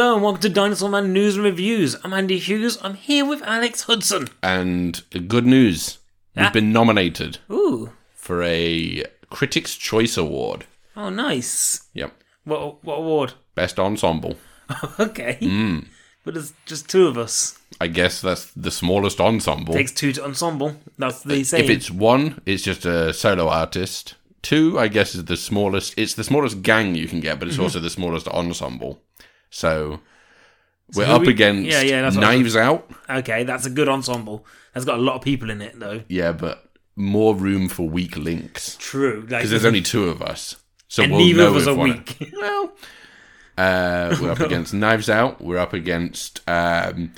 Hello 0.00 0.14
and 0.14 0.22
welcome 0.24 0.40
to 0.40 0.48
Dinosaur 0.48 0.88
Man 0.88 1.12
News 1.12 1.36
and 1.36 1.44
Reviews. 1.44 1.94
I'm 2.02 2.14
Andy 2.14 2.38
Hughes. 2.38 2.78
I'm 2.80 2.94
here 2.94 3.22
with 3.26 3.42
Alex 3.42 3.82
Hudson. 3.82 4.28
And 4.42 5.02
good 5.28 5.44
news, 5.44 5.98
we've 6.34 6.54
been 6.54 6.72
nominated 6.72 7.36
Ooh. 7.50 7.92
for 8.14 8.42
a 8.42 9.04
Critics' 9.28 9.76
Choice 9.76 10.16
Award. 10.16 10.64
Oh, 10.96 11.10
nice. 11.10 11.82
Yep. 11.92 12.14
What, 12.44 12.82
what 12.82 12.94
award? 12.94 13.34
Best 13.54 13.78
ensemble. 13.78 14.38
Okay. 14.98 15.36
Hmm. 15.38 15.80
But 16.24 16.32
there's 16.32 16.54
just 16.64 16.88
two 16.88 17.06
of 17.06 17.18
us. 17.18 17.58
I 17.78 17.86
guess 17.88 18.22
that's 18.22 18.46
the 18.52 18.70
smallest 18.70 19.20
ensemble. 19.20 19.74
Takes 19.74 19.92
two 19.92 20.14
to 20.14 20.24
ensemble. 20.24 20.76
That's 20.96 21.22
the 21.24 21.44
same. 21.44 21.62
if 21.64 21.68
it's 21.68 21.90
one, 21.90 22.40
it's 22.46 22.62
just 22.62 22.86
a 22.86 23.12
solo 23.12 23.48
artist. 23.50 24.14
Two, 24.40 24.78
I 24.78 24.88
guess, 24.88 25.14
is 25.14 25.26
the 25.26 25.36
smallest. 25.36 25.92
It's 25.98 26.14
the 26.14 26.24
smallest 26.24 26.62
gang 26.62 26.94
you 26.94 27.06
can 27.06 27.20
get, 27.20 27.38
but 27.38 27.48
it's 27.48 27.58
Mm-hmm. 27.58 27.64
also 27.64 27.80
the 27.80 27.90
smallest 27.90 28.26
ensemble. 28.28 29.02
So 29.50 30.00
we're 30.94 31.06
up 31.06 31.22
we- 31.22 31.28
against 31.30 31.68
Yeah, 31.70 31.82
yeah, 31.82 32.02
that's 32.02 32.16
what 32.16 32.22
Knives 32.22 32.56
Out. 32.56 32.90
Okay, 33.08 33.44
that's 33.44 33.66
a 33.66 33.70
good 33.70 33.88
ensemble. 33.88 34.46
That's 34.72 34.86
got 34.86 34.98
a 34.98 35.02
lot 35.02 35.16
of 35.16 35.22
people 35.22 35.50
in 35.50 35.60
it, 35.60 35.78
though. 35.78 36.02
Yeah, 36.08 36.32
but 36.32 36.64
more 36.96 37.34
room 37.34 37.68
for 37.68 37.88
weak 37.88 38.16
links 38.16 38.76
True. 38.78 39.20
Like, 39.20 39.28
because 39.28 39.50
there's 39.50 39.64
only 39.64 39.80
two 39.82 40.08
of 40.08 40.20
us. 40.22 40.56
So 40.88 41.02
and 41.02 41.12
we'll 41.12 41.20
neither 41.20 41.42
know 41.44 41.48
of 41.50 41.56
us 41.56 41.66
are 41.66 41.74
weak. 41.76 42.32
Well, 42.36 42.72
uh, 43.58 44.16
we're 44.20 44.30
up 44.32 44.40
against 44.50 44.72
Knives 44.74 45.08
Out. 45.10 45.40
We're 45.40 45.58
up 45.58 45.72
against 45.72 46.40
um, 46.48 47.12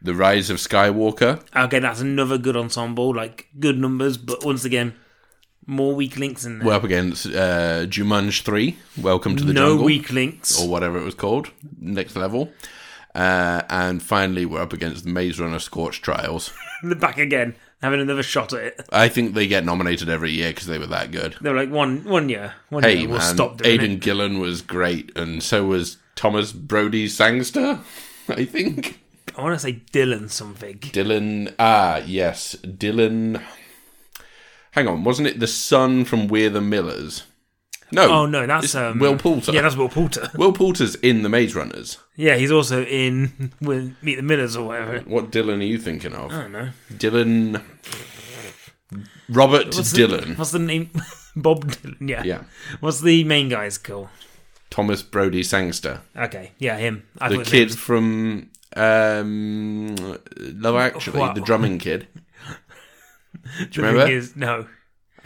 The 0.00 0.14
Rise 0.14 0.48
of 0.50 0.58
Skywalker. 0.58 1.42
okay, 1.56 1.78
that's 1.78 2.00
another 2.00 2.38
good 2.38 2.56
ensemble. 2.56 3.14
Like, 3.14 3.48
good 3.58 3.78
numbers, 3.78 4.16
but 4.16 4.44
once 4.44 4.64
again, 4.64 4.94
more 5.68 5.94
weak 5.94 6.16
links 6.16 6.44
in 6.44 6.58
there. 6.58 6.66
We're 6.66 6.74
up 6.74 6.82
against 6.84 7.26
uh, 7.26 7.86
Jumanji 7.86 8.42
3, 8.42 8.76
Welcome 9.00 9.36
to 9.36 9.44
the 9.44 9.52
no 9.52 9.68
Jungle, 9.68 9.84
weak 9.84 10.10
links. 10.10 10.60
or 10.60 10.68
whatever 10.68 10.98
it 10.98 11.04
was 11.04 11.14
called, 11.14 11.50
next 11.80 12.16
level. 12.16 12.50
Uh, 13.14 13.62
and 13.70 14.02
finally, 14.02 14.46
we're 14.46 14.60
up 14.62 14.72
against 14.72 15.04
the 15.04 15.10
Maze 15.10 15.38
Runner 15.38 15.58
Scorch 15.58 16.00
Trials. 16.02 16.52
They're 16.82 16.94
back 16.94 17.18
again, 17.18 17.54
having 17.82 18.00
another 18.00 18.22
shot 18.22 18.52
at 18.52 18.62
it. 18.64 18.80
I 18.92 19.08
think 19.08 19.34
they 19.34 19.46
get 19.46 19.64
nominated 19.64 20.08
every 20.08 20.30
year 20.32 20.50
because 20.50 20.66
they 20.66 20.78
were 20.78 20.86
that 20.86 21.10
good. 21.10 21.36
They 21.40 21.50
were 21.50 21.56
like, 21.56 21.70
one 21.70 22.04
one 22.04 22.28
year. 22.28 22.54
One 22.70 22.82
Hey, 22.82 22.98
year, 23.00 23.08
we'll 23.08 23.18
man, 23.18 23.34
stop 23.34 23.58
doing 23.58 23.70
Aidan 23.70 23.90
it. 23.92 24.00
Gillen 24.00 24.38
was 24.38 24.62
great, 24.62 25.16
and 25.16 25.42
so 25.42 25.64
was 25.66 25.96
Thomas 26.14 26.52
Brodie-Sangster, 26.52 27.80
I 28.28 28.44
think. 28.44 29.00
I 29.36 29.42
want 29.42 29.54
to 29.54 29.58
say 29.60 29.82
Dylan 29.92 30.30
something. 30.30 30.78
Dylan, 30.78 31.54
ah, 31.58 31.98
yes, 32.06 32.56
Dylan. 32.62 33.42
Hang 34.72 34.86
on, 34.88 35.04
wasn't 35.04 35.28
it 35.28 35.40
the 35.40 35.46
son 35.46 36.04
from 36.04 36.28
We're 36.28 36.50
the 36.50 36.60
Millers? 36.60 37.24
No. 37.90 38.10
Oh, 38.10 38.26
no, 38.26 38.46
that's 38.46 38.74
um, 38.74 38.98
Will 38.98 39.16
Poulter. 39.16 39.50
Yeah, 39.52 39.62
that's 39.62 39.74
Will 39.76 39.88
Poulter. 39.88 40.30
Will 40.36 40.52
Poulter's 40.52 40.94
in 40.96 41.22
the 41.22 41.30
Maze 41.30 41.54
Runners. 41.54 41.96
Yeah, 42.16 42.36
he's 42.36 42.52
also 42.52 42.84
in 42.84 43.52
with 43.62 43.94
Meet 44.02 44.16
the 44.16 44.22
Millers 44.22 44.56
or 44.56 44.66
whatever. 44.66 44.98
What 45.00 45.30
Dylan 45.30 45.60
are 45.60 45.64
you 45.64 45.78
thinking 45.78 46.12
of? 46.14 46.30
I 46.32 46.42
don't 46.42 46.52
know. 46.52 46.68
Dylan. 46.92 47.62
Robert 49.28 49.66
What's 49.74 49.92
the- 49.92 50.02
Dylan. 50.06 50.38
what's 50.38 50.50
the 50.50 50.58
name? 50.58 50.90
Bob 51.36 51.64
Dylan. 51.66 52.08
Yeah. 52.08 52.22
Yeah. 52.24 52.42
What's 52.80 53.00
the 53.00 53.24
main 53.24 53.48
guy's 53.48 53.78
called? 53.78 54.08
Thomas 54.70 55.02
Brodie-Sangster. 55.02 56.02
Okay, 56.14 56.52
yeah, 56.58 56.76
him. 56.76 57.04
I 57.18 57.30
The 57.30 57.42
kid 57.42 57.74
from 57.74 58.50
um, 58.76 59.96
Love 60.36 60.76
Actually, 60.76 61.20
Wow. 61.20 61.32
the 61.32 61.40
drumming 61.40 61.78
kid. 61.78 62.06
The 63.72 63.82
remember? 63.82 64.06
thing 64.06 64.14
is- 64.16 64.36
no, 64.36 64.66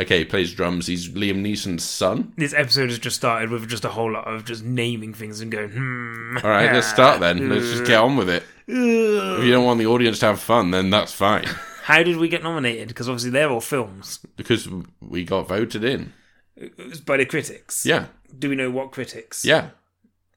Okay, 0.00 0.20
he 0.20 0.24
plays 0.24 0.52
drums. 0.54 0.86
He's 0.86 1.10
Liam 1.10 1.42
Neeson's 1.46 1.84
son. 1.84 2.32
this 2.36 2.54
episode 2.54 2.88
has 2.88 2.98
just 2.98 3.14
started 3.16 3.50
with 3.50 3.68
just 3.68 3.84
a 3.84 3.90
whole 3.90 4.10
lot 4.10 4.26
of 4.26 4.44
just 4.46 4.64
naming 4.64 5.12
things 5.12 5.40
and 5.42 5.52
going, 5.52 5.68
hmm. 5.70 6.38
All 6.42 6.50
right, 6.50 6.72
let's 6.72 6.86
start 6.88 7.20
then. 7.20 7.50
Let's 7.50 7.66
just 7.70 7.84
get 7.84 8.00
on 8.00 8.16
with 8.16 8.28
it. 8.30 8.42
If 8.66 9.44
you 9.44 9.50
don't 9.52 9.66
want 9.66 9.78
the 9.78 9.86
audience 9.86 10.18
to 10.20 10.26
have 10.26 10.40
fun, 10.40 10.70
then 10.70 10.88
that's 10.90 11.12
fine. 11.12 11.44
How 11.84 12.02
did 12.02 12.16
we 12.16 12.28
get 12.28 12.42
nominated? 12.42 12.88
Because 12.88 13.08
obviously 13.08 13.30
they're 13.30 13.50
all 13.50 13.60
films. 13.60 14.18
Because 14.36 14.66
we 15.00 15.24
got 15.24 15.46
voted 15.46 15.84
in. 15.84 16.14
It 16.56 16.76
was 16.78 17.00
by 17.00 17.18
the 17.18 17.26
critics. 17.26 17.84
Yeah, 17.84 18.06
Do 18.36 18.48
we 18.48 18.56
know 18.56 18.70
what 18.70 18.92
critics? 18.92 19.44
yeah. 19.44 19.70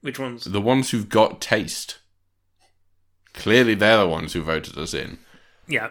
Which 0.02 0.19
ones? 0.19 0.44
The 0.44 0.62
ones 0.62 0.91
who've 0.91 1.09
got 1.09 1.40
taste. 1.41 2.00
Clearly, 3.34 3.73
they're 3.73 4.00
the 4.00 4.07
ones 4.07 4.34
who 4.34 4.41
voted 4.41 4.78
us 4.78 4.94
in. 4.94 5.17
Yeah. 5.67 5.90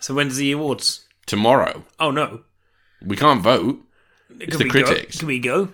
So 0.00 0.14
when 0.14 0.28
does 0.28 0.36
the 0.38 0.52
awards? 0.52 1.03
Tomorrow. 1.26 1.84
Oh 1.98 2.10
no. 2.10 2.42
We 3.04 3.16
can't 3.16 3.42
vote. 3.42 3.80
Can 4.28 4.50
the 4.58 4.64
we 4.64 4.70
critics. 4.70 5.16
Go? 5.16 5.18
Can 5.20 5.28
we 5.28 5.38
go? 5.38 5.68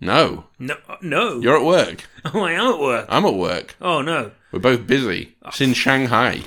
No. 0.00 0.44
No. 0.58 0.76
No. 1.02 1.40
You're 1.40 1.56
at 1.58 1.64
work. 1.64 2.04
Oh, 2.34 2.40
I 2.42 2.52
am 2.52 2.74
at 2.74 2.78
work. 2.80 3.06
I'm 3.08 3.24
at 3.24 3.34
work. 3.34 3.76
Oh 3.80 4.02
no. 4.02 4.32
We're 4.52 4.58
both 4.58 4.86
busy. 4.86 5.36
It's 5.46 5.60
in 5.60 5.72
Shanghai. 5.74 6.42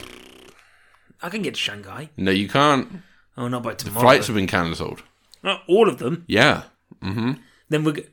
I 1.22 1.30
can 1.30 1.42
get 1.42 1.54
to 1.56 1.60
Shanghai. 1.60 2.10
No, 2.18 2.32
you 2.32 2.48
can't. 2.50 3.02
Oh, 3.38 3.48
not 3.48 3.64
by 3.64 3.74
tomorrow. 3.74 4.02
Flights 4.02 4.28
have 4.28 4.36
been 4.36 4.48
cancelled. 4.48 5.02
Not 5.44 5.64
all 5.68 5.88
of 5.90 5.98
them. 6.00 6.26
Yeah. 6.28 6.64
Then 7.02 7.84
we're. 7.84 7.94
g- 7.94 8.06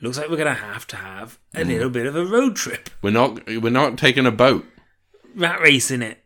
Looks 0.00 0.16
like 0.18 0.28
we're 0.28 0.36
gonna 0.36 0.54
have 0.54 0.86
to 0.88 0.96
have 0.96 1.38
a 1.54 1.62
Mm. 1.62 1.66
little 1.68 1.90
bit 1.90 2.06
of 2.06 2.14
a 2.14 2.24
road 2.24 2.54
trip. 2.54 2.88
We're 3.02 3.10
not. 3.10 3.44
We're 3.46 3.70
not 3.70 3.98
taking 3.98 4.26
a 4.26 4.30
boat. 4.30 4.64
Rat 5.34 5.60
racing 5.60 6.02
it. 6.02 6.22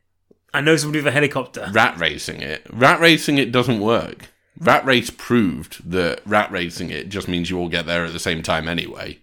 I 0.55 0.61
know 0.61 0.77
somebody 0.77 0.99
with 1.01 1.07
a 1.07 1.13
helicopter. 1.13 1.69
rat 1.73 1.99
racing 1.99 2.41
it. 2.43 2.67
Rat 2.71 3.01
racing 3.01 3.39
it 3.39 3.53
doesn't 3.53 3.81
work. 3.81 4.29
Rat 4.59 4.85
race 4.85 5.11
proved 5.11 5.91
that 5.91 6.21
rat 6.27 6.51
racing 6.53 6.91
it 6.91 7.09
just 7.09 7.27
means 7.27 7.49
you 7.51 7.59
all 7.59 7.69
get 7.71 7.87
there 7.87 8.05
at 8.05 8.13
the 8.13 8.19
same 8.19 8.43
time 8.43 8.69
anyway. 8.69 9.19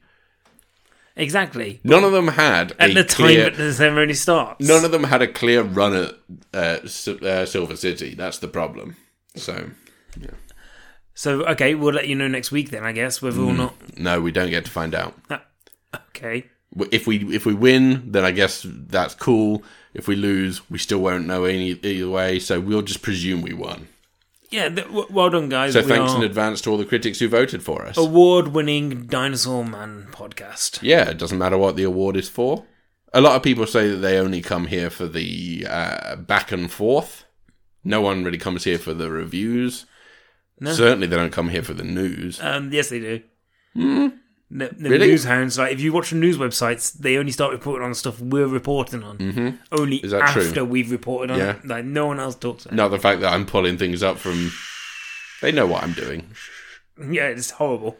Exactly. 1.15 1.79
None 1.83 2.03
of 2.03 2.13
them 2.13 2.29
had 2.29 2.71
At 2.79 2.93
the 2.93 3.03
time 3.03 3.25
clear, 3.27 3.43
that 3.49 3.57
the 3.57 3.73
ceremony 3.73 4.13
starts. 4.13 4.65
none 4.65 4.85
of 4.85 4.91
them 4.91 5.03
had 5.03 5.21
a 5.21 5.27
clear 5.27 5.61
run 5.63 5.93
at 5.93 6.15
uh, 6.53 6.79
uh, 7.25 7.45
Silver 7.45 7.75
City. 7.75 8.15
That's 8.15 8.39
the 8.39 8.47
problem. 8.47 8.95
So 9.35 9.69
So 11.13 11.45
okay, 11.47 11.75
we'll 11.75 11.93
let 11.93 12.07
you 12.07 12.15
know 12.15 12.27
next 12.29 12.51
week 12.51 12.69
then. 12.71 12.83
I 12.85 12.93
guess 12.93 13.21
whether 13.21 13.37
Mm. 13.39 13.47
or 13.49 13.53
not. 13.53 13.97
no, 13.99 14.21
we 14.21 14.31
don't 14.31 14.49
get 14.49 14.65
to 14.65 14.71
find 14.71 14.95
out. 14.95 15.13
Okay. 15.93 16.45
If 16.91 17.07
we 17.07 17.33
if 17.35 17.45
we 17.45 17.53
win, 17.53 18.11
then 18.11 18.23
I 18.23 18.31
guess 18.31 18.65
that's 18.65 19.15
cool. 19.15 19.63
If 19.93 20.07
we 20.07 20.15
lose, 20.15 20.69
we 20.69 20.77
still 20.77 20.99
won't 20.99 21.25
know 21.25 21.45
any 21.45 21.71
either 21.71 22.09
way. 22.09 22.39
So 22.39 22.59
we'll 22.59 22.83
just 22.83 23.01
presume 23.01 23.41
we 23.41 23.53
won. 23.53 23.87
Yeah. 24.51 24.69
Th- 24.69 24.87
well 25.09 25.29
done, 25.29 25.49
guys. 25.49 25.73
So 25.73 25.81
We 25.81 25.87
thanks 25.87 26.13
in 26.13 26.23
advance 26.23 26.61
to 26.61 26.69
all 26.71 26.77
the 26.77 26.85
critics 26.85 27.19
who 27.19 27.27
voted 27.27 27.63
for 27.63 27.85
us. 27.85 27.97
Award-winning 27.97 29.07
Dinosaur 29.07 29.65
Man 29.65 30.07
podcast. 30.11 30.79
Yeah, 30.81 31.09
it 31.09 31.17
doesn't 31.17 31.37
matter 31.37 31.57
what 31.57 31.75
the 31.75 31.83
award 31.83 32.15
is 32.15 32.29
for. 32.29 32.65
A 33.13 33.21
lot 33.21 33.35
of 33.35 33.41
people 33.43 33.65
say 33.65 33.89
that 33.89 33.97
they 33.97 34.19
only 34.19 34.41
come 34.41 34.67
here 34.67 34.91
for 34.91 35.07
the 35.07 35.65
uh, 35.67 36.15
back 36.17 36.51
and 36.51 36.71
forth. 36.71 37.25
No 37.83 38.01
one 38.01 38.23
really 38.23 38.37
comes 38.37 38.63
here 38.65 38.77
for 38.77 38.93
the 38.93 39.09
reviews. 39.09 39.85
No. 40.59 40.73
Certainly, 40.73 41.07
they 41.07 41.15
don't 41.15 41.31
come 41.31 41.49
here 41.49 41.63
for 41.63 41.73
the 41.73 41.83
news. 41.83 42.39
Um, 42.41 42.71
yes, 42.71 42.89
they 42.89 42.99
do. 42.99 44.11
The, 44.51 44.69
the 44.75 44.89
Really? 44.89 45.07
news 45.07 45.25
hounds, 45.25 45.59
like 45.59 45.73
if 45.73 45.79
you 45.79 45.93
watch 45.93 46.09
the 46.09 46.15
news 46.15 46.37
websites, 46.37 46.91
they 46.93 47.17
only 47.17 47.31
start 47.31 47.51
reporting 47.51 47.85
on 47.85 47.93
stuff 47.93 48.19
we're 48.19 48.47
reporting 48.47 49.03
on. 49.03 49.17
Mm-hmm. 49.19 49.49
Only 49.71 49.97
Is 49.97 50.09
that 50.11 50.23
after 50.23 50.51
true? 50.51 50.65
we've 50.65 50.89
reported 50.91 51.31
on 51.31 51.37
Yeah. 51.37 51.51
it. 51.57 51.65
Like 51.67 51.85
no 51.85 52.07
one 52.07 52.19
else 52.19 52.33
talks 52.35 52.65
about 52.65 52.73
it. 52.73 52.77
Not 52.77 52.87
the 52.89 52.97
fact 52.99 53.21
that 53.21 53.31
I'm 53.31 53.45
pulling 53.45 53.77
things 53.77 54.01
up 54.01 54.17
from. 54.17 54.51
They 55.43 55.51
know 55.51 55.67
what 55.67 55.83
I'm 55.83 55.93
doing. 55.93 56.31
Yeah, 56.99 57.27
it's 57.27 57.51
horrible. 57.51 57.97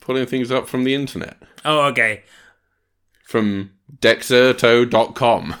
Pulling 0.00 0.26
things 0.26 0.50
up 0.50 0.66
from 0.66 0.84
the 0.84 0.94
internet. 0.94 1.36
Oh, 1.64 1.82
okay. 1.88 2.22
From 3.24 3.72
Dexerto.com. 4.00 5.56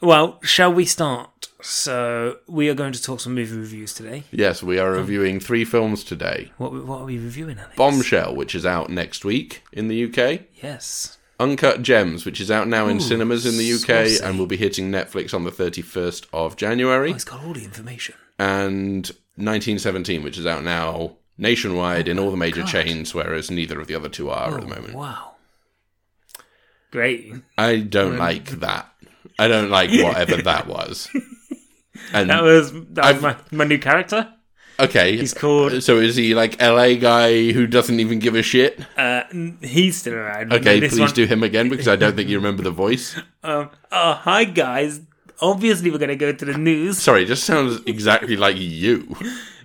Well, 0.00 0.38
shall 0.42 0.72
we 0.72 0.84
start? 0.84 1.30
So 1.62 2.38
we 2.48 2.68
are 2.68 2.74
going 2.74 2.92
to 2.92 3.00
talk 3.02 3.20
some 3.20 3.34
movie 3.34 3.56
reviews 3.56 3.94
today. 3.94 4.24
Yes, 4.30 4.62
we 4.62 4.78
are 4.78 4.90
reviewing 4.90 5.38
three 5.40 5.64
films 5.64 6.02
today 6.04 6.50
What 6.58 6.72
what 6.86 7.00
are 7.02 7.04
we 7.04 7.18
reviewing, 7.18 7.58
Alex? 7.58 7.76
Bombshell, 7.76 8.34
which 8.34 8.54
is 8.54 8.66
out 8.66 8.90
next 8.90 9.24
week 9.24 9.62
in 9.72 9.88
the 9.88 10.04
UK. 10.04 10.42
Yes. 10.62 11.18
Uncut 11.38 11.82
Gems, 11.82 12.24
which 12.26 12.40
is 12.40 12.50
out 12.50 12.68
now 12.68 12.86
in 12.88 12.96
Ooh, 12.98 13.00
cinemas 13.00 13.46
in 13.46 13.56
the 13.58 13.72
UK 13.72 14.06
saucy. 14.08 14.22
and 14.24 14.38
will 14.38 14.46
be 14.46 14.56
hitting 14.56 14.90
Netflix 14.92 15.32
on 15.34 15.44
the 15.44 15.50
31st 15.50 16.26
of 16.32 16.56
January. 16.56 17.10
Oh, 17.10 17.14
it's 17.14 17.24
got 17.24 17.44
all 17.44 17.52
the 17.54 17.64
information. 17.64 18.14
And 18.38 19.06
1917, 19.36 20.22
which 20.22 20.38
is 20.38 20.46
out 20.46 20.62
now 20.62 21.16
nationwide 21.38 22.06
in 22.08 22.18
oh, 22.18 22.24
all 22.24 22.30
the 22.30 22.36
major 22.36 22.60
God. 22.60 22.68
chains, 22.70 23.14
whereas 23.14 23.50
neither 23.50 23.80
of 23.80 23.86
the 23.88 23.94
other 23.94 24.08
two 24.08 24.30
are 24.30 24.54
at 24.54 24.60
the 24.60 24.66
Oh, 24.66 24.68
moment. 24.76 24.94
wow. 24.94 25.32
Great. 26.92 27.32
I 27.58 27.78
don't 27.78 28.12
um, 28.12 28.18
like 28.18 28.46
that. 28.60 28.88
I 29.38 29.48
don't 29.48 29.70
like 29.70 29.90
whatever 29.90 30.36
that 30.42 30.66
was. 30.68 31.08
And 32.12 32.30
That 32.30 32.42
was 32.42 32.72
that 32.90 33.14
was 33.14 33.22
my, 33.22 33.36
my 33.50 33.64
new 33.64 33.78
character. 33.78 34.32
okay, 34.80 35.16
He's 35.16 35.34
called. 35.34 35.82
so 35.82 35.98
is 35.98 36.16
he 36.16 36.34
like 36.34 36.60
LA 36.60 36.94
guy 36.94 37.52
who 37.52 37.66
doesn't 37.66 38.00
even 38.00 38.18
give 38.18 38.34
a 38.34 38.42
shit? 38.42 38.80
Uh, 38.96 39.22
he's 39.60 39.98
still 39.98 40.14
around. 40.14 40.52
Okay, 40.52 40.80
please 40.80 40.98
one- 40.98 41.12
do 41.12 41.26
him 41.26 41.42
again 41.42 41.68
because 41.68 41.88
I 41.88 41.96
don't 41.96 42.16
think 42.16 42.28
you 42.30 42.36
remember 42.38 42.62
the 42.62 42.70
voice. 42.70 43.16
Um, 43.44 43.70
oh, 43.90 44.12
hi 44.14 44.44
guys. 44.44 45.00
Obviously, 45.40 45.90
we're 45.90 45.98
going 45.98 46.08
to 46.10 46.14
go 46.16 46.32
to 46.32 46.44
the 46.44 46.56
news. 46.56 46.98
Sorry, 46.98 47.24
it 47.24 47.26
just 47.26 47.42
sounds 47.42 47.80
exactly 47.86 48.36
like 48.36 48.54
you. 48.56 49.16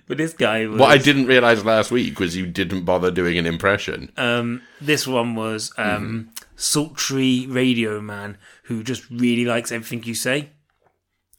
But 0.07 0.17
this 0.17 0.33
guy 0.33 0.65
was. 0.65 0.79
What 0.79 0.89
I 0.89 0.97
didn't 0.97 1.27
realize 1.27 1.63
last 1.63 1.91
week 1.91 2.19
was 2.19 2.35
you 2.35 2.47
didn't 2.47 2.85
bother 2.85 3.11
doing 3.11 3.37
an 3.37 3.45
impression. 3.45 4.11
Um, 4.17 4.63
this 4.81 5.05
one 5.05 5.35
was 5.35 5.71
um, 5.77 6.31
sultry 6.55 7.45
radio 7.47 8.01
man 8.01 8.37
who 8.63 8.81
just 8.83 9.07
really 9.11 9.45
likes 9.45 9.71
everything 9.71 10.01
you 10.03 10.15
say. 10.15 10.49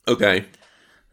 Okay. 0.07 0.45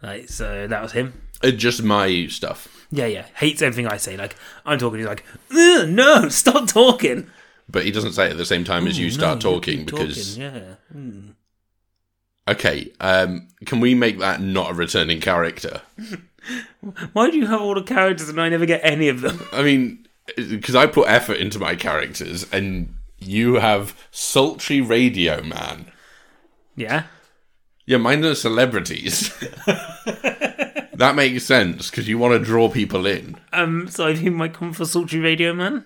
Like, 0.02 0.30
so 0.30 0.68
that 0.68 0.82
was 0.82 0.92
him. 0.92 1.22
It's 1.42 1.58
just 1.58 1.84
my 1.84 2.28
stuff. 2.28 2.88
Yeah, 2.92 3.08
yeah. 3.08 3.26
Hates 3.36 3.62
everything 3.62 3.88
I 3.88 3.98
say. 3.98 4.18
Like 4.18 4.36
I'm 4.66 4.78
talking, 4.78 5.00
he's 5.00 5.08
like, 5.08 5.26
"Ugh, 5.52 5.90
no, 5.90 6.30
stop 6.30 6.68
talking. 6.68 7.28
But 7.70 7.84
he 7.84 7.92
doesn't 7.92 8.14
say 8.14 8.28
it 8.28 8.32
at 8.32 8.38
the 8.38 8.46
same 8.46 8.64
time 8.64 8.88
as 8.88 9.00
you 9.00 9.10
start 9.10 9.44
no, 9.44 9.54
talking 9.54 9.80
keep 9.80 9.86
because 9.88 10.36
talking, 10.36 10.42
yeah. 10.42 10.76
Hmm. 10.92 11.30
okay, 12.48 12.92
um, 13.00 13.48
can 13.66 13.80
we 13.80 13.96
make 13.96 14.20
that 14.20 14.40
not 14.40 14.72
a 14.72 14.74
returning 14.76 15.20
character? 15.20 15.82
Why 17.14 17.32
do 17.32 17.38
you 17.38 17.48
have 17.48 17.62
all 17.62 17.74
the 17.74 17.82
characters 17.82 18.30
and 18.30 18.40
I 18.40 18.50
never 18.50 18.68
get 18.68 18.82
any 18.84 19.10
of 19.10 19.22
them? 19.22 19.42
I 19.52 19.64
mean, 19.64 20.08
because 20.36 20.76
I 20.76 20.86
put 20.86 21.10
effort 21.10 21.38
into 21.38 21.58
my 21.58 21.76
characters, 21.76 22.46
and 22.52 22.96
you 23.18 23.56
have 23.56 23.98
sultry 24.12 24.80
radio 24.80 25.42
man. 25.42 25.92
Yeah. 26.76 27.06
Yeah, 27.88 27.98
mine 27.98 28.24
are 28.26 28.34
celebrities. 28.36 29.30
that 30.96 31.14
makes 31.16 31.44
sense 31.44 31.90
because 31.90 32.08
you 32.08 32.18
want 32.18 32.34
to 32.34 32.40
draw 32.44 32.70
people 32.70 33.06
in. 33.06 33.38
Um. 33.54 33.88
So 33.88 34.08
I 34.08 34.16
think 34.16 34.34
might 34.36 34.54
come 34.54 34.74
for 34.74 34.86
sultry 34.86 35.20
radio 35.20 35.54
man. 35.54 35.86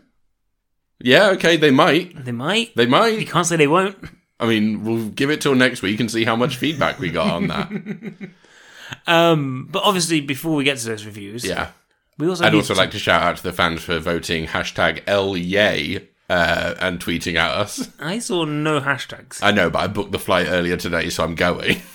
Yeah, 1.01 1.29
okay, 1.31 1.57
they 1.57 1.71
might. 1.71 2.25
They 2.25 2.31
might. 2.31 2.75
They 2.75 2.85
might. 2.85 3.07
You 3.13 3.17
might. 3.19 3.29
can't 3.29 3.45
say 3.47 3.55
they 3.57 3.67
won't. 3.67 3.97
I 4.39 4.45
mean, 4.47 4.83
we'll 4.83 5.09
give 5.09 5.29
it 5.29 5.41
till 5.41 5.55
next 5.55 5.81
week 5.81 5.99
and 5.99 6.09
see 6.09 6.23
how 6.23 6.35
much 6.35 6.55
feedback 6.57 6.99
we 6.99 7.09
got 7.11 7.31
on 7.31 7.47
that. 7.47 7.69
Um. 9.05 9.67
But 9.71 9.83
obviously, 9.83 10.19
before 10.21 10.55
we 10.55 10.63
get 10.63 10.79
to 10.79 10.87
those 10.87 11.05
reviews, 11.05 11.45
Yeah. 11.45 11.69
we 12.17 12.27
also 12.27 12.43
I'd 12.43 12.53
need 12.53 12.57
also 12.59 12.73
to- 12.73 12.79
like 12.79 12.89
to 12.91 12.97
shout 12.99 13.21
out 13.21 13.37
to 13.37 13.43
the 13.43 13.53
fans 13.53 13.83
for 13.83 13.99
voting 13.99 14.47
hashtag 14.47 15.03
LYay 15.05 16.07
uh, 16.29 16.75
and 16.79 16.99
tweeting 16.99 17.35
at 17.35 17.51
us. 17.51 17.89
I 17.99 18.19
saw 18.19 18.45
no 18.45 18.79
hashtags. 18.79 19.39
I 19.41 19.51
know, 19.51 19.69
but 19.69 19.79
I 19.79 19.87
booked 19.87 20.11
the 20.11 20.19
flight 20.19 20.47
earlier 20.47 20.77
today, 20.77 21.09
so 21.09 21.23
I'm 21.23 21.35
going. 21.35 21.81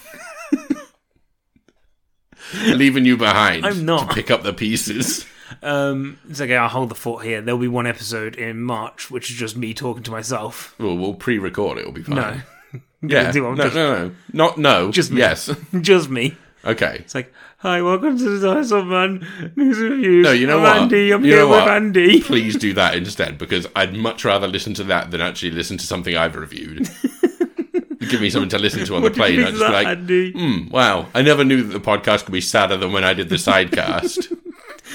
Leaving 2.66 3.04
you 3.04 3.16
behind 3.16 3.66
I'm 3.66 3.84
not. 3.84 4.08
to 4.08 4.14
pick 4.14 4.30
up 4.30 4.42
the 4.42 4.52
pieces. 4.52 5.26
Um. 5.62 6.18
It's 6.28 6.40
okay. 6.40 6.56
I'll 6.56 6.68
hold 6.68 6.88
the 6.88 6.94
fort 6.94 7.24
here. 7.24 7.40
There'll 7.40 7.60
be 7.60 7.68
one 7.68 7.86
episode 7.86 8.36
in 8.36 8.60
March, 8.62 9.10
which 9.10 9.30
is 9.30 9.36
just 9.36 9.56
me 9.56 9.72
talking 9.74 10.02
to 10.04 10.10
myself. 10.10 10.74
Well, 10.78 10.96
we'll 10.96 11.14
pre-record 11.14 11.78
it. 11.78 11.82
It'll 11.82 11.92
be 11.92 12.02
fine. 12.02 12.16
No. 12.16 12.80
yeah, 13.02 13.30
do 13.30 13.42
no, 13.42 13.54
no, 13.54 13.68
no, 13.68 14.14
not 14.32 14.58
no. 14.58 14.90
Just 14.90 15.10
me. 15.10 15.18
yes. 15.18 15.50
just 15.80 16.10
me. 16.10 16.36
Okay. 16.64 16.96
It's 17.00 17.14
like, 17.14 17.32
hi, 17.64 17.80
welcome 17.82 18.16
to 18.18 18.38
the 18.38 18.46
Dinosaur 18.46 18.84
Man 18.84 19.26
News 19.56 19.78
Reviews. 19.78 20.24
No, 20.24 20.32
you 20.32 20.46
know 20.46 20.58
I'm 20.58 20.62
what? 20.62 20.76
Andy. 20.82 21.10
I'm 21.12 21.24
You 21.24 21.32
here 21.34 21.46
with? 21.48 21.60
Andy. 21.60 22.20
Please 22.22 22.56
do 22.56 22.72
that 22.74 22.94
instead, 22.94 23.38
because 23.38 23.66
I'd 23.74 23.94
much 23.94 24.24
rather 24.24 24.46
listen 24.46 24.74
to 24.74 24.84
that 24.84 25.10
than 25.10 25.20
actually 25.20 25.50
listen 25.52 25.78
to 25.78 25.86
something 25.86 26.16
I've 26.16 26.36
reviewed. 26.36 26.88
Give 28.10 28.20
me 28.20 28.28
something 28.28 28.50
to 28.50 28.58
listen 28.58 28.84
to 28.84 28.96
on 28.96 29.02
the 29.02 29.06
What 29.08 29.14
do 29.14 29.20
you 29.32 29.42
plane. 29.42 29.46
I'd 29.46 29.50
just 29.50 29.60
that, 29.60 29.72
like, 29.72 29.86
Andy? 29.86 30.32
hmm, 30.32 30.68
wow, 30.68 31.06
I 31.14 31.22
never 31.22 31.42
knew 31.42 31.62
that 31.62 31.72
the 31.72 31.80
podcast 31.80 32.24
could 32.26 32.32
be 32.32 32.40
sadder 32.42 32.76
than 32.76 32.92
when 32.92 33.02
I 33.02 33.14
did 33.14 33.28
the 33.28 33.36
sidecast. 33.36 34.32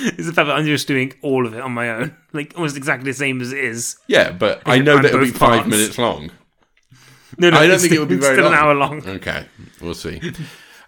It's 0.01 0.27
the 0.27 0.33
fact 0.33 0.47
that 0.47 0.55
I'm 0.55 0.65
just 0.65 0.87
doing 0.87 1.11
all 1.23 1.45
of 1.47 1.55
it 1.55 1.61
on 1.61 1.71
my 1.73 1.89
own, 1.89 2.15
like 2.31 2.53
almost 2.55 2.77
exactly 2.77 3.09
the 3.11 3.17
same 3.17 3.41
as 3.41 3.51
it 3.51 3.57
is. 3.57 3.97
yeah, 4.07 4.31
but 4.31 4.61
I 4.65 4.77
know 4.79 4.95
that 4.97 5.05
it'll 5.05 5.19
be 5.21 5.31
five 5.31 5.61
parts. 5.63 5.67
minutes 5.67 5.97
long. 5.97 6.29
No, 7.39 7.49
no, 7.49 7.57
I 7.57 7.63
don't 7.65 7.71
it's 7.71 7.81
think 7.81 7.93
it 7.93 7.95
still- 7.95 8.01
would 8.03 8.09
be 8.09 8.15
very 8.15 8.35
still 8.35 8.45
long. 8.45 8.53
an 8.53 8.59
hour 8.59 8.75
long. 8.75 9.05
Okay, 9.05 9.45
we'll 9.81 9.95
see. 9.95 10.21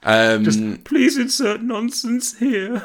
Um, 0.03 0.43
Just 0.43 0.83
Please 0.83 1.17
insert 1.17 1.61
nonsense 1.61 2.37
here. 2.39 2.83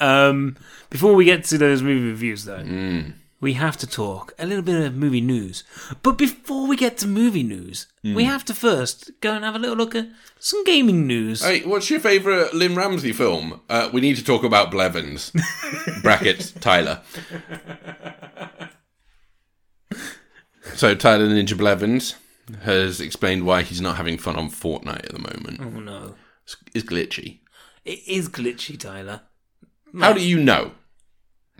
Um, 0.00 0.56
before 0.90 1.14
we 1.14 1.24
get 1.24 1.44
to 1.44 1.58
those 1.58 1.82
movie 1.82 2.08
reviews, 2.08 2.44
though, 2.44 2.58
Mm. 2.64 3.12
we 3.40 3.54
have 3.54 3.76
to 3.78 3.86
talk 3.86 4.34
a 4.38 4.46
little 4.46 4.62
bit 4.62 4.84
of 4.84 4.94
movie 4.94 5.20
news. 5.20 5.64
But 6.02 6.18
before 6.18 6.66
we 6.66 6.76
get 6.76 6.98
to 6.98 7.06
movie 7.06 7.42
news, 7.42 7.86
Mm. 8.04 8.14
we 8.14 8.24
have 8.24 8.44
to 8.46 8.54
first 8.54 9.10
go 9.20 9.32
and 9.34 9.44
have 9.44 9.54
a 9.54 9.58
little 9.58 9.76
look 9.76 9.94
at 9.94 10.08
some 10.38 10.64
gaming 10.64 11.06
news. 11.06 11.42
hey, 11.42 11.60
what's 11.62 11.88
your 11.88 12.00
favourite 12.00 12.52
Lynne 12.52 12.74
Ramsay 12.74 13.12
film? 13.12 13.60
Uh, 13.70 13.88
we 13.92 14.00
need 14.00 14.16
to 14.16 14.24
talk 14.24 14.44
about 14.44 14.70
Blevins. 14.72 15.30
Brackets, 16.02 16.52
Tyler. 16.52 17.00
So, 20.74 20.94
Tyler 20.94 21.28
Ninja 21.28 21.56
Blevins 21.56 22.14
has 22.62 23.00
explained 23.00 23.44
why 23.44 23.62
he's 23.62 23.80
not 23.80 23.96
having 23.96 24.18
fun 24.18 24.36
on 24.36 24.50
Fortnite 24.50 25.04
at 25.04 25.12
the 25.12 25.18
moment. 25.18 25.60
oh 25.62 25.80
no, 25.80 26.14
It's, 26.44 26.56
it's 26.74 26.84
glitchy. 26.88 27.38
it 27.84 28.00
is 28.06 28.28
glitchy, 28.28 28.78
Tyler. 28.78 29.22
How 30.00 30.12
do 30.12 30.20
you 30.20 30.38
know? 30.42 30.72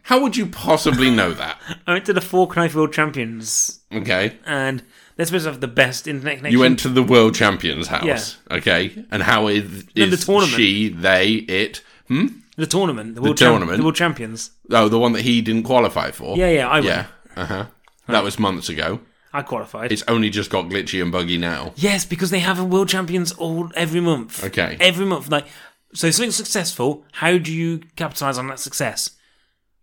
How 0.05 0.21
would 0.21 0.37
you 0.37 0.47
possibly 0.47 1.11
know 1.11 1.33
that? 1.43 1.61
I 1.87 1.93
went 1.93 2.07
to 2.07 2.13
the 2.13 2.21
Fork 2.21 2.57
Knife 2.57 2.75
World 2.75 2.93
Champions, 2.93 3.81
Okay. 3.93 4.37
and 4.45 4.83
they're 5.17 5.27
supposed 5.27 5.45
to 5.45 5.51
have 5.53 5.61
the 5.61 5.69
best 5.69 6.09
internet 6.09 6.39
connection. 6.39 6.53
You 6.53 6.61
went 6.61 6.79
to 6.81 6.89
the 6.89 7.03
world 7.03 7.35
champion's 7.35 7.87
house. 7.89 8.05
Yeah. 8.51 8.57
Okay. 8.57 9.05
And 9.11 9.23
how 9.23 9.47
is, 9.49 9.85
No, 9.95 10.05
is 10.05 10.11
the 10.11 10.17
tournament. 10.27 10.57
she, 10.57 10.89
they, 10.89 11.29
it? 11.33 11.83
Hmm? 12.09 12.27
the 12.57 12.67
tournament, 12.67 13.15
the 13.15 13.23
world, 13.23 13.39
champ- 13.39 13.53
tournament? 13.53 13.79
the 13.79 13.83
world 13.85 13.95
champions. 13.97 14.51
Oh, 14.71 14.89
the 14.89 14.99
one 14.99 15.13
that 15.13 15.23
he 15.23 15.41
didn't 15.41 15.63
qualify 15.63 16.11
for? 16.11 16.37
Yeah, 16.37 16.51
yeah, 16.51 16.69
I 16.69 16.75
went. 16.75 16.87
Yeah. 16.87 17.07
Uh 17.37 17.45
huh. 17.47 17.67
That 18.09 18.25
was 18.25 18.39
months 18.39 18.69
ago. 18.69 19.01
I 19.33 19.43
qualified. 19.43 19.93
It's 19.93 20.05
only 20.09 20.29
just 20.31 20.51
got 20.51 20.67
glitchy 20.67 21.01
and 21.03 21.11
buggy 21.11 21.39
now. 21.39 21.73
Yes, 21.77 22.05
because 22.05 22.31
they 22.31 22.41
have 22.41 22.59
a 22.59 22.65
world 22.65 22.89
champions 22.89 23.33
all 23.33 23.71
every 23.75 24.01
month. 24.01 24.45
Okay. 24.45 24.77
Every 24.81 25.07
month, 25.07 25.31
like 25.31 25.47
so, 25.95 26.11
something's 26.11 26.37
successful. 26.37 27.05
How 27.13 27.39
do 27.39 27.53
you 27.53 27.81
capitalize 27.97 28.39
on 28.39 28.49
that 28.49 28.59
success? 28.61 29.11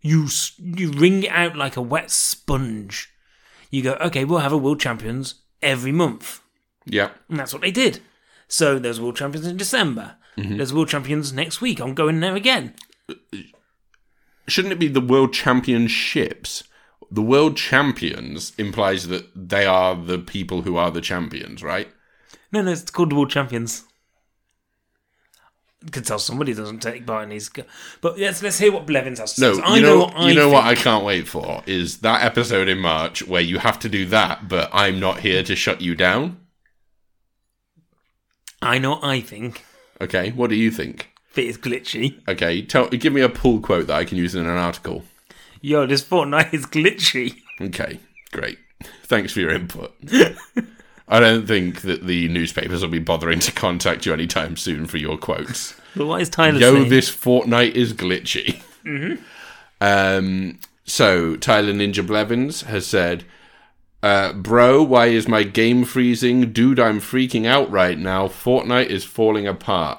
You 0.02 0.28
you 0.58 0.92
wring 0.92 1.24
it 1.24 1.30
out 1.30 1.56
like 1.56 1.76
a 1.76 1.82
wet 1.82 2.10
sponge. 2.10 3.12
You 3.70 3.82
go, 3.82 3.92
okay, 4.00 4.24
we'll 4.24 4.38
have 4.40 4.52
a 4.52 4.56
world 4.58 4.80
champions 4.80 5.34
every 5.62 5.92
month, 5.92 6.40
Yeah. 6.86 7.10
and 7.28 7.38
that's 7.38 7.52
what 7.52 7.62
they 7.62 7.70
did. 7.70 8.00
So 8.48 8.78
there's 8.80 9.00
world 9.00 9.14
champions 9.16 9.46
in 9.46 9.56
December. 9.56 10.16
Mm-hmm. 10.36 10.56
There's 10.56 10.72
world 10.74 10.88
champions 10.88 11.32
next 11.32 11.60
week. 11.60 11.80
I'm 11.80 11.94
going 11.94 12.18
there 12.20 12.34
again. 12.34 12.74
Shouldn't 14.48 14.72
it 14.72 14.78
be 14.80 14.88
the 14.88 15.00
world 15.00 15.32
championships? 15.32 16.64
The 17.10 17.22
world 17.22 17.56
champions 17.56 18.52
implies 18.56 19.08
that 19.08 19.26
they 19.34 19.66
are 19.66 19.96
the 19.96 20.18
people 20.18 20.62
who 20.62 20.76
are 20.76 20.90
the 20.90 21.00
champions, 21.00 21.62
right? 21.62 21.88
No, 22.52 22.62
no, 22.62 22.70
it's 22.70 22.90
called 22.90 23.10
the 23.10 23.16
world 23.16 23.30
champions. 23.30 23.84
You 25.84 25.90
could 25.90 26.04
tell 26.04 26.18
somebody 26.18 26.52
doesn't 26.52 26.80
take 26.80 27.06
part 27.06 27.24
in 27.24 27.30
these. 27.30 27.50
But 28.02 28.18
let's 28.18 28.42
let's 28.42 28.58
hear 28.58 28.70
what 28.70 28.86
Blevins 28.86 29.18
has 29.18 29.34
to 29.34 29.40
No, 29.40 29.52
say. 29.54 29.60
you 29.60 29.64
I 29.64 29.80
know, 29.80 29.98
what 30.00 30.14
I 30.14 30.28
you 30.28 30.34
know 30.34 30.50
what. 30.50 30.64
I 30.64 30.74
can't 30.74 31.04
wait 31.04 31.26
for 31.26 31.62
is 31.66 31.98
that 32.00 32.22
episode 32.22 32.68
in 32.68 32.78
March 32.78 33.26
where 33.26 33.40
you 33.40 33.58
have 33.58 33.78
to 33.80 33.88
do 33.88 34.04
that, 34.06 34.46
but 34.48 34.68
I'm 34.72 35.00
not 35.00 35.20
here 35.20 35.42
to 35.42 35.56
shut 35.56 35.80
you 35.80 35.94
down. 35.94 36.38
I 38.60 38.78
know 38.78 38.90
what 38.90 39.04
I 39.04 39.20
think. 39.20 39.64
Okay, 40.02 40.32
what 40.32 40.50
do 40.50 40.56
you 40.56 40.70
think? 40.70 41.10
It 41.34 41.46
is 41.46 41.56
glitchy. 41.56 42.20
Okay, 42.28 42.60
tell 42.62 42.88
give 42.88 43.12
me 43.12 43.22
a 43.22 43.28
pull 43.30 43.60
quote 43.60 43.86
that 43.86 43.96
I 43.96 44.04
can 44.04 44.18
use 44.18 44.34
in 44.34 44.42
an 44.46 44.58
article. 44.58 45.04
Yo, 45.60 45.86
this 45.86 46.02
Fortnite 46.02 46.54
is 46.54 46.66
glitchy. 46.66 47.36
Okay, 47.60 48.00
great. 48.32 48.58
Thanks 49.04 49.32
for 49.32 49.40
your 49.40 49.50
input. 49.50 49.92
I 51.08 51.18
don't 51.20 51.46
think 51.46 51.82
that 51.82 52.06
the 52.06 52.28
newspapers 52.28 52.82
will 52.82 52.88
be 52.88 52.98
bothering 53.00 53.40
to 53.40 53.52
contact 53.52 54.06
you 54.06 54.12
anytime 54.12 54.56
soon 54.56 54.86
for 54.86 54.96
your 54.96 55.18
quotes. 55.18 55.74
But 55.96 56.06
what 56.06 56.22
is 56.22 56.30
Tyler 56.30 56.60
Yo, 56.60 56.74
saying? 56.74 56.88
this 56.88 57.10
Fortnite 57.10 57.72
is 57.72 57.92
glitchy. 57.92 58.60
Um, 59.80 60.60
so 60.84 61.34
Tyler 61.34 61.72
Ninja 61.72 62.06
Blevins 62.06 62.62
has 62.62 62.86
said, 62.86 63.24
uh, 64.00 64.32
"Bro, 64.34 64.84
why 64.84 65.06
is 65.06 65.26
my 65.26 65.42
game 65.42 65.84
freezing? 65.84 66.52
Dude, 66.52 66.78
I'm 66.78 67.00
freaking 67.00 67.44
out 67.44 67.68
right 67.72 67.98
now. 67.98 68.28
Fortnite 68.28 68.86
is 68.86 69.02
falling 69.04 69.48
apart. 69.48 69.98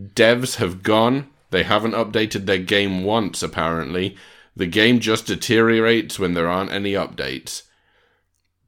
Devs 0.00 0.56
have 0.56 0.82
gone. 0.82 1.28
They 1.50 1.64
haven't 1.64 1.92
updated 1.92 2.46
their 2.46 2.56
game 2.56 3.04
once, 3.04 3.42
apparently. 3.42 4.16
The 4.56 4.66
game 4.66 5.00
just 5.00 5.26
deteriorates 5.26 6.18
when 6.18 6.32
there 6.34 6.48
aren't 6.48 6.72
any 6.72 6.92
updates. 6.92 7.62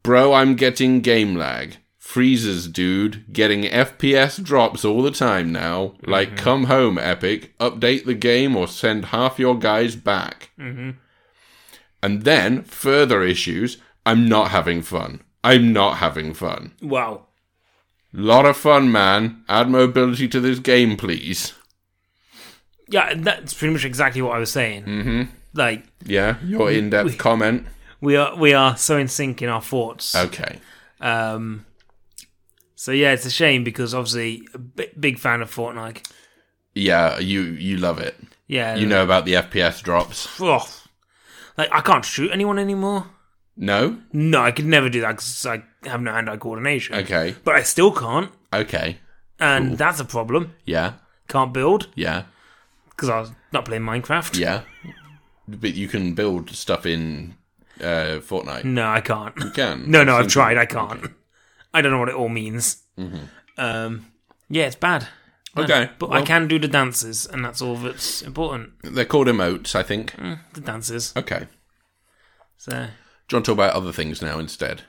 Bro, 0.03 0.35
I'm 0.35 0.55
getting 0.55 1.01
game 1.01 1.35
lag. 1.35 1.77
Freezes, 1.99 2.69
dude. 2.69 3.25
Getting 3.33 3.65
FPS 3.65 4.43
drops 4.43 4.85
all 4.85 5.03
the 5.03 5.11
time 5.11 5.51
now. 5.53 5.95
Like, 6.03 6.37
come 6.37 6.65
home, 6.65 6.99
Epic. 6.99 7.57
Update 7.59 8.05
the 8.05 8.15
game 8.15 8.57
or 8.57 8.67
send 8.69 9.07
half 9.07 9.39
your 9.39 9.59
guys 9.59 9.97
back. 9.97 10.51
And 10.59 12.23
then, 12.23 12.63
further 12.63 13.23
issues. 13.23 13.79
I'm 14.07 14.29
not 14.29 14.51
having 14.51 14.83
fun. 14.83 15.23
I'm 15.45 15.73
not 15.73 15.99
having 15.99 16.35
fun. 16.35 16.73
wow. 16.83 17.25
Lot 18.11 18.47
of 18.47 18.57
fun, 18.57 18.91
man. 18.91 19.45
Add 19.51 19.69
mobility 19.69 20.29
to 20.29 20.41
this 20.41 20.59
game, 20.61 20.97
please. 20.97 21.53
Yeah, 22.89 23.13
that's 23.15 23.53
pretty 23.53 23.75
much 23.75 23.85
exactly 23.85 24.23
what 24.23 24.35
I 24.35 24.39
was 24.39 24.51
saying. 24.51 24.85
Mm-hmm. 24.85 25.23
Like 25.59 25.83
Yeah, 26.07 26.37
your 26.45 26.71
in 26.71 26.91
depth 26.91 27.19
comment. 27.19 27.67
we 28.01 28.17
are 28.17 28.37
we 28.37 28.55
are 28.55 28.77
so 28.77 28.97
in 28.97 29.09
sync 29.09 29.43
in 29.43 29.49
our 29.49 29.61
thoughts. 29.63 30.15
Okay. 30.15 30.61
Um. 31.01 31.65
So 32.77 32.93
yeah, 32.93 33.13
it's 33.13 33.27
a 33.27 33.31
shame 33.31 33.65
because 33.65 33.93
obviously 33.95 34.47
a 34.55 34.59
big 34.99 35.19
fan 35.19 35.43
of 35.43 35.53
Fortnite. 35.55 36.07
Yeah, 36.75 37.19
you 37.19 37.41
you 37.43 37.77
love 37.77 37.99
it. 37.99 38.15
Yeah, 38.47 38.77
You 38.77 38.87
know 38.87 39.03
about 39.03 39.25
the 39.27 39.35
FPS 39.35 39.83
drops. 39.83 40.29
oh, 40.41 40.67
like 41.59 41.69
I 41.73 41.81
can't 41.81 42.05
shoot 42.05 42.31
anyone 42.33 42.59
anymore. 42.59 43.07
No? 43.57 43.99
No, 44.13 44.41
I 44.41 44.53
could 44.53 44.65
never 44.67 44.89
do 44.89 45.01
that 45.01 45.17
because 45.17 45.45
I 45.45 45.63
have 45.89 46.01
no 46.01 46.13
hand-eye 46.13 46.37
coordination. 46.39 46.95
Okay. 46.95 47.35
But 47.45 47.57
I 47.57 47.63
still 47.65 47.91
can't, 47.93 48.31
Okay. 48.53 48.99
and 49.41 49.77
that's 49.77 49.99
a 50.01 50.05
problem. 50.05 50.55
Yeah. 50.65 50.93
Can't 51.29 51.53
build 51.53 51.89
Yeah. 51.97 52.23
because 52.91 53.09
I 53.11 53.19
was 53.21 53.33
not 53.53 53.65
playing 53.65 53.83
Minecraft. 53.83 54.39
Yeah. 54.39 54.63
But 55.49 55.75
you 55.75 55.89
can 55.89 56.15
build 56.15 56.51
stuff 56.51 56.85
in 56.85 57.35
uh, 57.81 58.21
Fortnite. 58.21 58.65
No, 58.65 58.87
I 58.89 59.01
can't. 59.01 59.35
You 59.39 59.51
can. 59.51 59.91
No, 59.91 60.05
no, 60.05 60.17
I've 60.17 60.29
tried. 60.29 60.59
I 60.59 60.67
can't. 60.67 61.07
I 61.73 61.81
don't 61.81 61.91
know 61.93 61.99
what 61.99 62.09
it 62.11 62.15
all 62.15 62.29
means. 62.29 62.83
Um, 63.57 64.07
yeah, 64.51 64.67
it's 64.67 64.77
bad. 64.77 65.09
Okay. 65.57 65.91
But 65.99 66.11
well, 66.11 66.23
I 66.23 66.25
can 66.25 66.47
do 66.49 66.59
the 66.59 66.69
dances, 66.69 67.27
and 67.27 67.45
that's 67.45 67.63
all 67.63 67.77
that's 67.77 68.23
important. 68.23 68.73
They're 68.83 69.05
called 69.05 69.27
emotes, 69.27 69.75
I 69.75 69.83
think. 69.83 70.15
The 70.53 70.61
dances. 70.61 71.13
Okay. 71.17 71.47
So, 72.57 72.71
Do 72.73 72.77
you 72.77 73.37
want 73.37 73.45
to 73.47 73.51
talk 73.53 73.55
about 73.55 73.75
other 73.75 73.93
things 73.93 74.21
now 74.21 74.39
instead? 74.39 74.83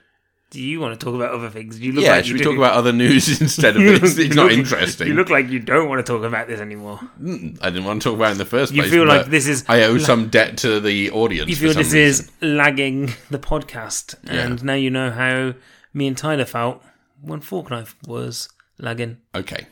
Do 0.51 0.59
you 0.61 0.79
want 0.79 0.99
to 0.99 1.03
talk 1.05 1.13
about 1.15 1.31
other 1.33 1.49
things? 1.49 1.79
You 1.79 1.91
look 1.91 2.03
Yeah, 2.03 2.13
like 2.13 2.25
should 2.25 2.33
we 2.33 2.39
do- 2.39 2.45
talk 2.45 2.57
about 2.57 2.73
other 2.73 2.91
news 2.91 3.39
instead 3.41 3.75
of 3.77 3.83
this? 3.83 4.17
It's 4.17 4.35
not 4.35 4.45
look- 4.49 4.53
interesting. 4.57 5.07
You 5.07 5.13
look 5.13 5.29
like 5.29 5.47
you 5.49 5.59
don't 5.59 5.87
want 5.87 6.03
to 6.03 6.11
talk 6.11 6.23
about 6.23 6.47
this 6.47 6.59
anymore. 6.59 6.99
Mm, 7.21 7.59
I 7.61 7.69
didn't 7.69 7.85
want 7.85 8.01
to 8.01 8.09
talk 8.09 8.15
about 8.15 8.29
it 8.29 8.31
in 8.33 8.37
the 8.39 8.45
first 8.45 8.73
You 8.73 8.81
place. 8.81 8.91
You 8.91 8.99
feel 8.99 9.07
like 9.07 9.27
this 9.27 9.47
is 9.47 9.63
I 9.67 9.83
owe 9.83 9.97
some 9.99 10.29
debt 10.29 10.57
to 10.59 10.79
the 10.79 11.11
audience. 11.11 11.49
you 11.49 11.55
feel 11.55 11.73
this 11.73 11.93
reason. 11.93 11.99
is 11.99 12.31
lagging 12.41 13.11
the 13.29 13.37
podcast, 13.39 14.15
and 14.27 14.63
now 14.63 14.73
you 14.73 14.89
know 14.89 15.11
how 15.11 15.53
me 15.93 16.07
and 16.07 16.17
Tyler 16.17 16.45
felt 16.45 16.81
when 17.21 17.41
Fork 17.41 17.69
Knife 17.69 17.95
was 18.07 18.49
lagging. 18.79 19.17
Okay. 19.35 19.67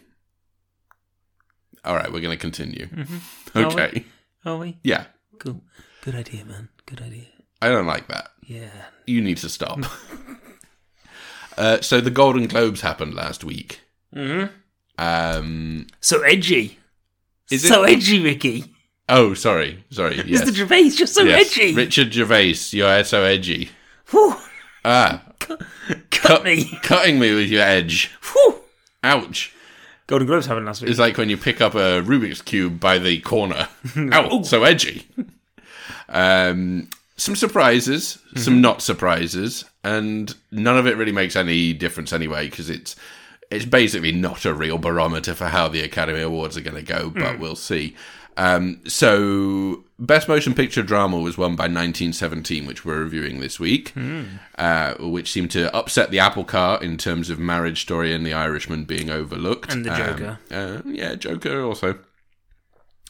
All 1.86 1.96
right, 1.96 2.12
we're 2.12 2.20
going 2.22 2.38
to 2.38 2.42
continue. 2.42 2.88
Mm-hmm. 2.88 3.58
Are 3.58 3.62
we? 3.68 3.74
Okay. 3.74 4.06
Are 4.46 4.58
we? 4.58 4.78
Yeah. 4.84 5.06
Cool. 5.40 5.62
Good 6.04 6.16
idea, 6.16 6.44
man. 6.46 6.70
Good 6.86 7.02
idea. 7.02 7.26
I 7.62 7.70
don't 7.70 7.88
like 7.88 8.08
that. 8.10 8.30
Yeah. 8.46 8.70
You 9.06 9.22
need 9.22 9.38
to 9.38 9.50
stop. 9.50 9.80
uh, 11.58 11.82
so 11.82 12.00
the 12.02 12.12
Golden 12.12 12.48
Globes 12.48 12.82
happened 12.82 13.14
last 13.16 13.44
week. 13.44 13.82
Mm-hmm. 14.16 14.54
Um, 15.00 15.88
So 16.02 16.22
edgy. 16.22 16.80
Is 17.52 17.68
so 17.68 17.84
it? 17.84 17.98
edgy, 17.98 18.22
Ricky. 18.22 18.74
oh, 19.10 19.34
sorry. 19.34 19.84
Sorry. 19.92 20.22
Yes. 20.26 20.50
Mr. 20.50 20.54
Gervais, 20.54 20.82
you're 20.98 21.08
so 21.08 21.24
yes. 21.24 21.48
edgy. 21.58 21.76
Richard 21.76 22.14
Gervais, 22.14 22.56
you're 22.72 23.04
so 23.04 23.24
edgy. 23.24 23.70
Whew. 24.10 24.36
Ah, 24.86 25.22
Cut 26.12 26.44
me. 26.44 26.66
cutting 26.84 27.20
me 27.20 27.34
with 27.36 27.48
your 27.50 27.62
edge. 27.62 28.12
Whew. 28.34 28.60
Ouch. 29.04 29.54
Golden 30.08 30.26
Globes 30.28 30.46
happened 30.46 30.66
last 30.66 30.82
week. 30.82 30.90
It's 30.90 31.00
like 31.00 31.18
when 31.18 31.30
you 31.30 31.38
pick 31.38 31.60
up 31.62 31.76
a 31.76 32.02
Rubik's 32.02 32.42
Cube 32.42 32.80
by 32.80 32.98
the 32.98 33.20
corner. 33.20 33.68
Ow, 34.14 34.42
so 34.44 34.64
edgy. 34.64 35.06
Um, 36.10 36.90
some 37.18 37.36
surprises, 37.36 38.18
some 38.36 38.62
not 38.62 38.82
surprises, 38.82 39.66
and 39.96 40.36
none 40.52 40.78
of 40.78 40.86
it 40.88 40.98
really 40.98 41.12
makes 41.12 41.36
any 41.36 41.74
difference 41.74 42.12
anyway 42.14 42.50
because 42.50 42.70
it's 42.70 42.96
it's 43.50 43.66
basically 43.66 44.12
not 44.12 44.46
a 44.46 44.54
real 44.54 44.78
barometer 44.78 45.34
for 45.34 45.48
how 45.48 45.68
the 45.70 45.82
Academy 45.82 46.22
Awards 46.22 46.58
are 46.58 46.62
going 46.62 46.76
to 46.86 46.94
go, 46.98 47.10
but 47.10 47.40
we'll 47.40 47.56
see. 47.56 47.96
Um, 48.36 48.82
so, 48.86 49.84
Best 49.98 50.28
Motion 50.28 50.54
Picture 50.54 50.84
Drama 50.84 51.18
was 51.18 51.38
won 51.40 51.56
by 51.56 51.64
1917, 51.64 52.66
which 52.68 52.86
we're 52.86 53.00
reviewing 53.00 53.40
this 53.40 53.60
week, 53.60 53.94
uh, 54.58 54.94
which 55.00 55.32
seemed 55.32 55.50
to 55.52 55.74
upset 55.76 56.12
the 56.12 56.20
apple 56.20 56.44
cart 56.44 56.84
in 56.84 56.98
terms 56.98 57.30
of 57.32 57.40
Marriage 57.40 57.82
Story 57.82 58.14
and 58.14 58.24
The 58.26 58.34
Irishman 58.34 58.84
being 58.84 59.10
overlooked. 59.10 59.72
And 59.74 59.86
The 59.86 59.92
Um, 59.92 59.98
Joker. 59.98 60.40
uh, 60.52 60.82
yeah, 60.86 61.16
Joker 61.16 61.62
also. 61.64 61.98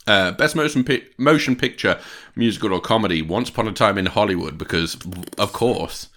Uh, 0.06 0.32
best 0.32 0.56
motion 0.56 0.84
pi- 0.86 1.04
motion 1.18 1.56
picture, 1.58 2.00
musical 2.36 2.72
or 2.72 2.80
comedy. 2.80 3.22
Once 3.22 3.50
upon 3.50 3.68
a 3.68 3.74
time 3.74 3.98
in 3.98 4.06
Hollywood, 4.06 4.58
because 4.58 4.96
of 5.38 5.52
course, 5.52 6.08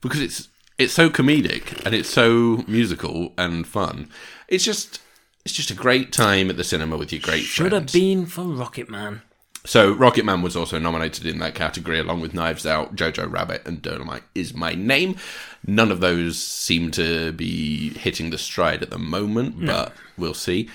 because 0.00 0.20
it's 0.20 0.48
it's 0.78 0.92
so 0.92 1.10
comedic 1.10 1.84
and 1.84 1.94
it's 1.94 2.08
so 2.08 2.64
musical 2.68 3.32
and 3.36 3.66
fun. 3.66 4.08
It's 4.46 4.64
just 4.64 5.00
it's 5.44 5.54
just 5.54 5.70
a 5.70 5.74
great 5.74 6.12
time 6.12 6.50
at 6.50 6.56
the 6.56 6.64
cinema 6.64 6.96
with 6.96 7.12
your 7.12 7.22
great 7.22 7.42
Should 7.42 7.70
friends. 7.70 7.92
have 7.92 8.00
been 8.00 8.26
for 8.26 8.42
Rocket 8.42 8.88
Man. 8.88 9.22
So 9.64 9.92
Rocket 9.92 10.24
Man 10.24 10.40
was 10.40 10.56
also 10.56 10.78
nominated 10.78 11.26
in 11.26 11.40
that 11.40 11.54
category, 11.54 11.98
along 11.98 12.20
with 12.20 12.32
Knives 12.32 12.64
Out, 12.64 12.96
Jojo 12.96 13.30
Rabbit, 13.30 13.66
and 13.66 13.82
Dolemite 13.82 14.22
is 14.34 14.54
my 14.54 14.74
name. 14.74 15.16
None 15.66 15.90
of 15.90 16.00
those 16.00 16.38
seem 16.38 16.90
to 16.92 17.32
be 17.32 17.90
hitting 17.90 18.30
the 18.30 18.38
stride 18.38 18.82
at 18.82 18.90
the 18.90 18.98
moment, 18.98 19.66
but 19.66 19.92
we'll 20.16 20.32
see. 20.32 20.70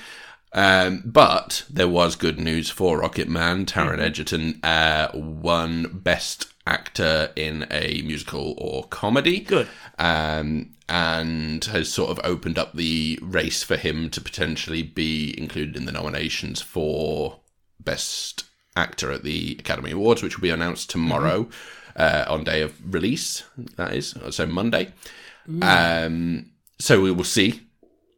Um, 0.51 1.01
but 1.05 1.65
there 1.69 1.87
was 1.87 2.15
good 2.15 2.39
news 2.39 2.69
for 2.69 2.99
Rocket 2.99 3.27
Man. 3.27 3.65
Taron 3.65 3.99
Egerton 3.99 4.59
uh, 4.63 5.07
won 5.15 5.89
Best 5.91 6.52
Actor 6.65 7.31
in 7.35 7.65
a 7.69 8.01
Musical 8.05 8.55
or 8.57 8.85
Comedy 8.85 9.41
Good. 9.41 9.67
um, 9.99 10.73
and 10.87 11.63
has 11.65 11.91
sort 11.91 12.11
of 12.11 12.19
opened 12.23 12.57
up 12.57 12.73
the 12.73 13.19
race 13.21 13.63
for 13.63 13.75
him 13.75 14.09
to 14.11 14.21
potentially 14.21 14.81
be 14.83 15.33
included 15.37 15.75
in 15.75 15.85
the 15.85 15.91
nominations 15.91 16.61
for 16.61 17.39
Best 17.79 18.45
Actor 18.75 19.11
at 19.11 19.23
the 19.23 19.57
Academy 19.59 19.91
Awards, 19.91 20.23
which 20.23 20.37
will 20.37 20.43
be 20.43 20.49
announced 20.49 20.89
tomorrow 20.89 21.49
uh, 21.95 22.25
on 22.27 22.43
day 22.43 22.61
of 22.61 22.93
release. 22.93 23.43
That 23.75 23.93
is 23.93 24.15
so 24.31 24.45
Monday. 24.45 24.93
Um, 25.61 26.51
so 26.79 27.01
we 27.01 27.11
will 27.11 27.23
see. 27.23 27.62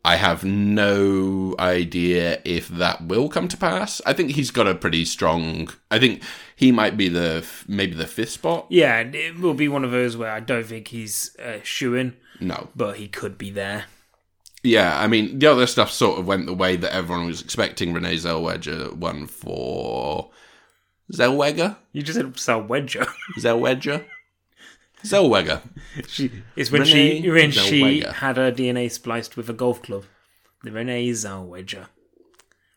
I 0.05 0.17
have 0.17 0.43
no 0.43 1.55
idea 1.57 2.39
if 2.45 2.67
that 2.67 3.07
will 3.07 3.27
come 3.27 3.47
to 3.47 3.57
pass. 3.57 4.01
I 4.05 4.13
think 4.13 4.31
he's 4.31 4.51
got 4.51 4.67
a 4.67 4.75
pretty 4.75 5.03
strong. 5.03 5.69
I 5.89 5.97
think 5.97 6.21
he 6.55 6.71
might 6.71 6.95
be 6.95 7.09
the 7.09 7.43
maybe 7.67 7.95
the 7.95 8.05
fifth 8.05 8.29
spot. 8.29 8.67
Yeah, 8.69 8.99
it 8.99 9.39
will 9.39 9.55
be 9.55 9.67
one 9.67 9.83
of 9.83 9.89
those 9.89 10.15
where 10.15 10.31
I 10.31 10.41
don't 10.41 10.65
think 10.67 10.89
he's 10.89 11.35
uh, 11.43 11.57
shooing, 11.63 12.13
No, 12.39 12.69
but 12.75 12.97
he 12.97 13.07
could 13.07 13.39
be 13.39 13.49
there. 13.49 13.85
Yeah, 14.61 14.95
I 14.99 15.07
mean, 15.07 15.39
the 15.39 15.47
other 15.47 15.65
stuff 15.65 15.89
sort 15.91 16.19
of 16.19 16.27
went 16.27 16.45
the 16.45 16.53
way 16.53 16.75
that 16.75 16.93
everyone 16.93 17.25
was 17.25 17.41
expecting. 17.41 17.91
Renee 17.91 18.17
Zellweger 18.17 18.93
won 18.93 19.25
for 19.25 20.29
Zellweger, 21.11 21.77
You 21.93 22.03
just 22.03 22.17
said 22.17 22.33
Salweger. 22.33 23.07
Zellweger, 23.39 24.05
Zellweger. 25.05 25.61
she, 26.07 26.31
it's 26.55 26.71
when 26.71 26.81
Renee 26.81 27.21
she 27.21 27.29
when 27.29 27.51
she 27.51 27.81
Zellweger. 28.01 28.11
had 28.13 28.37
her 28.37 28.51
DNA 28.51 28.91
spliced 28.91 29.37
with 29.37 29.49
a 29.49 29.53
golf 29.53 29.81
club. 29.81 30.03
The 30.63 30.71
Renee 30.71 31.09
Zellweger. 31.11 31.87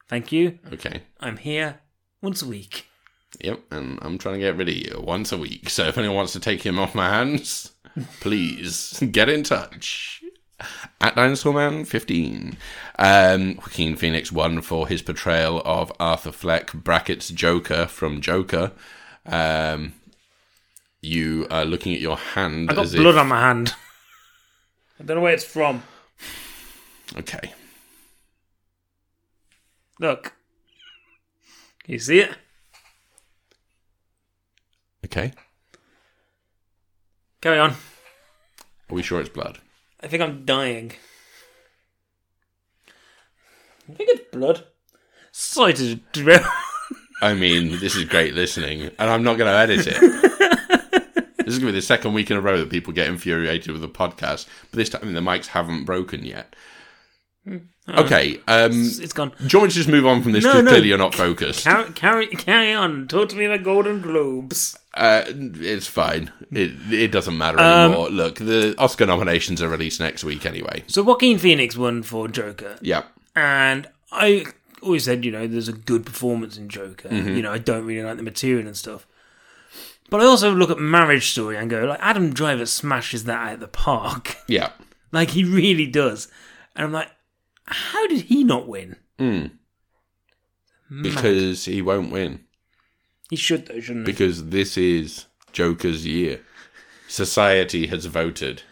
Thank 0.09 0.33
you. 0.33 0.59
Okay, 0.73 1.03
I'm 1.21 1.37
here 1.37 1.81
once 2.23 2.43
a 2.43 2.47
week. 2.47 2.87
yep, 3.41 3.61
and 3.71 3.99
I'm 4.03 4.19
trying 4.19 4.35
to 4.37 4.41
get 4.41 4.57
rid 4.57 4.69
of 4.69 4.75
you 4.75 5.01
once 5.05 5.33
a 5.33 5.39
week. 5.39 5.69
So 5.71 5.85
if 5.85 5.99
anyone 5.99 6.17
wants 6.17 6.33
to 6.33 6.41
take 6.41 6.63
him 6.65 6.79
off 6.79 6.95
my 6.95 7.09
hands, 7.11 7.73
please 8.21 9.03
get 9.13 9.29
in 9.29 9.43
touch. 9.43 10.23
At 11.01 11.15
Dinosaur 11.15 11.55
Man 11.55 11.85
15. 11.85 12.57
Um, 12.99 13.55
Joaquin 13.57 13.95
Phoenix 13.95 14.33
won 14.33 14.61
for 14.61 14.89
his 14.89 15.03
portrayal 15.03 15.63
of 15.65 15.93
Arthur 16.01 16.33
Fleck, 16.33 16.73
brackets 16.73 17.29
Joker 17.29 17.87
from 17.87 18.21
Joker. 18.21 18.73
Um, 19.25 19.93
you 21.01 21.47
are 21.51 21.65
looking 21.65 21.95
at 21.95 22.01
your 22.01 22.17
hand 22.17 22.71
I 22.71 22.75
got 22.75 22.85
as 22.85 22.95
blood 22.95 23.15
if. 23.15 23.21
on 23.21 23.29
my 23.29 23.41
hand. 23.41 23.75
I 25.01 25.05
don't 25.05 25.17
know 25.17 25.23
where 25.23 25.33
it's 25.35 25.45
from. 25.45 25.83
Okay. 27.17 27.53
Look. 30.01 30.33
Can 31.85 31.95
you 31.95 31.99
see 31.99 32.21
it? 32.21 32.31
Okay. 35.05 35.33
Carry 37.41 37.59
on. 37.59 37.71
Are 37.71 37.77
we 38.95 39.03
sure 39.03 39.21
it's 39.21 39.29
blood? 39.29 39.59
I 40.03 40.09
think 40.09 40.23
I'm 40.23 40.45
dying. 40.45 40.93
I 43.89 43.95
think 43.95 44.11
it's 44.11 44.31
blood. 44.33 44.65
Sorry 45.33 45.73
to 45.75 45.97
derail. 46.13 46.45
I 47.21 47.35
mean, 47.35 47.79
this 47.81 47.97
is 47.97 48.05
great 48.05 48.35
listening, 48.35 48.83
and 48.83 49.11
I'm 49.11 49.23
not 49.23 49.39
going 49.39 49.51
to 49.51 49.57
edit 49.57 49.87
it. 49.89 50.33
this 51.49 51.55
is 51.55 51.59
going 51.61 51.69
to 51.69 51.73
be 51.75 51.79
the 51.81 51.87
second 51.87 52.13
week 52.13 52.31
in 52.31 52.37
a 52.37 52.41
row 52.41 52.59
that 52.59 52.71
people 52.71 52.93
get 52.93 53.09
infuriated 53.09 53.73
with 53.73 53.81
the 53.81 53.89
podcast, 53.89 54.47
but 54.71 54.77
this 54.79 54.89
time 54.91 55.13
the 55.13 55.21
mics 55.21 55.47
haven't 55.47 55.85
broken 55.85 56.25
yet. 56.25 56.55
Okay, 57.89 58.39
um, 58.47 58.73
it's 58.73 59.15
gone. 59.15 59.33
do 59.39 59.47
you 59.51 59.59
want 59.61 59.71
to 59.73 59.77
just 59.79 59.89
move 59.89 60.05
on 60.07 60.23
from 60.23 60.33
this? 60.33 60.45
No, 60.45 60.51
Because 60.51 60.65
no. 60.65 60.71
clearly 60.71 60.89
you're 60.89 60.99
not 60.99 61.15
focused. 61.15 61.65
Carry, 61.65 61.91
carry, 61.93 62.27
carry 62.27 62.73
on. 62.75 63.09
Talk 63.09 63.31
to 63.31 63.37
me 63.37 63.47
about 63.47 63.63
Golden 63.65 64.03
Globes. 64.03 64.77
Uh, 64.93 65.23
it's 65.27 65.87
fine. 65.87 66.31
It 66.53 66.73
it 66.93 67.09
doesn't 67.13 67.39
matter 67.39 67.59
Um, 67.59 67.93
anymore. 67.93 68.11
Look, 68.11 68.35
the 68.37 68.75
Oscar 68.77 69.07
nominations 69.07 69.63
are 69.63 69.69
released 69.69 70.01
next 70.01 70.25
week 70.25 70.45
anyway. 70.45 70.85
So 70.89 71.03
Joaquin 71.03 71.39
Phoenix 71.39 71.77
won 71.79 72.03
for 72.03 72.29
Joker, 72.29 72.77
Yeah, 72.83 73.05
and 73.35 73.87
I 74.13 74.45
always 74.83 75.05
said, 75.05 75.25
you 75.25 75.31
know, 75.31 75.47
there's 75.47 75.69
a 75.69 75.73
good 75.73 76.05
performance 76.05 76.59
in 76.59 76.69
Joker. 76.69 77.09
You 77.13 77.41
know, 77.41 77.53
I 77.53 77.59
don't 77.59 77.87
really 77.87 78.03
like 78.07 78.19
the 78.19 78.23
material 78.23 78.67
and 78.67 78.77
stuff. 78.77 79.07
But 80.11 80.21
I 80.21 80.25
also 80.25 80.53
look 80.53 80.71
at 80.71 80.79
Marriage 80.79 81.31
Story 81.31 81.57
and 81.57 81.69
go, 81.69 81.85
like, 81.85 82.01
Adam 82.01 82.33
Driver 82.33 82.67
smashes 82.67 83.25
that 83.25 83.49
out 83.49 83.55
of 83.55 83.61
the 83.61 83.69
park. 83.69 84.37
yeah. 84.49 84.71
like, 85.13 85.31
he 85.31 85.45
really 85.45 85.87
does. 85.87 86.29
And 86.75 86.87
I'm 86.87 86.93
like, 86.93 87.11
how 87.65 88.07
did 88.07 88.23
he 88.23 88.45
not 88.45 88.67
win? 88.69 88.97
Mm. 89.19 89.51
because 91.03 91.65
he 91.65 91.83
won't 91.83 92.13
win. 92.13 92.45
He 93.29 93.37
should 93.37 93.67
though, 93.67 93.81
shouldn't 93.81 94.07
he? 94.07 94.13
Because 94.13 94.47
this 94.47 94.79
is 94.79 95.27
Joker's 95.53 96.07
year. 96.07 96.41
Society 97.09 97.89
has 97.89 98.07
voted. 98.07 98.63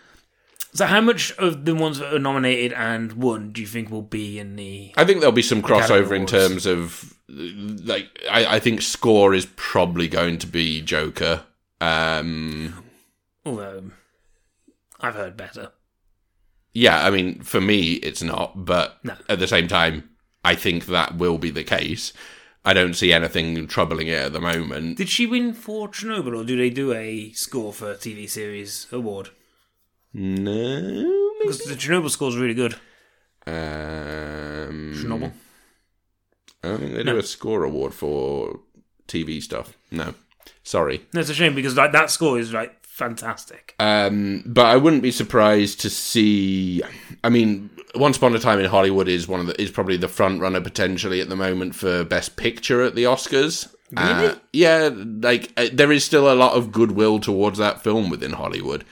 So, 0.76 0.84
how 0.84 1.00
much 1.00 1.32
of 1.38 1.64
the 1.64 1.74
ones 1.74 1.98
that 2.00 2.12
are 2.12 2.18
nominated 2.18 2.72
and 2.74 3.14
won 3.14 3.50
do 3.52 3.62
you 3.62 3.66
think 3.66 3.90
will 3.90 4.02
be 4.02 4.38
in 4.38 4.56
the? 4.56 4.92
I 4.96 5.04
think 5.06 5.20
there'll 5.20 5.32
be 5.32 5.40
some 5.40 5.62
crossover 5.62 6.14
in 6.14 6.26
terms 6.26 6.66
of 6.66 7.14
like 7.28 8.08
I, 8.30 8.56
I 8.56 8.58
think 8.60 8.82
score 8.82 9.32
is 9.32 9.46
probably 9.56 10.06
going 10.06 10.36
to 10.38 10.46
be 10.46 10.82
Joker. 10.82 11.44
Um 11.80 12.84
Although 13.46 13.90
I've 15.00 15.14
heard 15.14 15.36
better. 15.36 15.72
yeah, 16.74 17.06
I 17.06 17.10
mean 17.10 17.40
for 17.40 17.60
me 17.60 17.92
it's 17.94 18.22
not, 18.22 18.64
but 18.66 18.98
No. 19.02 19.14
at 19.30 19.38
the 19.38 19.46
same 19.48 19.68
time 19.68 20.10
I 20.44 20.54
think 20.54 20.86
that 20.86 21.16
will 21.16 21.38
be 21.38 21.50
the 21.50 21.64
case. 21.64 22.12
I 22.66 22.74
don't 22.74 22.94
see 22.94 23.12
anything 23.12 23.66
troubling 23.66 24.08
it 24.08 24.18
at 24.26 24.32
the 24.34 24.40
moment. 24.40 24.98
Did 24.98 25.08
she 25.08 25.24
win 25.26 25.54
for 25.54 25.88
Chernobyl, 25.88 26.36
or 26.40 26.44
do 26.44 26.56
they 26.56 26.68
do 26.68 26.92
a 26.92 27.30
score 27.32 27.72
for 27.72 27.94
TV 27.94 28.28
series 28.28 28.88
award? 28.92 29.30
No. 30.18 31.34
Because 31.40 31.58
the 31.64 31.74
Chernobyl 31.74 32.08
score 32.08 32.30
is 32.30 32.36
really 32.36 32.54
good. 32.54 32.74
Um, 33.46 34.94
Chernobyl. 34.94 35.32
I 36.64 36.68
don't 36.68 36.78
think 36.80 36.94
they 36.94 37.02
do 37.02 37.18
a 37.18 37.22
score 37.22 37.64
award 37.64 37.92
for 37.92 38.60
TV 39.08 39.42
stuff. 39.42 39.76
No. 39.90 40.14
Sorry. 40.62 41.02
No, 41.12 41.20
it's 41.20 41.28
a 41.28 41.34
shame 41.34 41.54
because 41.54 41.76
like 41.76 41.92
that 41.92 42.10
score 42.10 42.38
is 42.38 42.52
like 42.54 42.82
fantastic. 42.82 43.74
Um, 43.78 44.42
but 44.46 44.64
I 44.66 44.76
wouldn't 44.78 45.02
be 45.02 45.10
surprised 45.10 45.82
to 45.82 45.90
see. 45.90 46.82
I 47.22 47.28
mean, 47.28 47.68
Once 47.94 48.16
Upon 48.16 48.34
a 48.34 48.38
Time 48.38 48.58
in 48.58 48.64
Hollywood 48.70 49.08
is 49.08 49.28
one 49.28 49.40
of 49.40 49.46
the 49.46 49.60
is 49.60 49.70
probably 49.70 49.98
the 49.98 50.08
front 50.08 50.40
runner 50.40 50.62
potentially 50.62 51.20
at 51.20 51.28
the 51.28 51.36
moment 51.36 51.74
for 51.74 52.04
Best 52.04 52.36
Picture 52.36 52.82
at 52.82 52.94
the 52.94 53.04
Oscars. 53.04 53.70
Really? 53.92 54.28
Uh, 54.28 54.34
yeah, 54.54 54.88
like 54.94 55.52
uh, 55.58 55.68
there 55.72 55.92
is 55.92 56.04
still 56.04 56.32
a 56.32 56.34
lot 56.34 56.54
of 56.54 56.72
goodwill 56.72 57.20
towards 57.20 57.58
that 57.58 57.84
film 57.84 58.08
within 58.08 58.32
Hollywood. 58.32 58.82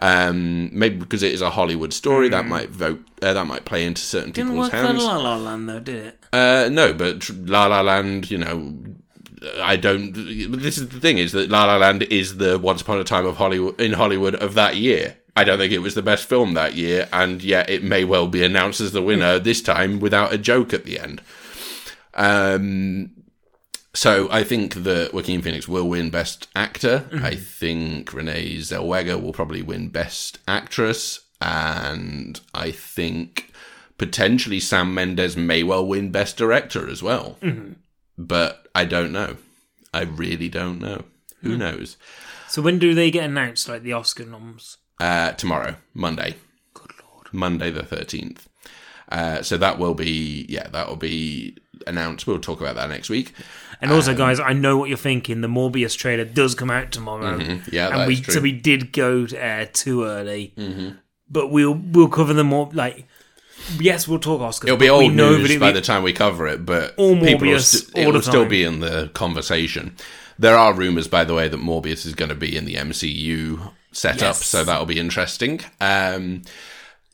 Um, 0.00 0.76
maybe 0.76 0.96
because 0.96 1.22
it 1.22 1.32
is 1.32 1.40
a 1.40 1.50
Hollywood 1.50 1.92
story 1.92 2.28
that 2.28 2.46
might 2.46 2.70
vote 2.70 3.00
uh, 3.22 3.32
that 3.32 3.46
might 3.46 3.64
play 3.64 3.84
into 3.86 4.02
certain 4.02 4.32
Didn't 4.32 4.50
people's 4.50 4.70
hands. 4.70 5.02
La 5.02 5.16
La 5.16 5.36
Land 5.36 5.68
though, 5.68 5.80
did 5.80 6.06
it? 6.06 6.24
Uh, 6.32 6.68
no, 6.70 6.92
but 6.92 7.30
La 7.30 7.66
La 7.66 7.80
Land, 7.80 8.30
you 8.30 8.38
know, 8.38 8.76
I 9.62 9.76
don't. 9.76 10.12
This 10.12 10.78
is 10.78 10.88
the 10.88 11.00
thing: 11.00 11.18
is 11.18 11.32
that 11.32 11.48
La 11.48 11.64
La 11.64 11.76
Land 11.76 12.02
is 12.04 12.38
the 12.38 12.58
Once 12.58 12.82
Upon 12.82 12.98
a 12.98 13.04
Time 13.04 13.24
of 13.24 13.36
Hollywood 13.36 13.80
in 13.80 13.92
Hollywood 13.92 14.34
of 14.34 14.54
that 14.54 14.76
year. 14.76 15.16
I 15.36 15.44
don't 15.44 15.58
think 15.58 15.72
it 15.72 15.78
was 15.78 15.94
the 15.94 16.02
best 16.02 16.28
film 16.28 16.54
that 16.54 16.74
year, 16.74 17.08
and 17.12 17.42
yet 17.42 17.68
it 17.68 17.82
may 17.82 18.04
well 18.04 18.28
be 18.28 18.44
announced 18.44 18.80
as 18.80 18.92
the 18.92 19.02
winner 19.02 19.38
this 19.38 19.62
time 19.62 20.00
without 20.00 20.32
a 20.32 20.38
joke 20.38 20.72
at 20.72 20.84
the 20.84 20.98
end. 20.98 21.22
Um, 22.14 23.10
so 23.94 24.28
I 24.30 24.44
think 24.44 24.74
that 24.84 25.14
Joaquin 25.14 25.40
Phoenix 25.42 25.68
will 25.68 25.88
win 25.88 26.10
Best 26.10 26.48
Actor. 26.54 27.08
I 27.22 27.34
think 27.36 28.12
Renee 28.12 28.56
Zellweger 28.56 29.20
will 29.22 29.32
probably 29.32 29.62
win 29.62 29.88
Best 29.88 30.38
Actress, 30.46 31.20
and 31.40 32.40
I 32.52 32.70
think 32.70 33.52
potentially 33.96 34.60
Sam 34.60 34.92
Mendes 34.94 35.36
may 35.36 35.62
well 35.62 35.86
win 35.86 36.10
Best 36.10 36.36
Director 36.36 36.88
as 36.88 37.02
well. 37.02 37.38
But 38.18 38.66
I 38.74 38.84
don't 38.84 39.12
know. 39.12 39.36
I 39.92 40.02
really 40.02 40.48
don't 40.48 40.80
know. 40.80 41.04
Who 41.42 41.56
knows? 41.56 41.96
So 42.48 42.62
when 42.62 42.78
do 42.78 42.94
they 42.94 43.10
get 43.10 43.24
announced, 43.24 43.68
like 43.68 43.82
the 43.82 43.92
Oscar 43.92 44.24
noms? 44.24 44.78
Uh, 45.00 45.32
tomorrow, 45.32 45.76
Monday. 45.92 46.36
Good 46.72 46.92
lord. 47.02 47.28
Monday 47.32 47.70
the 47.70 47.82
13th. 47.82 48.46
Uh, 49.10 49.42
so 49.42 49.56
that 49.58 49.78
will 49.78 49.94
be, 49.94 50.46
yeah, 50.48 50.68
that 50.68 50.88
will 50.88 50.96
be 50.96 51.56
announced. 51.86 52.26
We'll 52.26 52.40
talk 52.40 52.60
about 52.60 52.76
that 52.76 52.88
next 52.88 53.10
week. 53.10 53.32
And 53.84 53.92
also, 53.92 54.14
guys, 54.14 54.40
I 54.40 54.52
know 54.52 54.76
what 54.78 54.88
you're 54.88 54.98
thinking. 54.98 55.40
The 55.40 55.48
Morbius 55.48 55.96
trailer 55.96 56.24
does 56.24 56.54
come 56.54 56.70
out 56.70 56.90
tomorrow, 56.92 57.60
Yeah, 57.70 57.98
and 58.00 58.08
we 58.08 58.16
so 58.16 58.40
we 58.40 58.52
did 58.52 58.92
go 58.92 59.26
to 59.26 59.42
air 59.42 59.66
too 59.66 60.04
early. 60.04 60.52
Mm-hmm. 60.56 60.96
But 61.30 61.48
we'll 61.48 61.74
we'll 61.74 62.08
cover 62.08 62.32
them 62.32 62.48
more. 62.48 62.70
Like, 62.72 63.06
yes, 63.78 64.06
we'll 64.08 64.18
talk 64.18 64.40
Oscars. 64.40 64.64
It'll 64.64 64.76
be 64.76 64.90
old 64.90 65.12
news 65.14 65.58
by 65.58 65.72
the 65.72 65.80
time 65.80 66.02
we 66.02 66.12
cover 66.12 66.46
it, 66.46 66.64
but 66.66 66.94
All 66.96 67.14
people 67.14 67.46
will 67.48 67.54
Morbius, 67.56 67.64
st- 67.92 68.06
it 68.06 68.12
will 68.12 68.22
still 68.22 68.46
be 68.46 68.64
in 68.64 68.80
the 68.80 69.10
conversation. 69.14 69.96
There 70.38 70.56
are 70.56 70.74
rumors, 70.74 71.06
by 71.08 71.24
the 71.24 71.34
way, 71.34 71.46
that 71.48 71.60
Morbius 71.60 72.04
is 72.04 72.14
going 72.14 72.28
to 72.28 72.34
be 72.34 72.56
in 72.56 72.64
the 72.64 72.74
MCU 72.74 73.70
setup, 73.92 74.20
Yes. 74.20 74.46
so 74.46 74.64
that'll 74.64 74.84
be 74.86 74.98
interesting. 74.98 75.60
Um, 75.80 76.42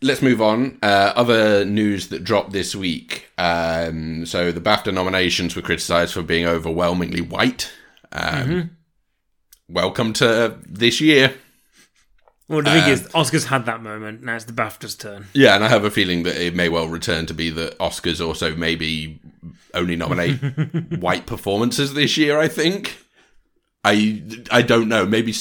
let's 0.02 0.22
move 0.22 0.40
on. 0.40 0.78
Uh, 0.82 1.12
other 1.14 1.64
news 1.64 2.08
that 2.08 2.24
dropped 2.24 2.52
this 2.52 2.74
week. 2.74 3.28
Um, 3.38 4.26
so 4.26 4.50
the 4.52 4.60
BAFTA 4.60 4.92
nominations 4.94 5.54
were 5.56 5.62
criticised 5.62 6.14
for 6.14 6.22
being 6.22 6.46
overwhelmingly 6.46 7.20
white. 7.20 7.70
Um, 8.12 8.32
Mm-hmm. 8.32 8.68
Welcome 9.72 10.12
to 10.14 10.58
this 10.66 11.00
year. 11.00 11.34
Well, 12.48 12.60
the 12.62 12.70
thing 12.72 12.82
Uh, 12.82 12.88
is, 12.88 13.02
Oscars 13.10 13.44
had 13.46 13.66
that 13.66 13.80
moment. 13.84 14.20
Now 14.24 14.34
it's 14.34 14.46
the 14.46 14.52
BAFTA's 14.52 14.96
turn. 14.96 15.26
Yeah, 15.32 15.54
and 15.54 15.62
I 15.62 15.68
have 15.68 15.84
a 15.84 15.90
feeling 15.92 16.24
that 16.24 16.34
it 16.44 16.56
may 16.56 16.68
well 16.68 16.88
return 16.88 17.26
to 17.26 17.34
be 17.34 17.50
that 17.50 17.78
Oscars 17.78 18.20
also 18.20 18.56
maybe 18.56 19.20
only 19.72 19.94
nominate 19.94 20.34
white 20.98 21.26
performances 21.26 21.94
this 21.94 22.16
year. 22.16 22.40
I 22.40 22.48
think. 22.48 22.98
I 23.84 24.24
I 24.50 24.62
don't 24.62 24.88
know. 24.88 25.06
Maybe 25.06 25.32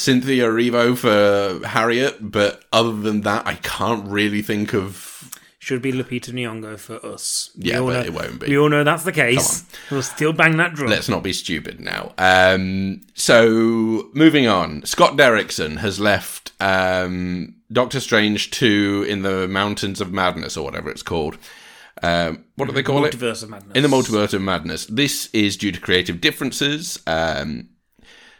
Cynthia 0.00 0.48
Erivo 0.48 0.96
for 0.96 1.66
Harriet, 1.66 2.32
but 2.32 2.64
other 2.72 2.92
than 2.92 3.20
that, 3.20 3.46
I 3.46 3.56
can't 3.56 4.08
really 4.08 4.40
think 4.40 4.72
of. 4.72 5.38
Should 5.58 5.82
be 5.82 5.92
Lupita 5.92 6.32
Nyong'o 6.32 6.78
for 6.78 7.04
us. 7.04 7.50
We 7.54 7.70
Yeah, 7.70 7.80
but 7.80 7.92
know, 7.92 8.00
it 8.00 8.14
won't 8.14 8.40
be. 8.40 8.46
We 8.48 8.58
all 8.58 8.70
know 8.70 8.82
that's 8.82 9.04
the 9.04 9.12
case. 9.12 9.62
We'll 9.90 10.00
still 10.00 10.32
bang 10.32 10.56
that 10.56 10.72
drum. 10.72 10.88
Let's 10.88 11.10
not 11.10 11.22
be 11.22 11.34
stupid 11.34 11.80
now. 11.80 12.14
Um, 12.16 13.02
so 13.12 14.08
moving 14.14 14.46
on, 14.46 14.86
Scott 14.86 15.18
Derrickson 15.18 15.76
has 15.80 16.00
left 16.00 16.52
um, 16.60 17.56
Doctor 17.70 18.00
Strange 18.00 18.50
two 18.50 19.04
in 19.06 19.20
the 19.20 19.46
Mountains 19.48 20.00
of 20.00 20.14
Madness 20.14 20.56
or 20.56 20.64
whatever 20.64 20.90
it's 20.90 21.02
called. 21.02 21.36
Um, 22.02 22.46
what 22.56 22.68
do 22.68 22.72
they 22.72 22.82
call 22.82 23.04
it? 23.04 23.14
Multiverse 23.14 23.42
of 23.42 23.50
Madness. 23.50 23.76
in 23.76 23.82
the 23.82 23.88
multiverse 23.90 24.32
of 24.32 24.40
madness. 24.40 24.86
This 24.86 25.28
is 25.34 25.58
due 25.58 25.72
to 25.72 25.78
creative 25.80 26.22
differences. 26.22 26.98
Um, 27.06 27.68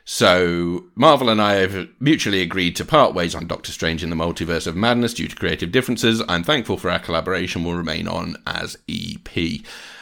so 0.05 0.87
Marvel 0.95 1.29
and 1.29 1.41
I 1.41 1.55
have 1.55 1.89
mutually 2.01 2.41
agreed 2.43 2.75
to 2.77 2.85
part 2.85 3.15
ways 3.15 3.35
on 3.35 3.47
Doctor 3.47 3.71
Strange 3.73 4.03
in 4.03 4.11
the 4.11 4.17
Multiverse 4.17 4.67
of 4.67 4.75
Madness 4.77 5.15
due 5.15 5.29
to 5.29 5.37
creative 5.37 5.71
differences. 5.73 6.23
I'm 6.29 6.43
thankful 6.45 6.77
for 6.77 6.91
our 6.91 6.99
collaboration. 6.99 7.65
Will 7.65 7.75
remain 7.75 8.09
on 8.09 8.37
as 8.47 8.77
EP. 8.89 9.29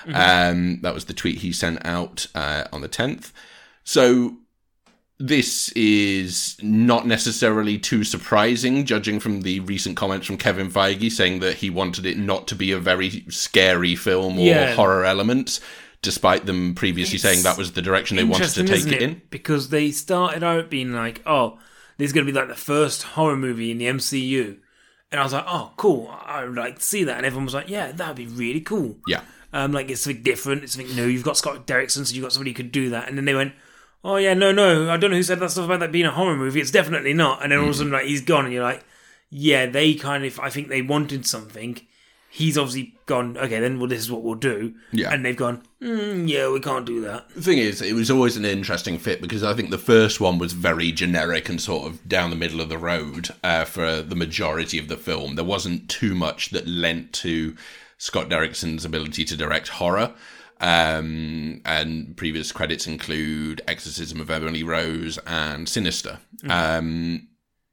Um, 0.07 0.81
that 0.83 0.95
was 0.95 1.05
the 1.07 1.13
tweet 1.15 1.39
he 1.39 1.53
sent 1.53 1.85
out 1.85 2.27
uh, 2.35 2.65
on 2.73 2.81
the 2.81 2.89
10th. 2.89 3.33
So 3.85 4.37
this 5.19 5.71
is 5.73 6.57
not 6.63 7.07
necessarily 7.07 7.77
too 7.77 8.05
surprising, 8.05 8.87
judging 8.87 9.19
from 9.19 9.43
the 9.43 9.61
recent 9.61 9.97
comments 9.97 10.27
from 10.27 10.39
Kevin 10.39 10.71
Feige 10.71 11.11
saying 11.11 11.41
that 11.41 11.57
he 11.57 11.71
wanted 11.71 12.07
it 12.07 12.17
not 12.17 12.47
to 12.49 12.55
be 12.55 12.71
a 12.71 12.79
very 12.79 13.25
scary 13.29 13.97
film 13.97 14.39
or 14.39 14.47
Yeah. 14.47 14.75
horror 14.75 15.05
elements, 15.05 15.61
despite 16.03 16.47
them 16.47 16.75
previously 16.75 17.17
It's 17.17 17.23
saying 17.23 17.43
that 17.43 17.59
was 17.59 17.73
the 17.73 17.83
direction 17.83 18.17
they 18.17 18.25
wanted 18.25 18.51
to 18.51 18.65
take 18.65 18.77
isn't 18.77 18.93
it 18.93 19.03
in. 19.03 19.23
Because 19.31 19.71
they 19.71 19.91
started 19.91 20.43
out 20.43 20.71
being 20.71 20.93
like, 20.93 21.23
"Oh, 21.27 21.59
this 21.97 22.07
is 22.07 22.13
going 22.13 22.27
to 22.27 22.33
be 22.33 22.39
like 22.39 22.49
the 22.49 22.55
first 22.55 23.03
horror 23.03 23.37
movie 23.37 23.71
in 23.71 23.79
the 23.79 23.87
MCU," 23.87 24.59
and 25.11 25.21
I 25.21 25.25
was 25.25 25.33
like, 25.33 25.45
"Oh, 25.47 25.73
cool! 25.77 26.09
I 26.25 26.45
would 26.45 26.57
like 26.57 26.77
to 26.77 26.85
see 26.85 27.05
that." 27.05 27.17
And 27.17 27.27
everyone 27.27 27.47
was 27.47 27.55
like, 27.55 27.69
"Yeah, 27.69 27.93
that'd 27.93 28.17
be 28.17 28.27
really 28.27 28.61
cool." 28.61 28.97
Yeah. 29.07 29.23
Um, 29.53 29.73
like 29.73 29.91
it's 29.91 30.03
something 30.03 30.23
different. 30.23 30.63
It's 30.63 30.75
something 30.75 30.95
new. 30.95 31.07
You've 31.07 31.25
got 31.25 31.37
Scott 31.37 31.67
Derrickson, 31.67 32.07
so 32.07 32.15
you've 32.15 32.23
got 32.23 32.33
somebody 32.33 32.51
who 32.51 32.57
could 32.57 32.73
do 32.73 32.91
that. 32.91 33.09
And 33.09 33.17
then 33.17 33.25
they 33.25 33.35
went, 33.35 33.55
"Oh 34.05 34.17
yeah, 34.17 34.35
no, 34.35 34.53
no, 34.53 34.91
I 34.91 34.97
don't 34.97 35.11
know 35.11 35.17
who 35.17 35.23
said 35.23 35.41
that 35.41 35.51
stuff 35.51 35.65
about 35.65 35.81
that 35.81 35.93
being 35.93 36.07
a 36.07 36.11
horror 36.13 36.37
movie. 36.37 36.61
It's 36.61 36.71
definitely 36.71 37.15
not." 37.15 37.43
And 37.43 37.51
then 37.53 37.59
all 37.59 37.67
of 37.67 37.71
a 37.71 37.75
sudden, 37.75 37.93
like 37.93 38.07
he's 38.07 38.21
gone, 38.23 38.45
and 38.45 38.53
you're 38.55 38.63
like, 38.63 38.85
"Yeah, 39.31 39.67
they 39.67 39.95
kind 39.95 40.25
of. 40.25 40.39
I 40.39 40.51
think 40.51 40.69
they 40.69 40.83
wanted 40.83 41.27
something." 41.27 41.81
He's 42.39 42.57
obviously 42.57 42.95
gone. 43.07 43.37
Okay, 43.37 43.59
then 43.59 43.81
well, 43.81 43.89
this 43.89 43.99
is 43.99 44.13
what 44.13 44.23
we'll 44.23 44.37
do. 44.37 44.73
Yeah. 44.93 45.13
and 45.13 45.25
they've 45.25 45.37
gone. 45.37 45.63
Mm, 45.83 46.29
yeah, 46.29 46.49
we 46.49 46.61
can't 46.61 46.87
do 46.87 47.01
that. 47.01 47.29
The 47.31 47.43
thing 47.43 47.59
is, 47.59 47.83
it 47.83 47.95
was 47.95 48.13
always 48.13 48.37
an 48.37 48.45
interesting 48.45 48.97
fit 48.97 49.21
because 49.21 49.43
I 49.43 49.55
think 49.55 49.71
the 49.71 49.79
first 49.79 50.21
one 50.21 50.39
was 50.39 50.53
very 50.53 50.93
generic 50.93 51.49
and 51.49 51.61
sort 51.61 51.89
of 51.89 52.09
down 52.09 52.31
the 52.31 52.37
middle 52.37 52.61
of 52.61 52.69
the 52.69 52.79
road 52.79 53.31
uh, 53.43 53.65
for 53.65 54.03
the 54.03 54.15
majority 54.15 54.79
of 54.79 54.87
the 54.87 54.97
film. 54.97 55.35
There 55.35 55.45
wasn't 55.45 55.89
too 55.89 56.15
much 56.15 56.51
that 56.51 56.69
lent 56.69 57.13
to 57.15 57.57
Scott 57.97 58.29
Derrickson's 58.29 58.85
ability 58.85 59.25
to 59.25 59.37
direct 59.37 59.69
horror. 59.69 60.15
Um, 60.61 61.61
and 61.65 62.17
previous 62.17 62.51
credits 62.51 62.87
include 62.89 63.63
Exorcism 63.69 64.21
of 64.21 64.31
Emily 64.31 64.63
Rose 64.65 65.19
and 65.27 65.69
Sinister. 65.69 66.19
Um, 66.49 67.28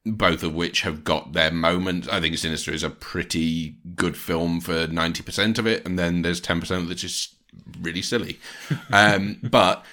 both 0.05 0.43
of 0.43 0.53
which 0.53 0.81
have 0.81 1.03
got 1.03 1.33
their 1.33 1.51
moment. 1.51 2.11
I 2.11 2.21
think 2.21 2.37
Sinister 2.37 2.71
is 2.71 2.83
a 2.83 2.89
pretty 2.89 3.75
good 3.95 4.15
film 4.15 4.61
for 4.61 4.87
90% 4.87 5.57
of 5.57 5.65
it, 5.67 5.85
and 5.85 5.97
then 5.97 6.21
there's 6.21 6.41
10% 6.41 6.87
that's 6.87 7.01
just 7.01 7.35
really 7.81 8.01
silly. 8.01 8.39
Um, 8.91 9.39
but 9.41 9.85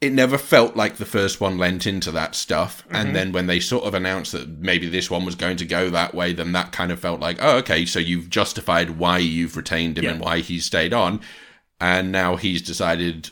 it 0.00 0.12
never 0.12 0.36
felt 0.36 0.76
like 0.76 0.96
the 0.96 1.06
first 1.06 1.40
one 1.40 1.58
lent 1.58 1.86
into 1.86 2.10
that 2.12 2.34
stuff. 2.34 2.84
And 2.90 3.16
then 3.16 3.32
when 3.32 3.46
they 3.46 3.60
sort 3.60 3.84
of 3.84 3.94
announced 3.94 4.32
that 4.32 4.46
maybe 4.48 4.88
this 4.88 5.10
one 5.10 5.24
was 5.24 5.34
going 5.34 5.56
to 5.56 5.64
go 5.64 5.88
that 5.90 6.14
way, 6.14 6.32
then 6.32 6.52
that 6.52 6.72
kind 6.72 6.92
of 6.92 7.00
felt 7.00 7.18
like, 7.18 7.38
oh, 7.40 7.56
okay, 7.58 7.86
so 7.86 7.98
you've 7.98 8.28
justified 8.28 8.98
why 8.98 9.18
you've 9.18 9.56
retained 9.56 9.98
him 9.98 10.06
and 10.06 10.20
why 10.20 10.40
he 10.40 10.60
stayed 10.60 10.92
on. 10.92 11.20
And 11.80 12.10
now 12.10 12.36
he's 12.36 12.62
decided, 12.62 13.30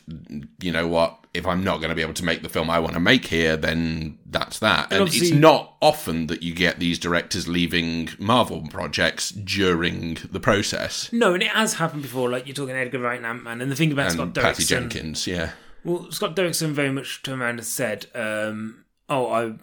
you 0.60 0.72
know 0.72 0.86
what? 0.86 1.18
If 1.32 1.46
I'm 1.46 1.64
not 1.64 1.78
going 1.78 1.88
to 1.88 1.96
be 1.96 2.02
able 2.02 2.14
to 2.14 2.24
make 2.24 2.42
the 2.42 2.48
film 2.48 2.70
I 2.70 2.78
want 2.78 2.94
to 2.94 3.00
make 3.00 3.26
here, 3.26 3.56
then 3.56 4.18
that's 4.26 4.60
that. 4.60 4.92
And, 4.92 5.08
it's 5.08 5.32
not 5.32 5.74
often 5.82 6.28
that 6.28 6.44
you 6.44 6.54
get 6.54 6.78
these 6.78 6.98
directors 6.98 7.48
leaving 7.48 8.10
Marvel 8.18 8.62
projects 8.70 9.30
during 9.30 10.18
the 10.30 10.38
process. 10.38 11.12
No, 11.12 11.34
and 11.34 11.42
it 11.42 11.50
has 11.50 11.74
happened 11.74 12.02
before. 12.02 12.30
Like 12.30 12.46
you're 12.46 12.54
talking 12.54 12.76
Edgar 12.76 13.00
Wright 13.00 13.16
and 13.16 13.26
Ant 13.26 13.42
Man, 13.42 13.60
and 13.60 13.72
the 13.72 13.76
thing 13.76 13.90
about 13.90 14.12
Scott 14.12 14.26
And 14.26 14.34
Patty 14.34 14.62
Derrickson. 14.62 14.68
Jenkins, 14.68 15.26
yeah. 15.26 15.52
Well, 15.82 16.10
Scott 16.12 16.36
Derrickson 16.36 16.70
very 16.70 16.92
much 16.92 17.22
turned 17.22 17.42
around 17.42 17.58
and 17.58 17.66
said, 17.66 18.06
um, 18.14 18.84
"Oh, 19.08 19.30
I." 19.32 19.54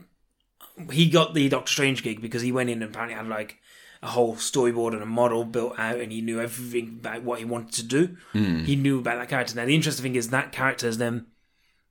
He 0.92 1.10
got 1.10 1.34
the 1.34 1.48
Doctor 1.48 1.72
Strange 1.72 2.02
gig 2.02 2.22
because 2.22 2.42
he 2.42 2.52
went 2.52 2.70
in 2.70 2.82
and 2.82 2.92
apparently 2.92 3.16
had 3.16 3.28
like 3.28 3.60
a 4.04 4.08
whole 4.08 4.36
storyboard 4.36 4.94
and 4.94 5.04
a 5.04 5.06
model 5.06 5.46
built 5.46 5.78
out, 5.78 6.00
and 6.00 6.12
he 6.12 6.22
knew 6.22 6.40
everything 6.42 6.98
about 7.00 7.24
what 7.24 7.40
he 7.40 7.46
wanted 7.46 7.74
to 7.74 7.84
do. 7.84 8.18
He 8.66 8.76
knew 8.76 9.00
about 9.00 9.20
that 9.20 9.30
character. 9.30 9.56
Now, 9.56 9.66
the 9.66 9.76
interesting 9.76 10.04
thing 10.04 10.16
is 10.16 10.30
that 10.30 10.52
character 10.52 10.88
has 10.88 10.98
then 10.98 11.28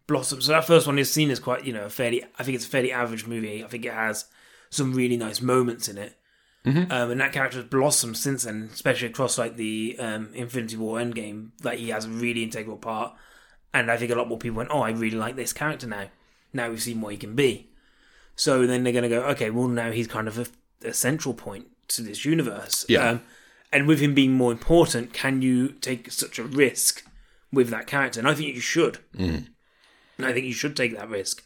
blossomed. 0.07 0.43
So 0.43 0.53
that 0.53 0.65
first 0.67 0.87
one 0.89 0.99
is 0.99 1.11
seen 1.11 1.31
as 1.31 1.39
quite, 1.39 1.65
you 1.65 1.73
know, 1.73 1.85
a 1.85 1.91
fairly. 1.91 2.25
I 2.39 2.43
think 2.43 2.57
it's 2.57 2.67
a 2.67 2.69
fairly 2.69 2.91
average 2.93 3.27
movie. 3.27 3.65
I 3.65 3.69
think 3.69 3.85
it 3.85 3.93
has 3.93 4.25
some 4.71 4.93
really 4.93 5.17
nice 5.17 5.41
moments 5.41 5.89
in 5.89 5.99
it. 5.99 6.17
Um, 6.93 7.11
and 7.13 7.21
that 7.21 7.33
character 7.33 7.59
has 7.59 7.67
blossomed 7.67 8.19
since 8.19 8.43
then, 8.43 8.69
especially 8.73 9.09
across 9.09 9.39
like 9.39 9.57
the 9.57 9.97
um, 9.99 10.31
Infinity 10.35 10.77
War 10.77 10.99
Endgame. 10.99 11.51
Like 11.63 11.79
he 11.79 11.89
has 11.91 12.05
a 12.05 12.11
really 12.11 12.43
integral 12.43 12.77
part, 12.77 13.15
and 13.73 13.91
I 13.91 13.97
think 13.97 14.11
a 14.11 14.15
lot 14.17 14.29
more 14.29 14.37
people 14.37 14.59
went, 14.59 14.71
"Oh, 14.73 14.83
I 14.83 14.91
really 14.91 15.17
like 15.17 15.37
this 15.37 15.53
character 15.53 15.87
now." 15.87 16.09
Now 16.53 16.69
we've 16.69 16.83
seen 16.83 17.01
what 17.01 17.13
he 17.13 17.19
can 17.19 17.35
be. 17.37 17.71
So 18.35 18.67
then 18.67 18.83
they're 18.83 18.93
going 18.93 19.05
to 19.05 19.09
go, 19.09 19.23
"Okay, 19.29 19.51
well 19.51 19.69
now 19.69 19.91
he's 19.91 20.07
kind 20.07 20.29
of 20.29 20.39
a, 20.39 20.89
a 20.89 20.93
central 20.93 21.35
point 21.35 21.69
to 21.91 22.03
this 22.03 22.25
universe." 22.25 22.85
Yeah. 22.89 23.09
Um, 23.09 23.23
and 23.73 23.87
with 23.87 24.01
him 24.01 24.15
being 24.15 24.33
more 24.33 24.53
important, 24.53 25.13
can 25.13 25.43
you 25.43 25.69
take 25.69 26.11
such 26.11 26.39
a 26.39 26.45
risk 26.45 27.05
with 27.53 27.69
that 27.71 27.87
character? 27.87 28.19
And 28.19 28.29
I 28.29 28.35
think 28.35 28.55
you 28.55 28.61
should. 28.61 28.99
And 29.17 30.27
I 30.27 30.33
think 30.33 30.47
you 30.47 30.53
should 30.53 30.77
take 30.77 30.97
that 30.97 31.09
risk. 31.09 31.45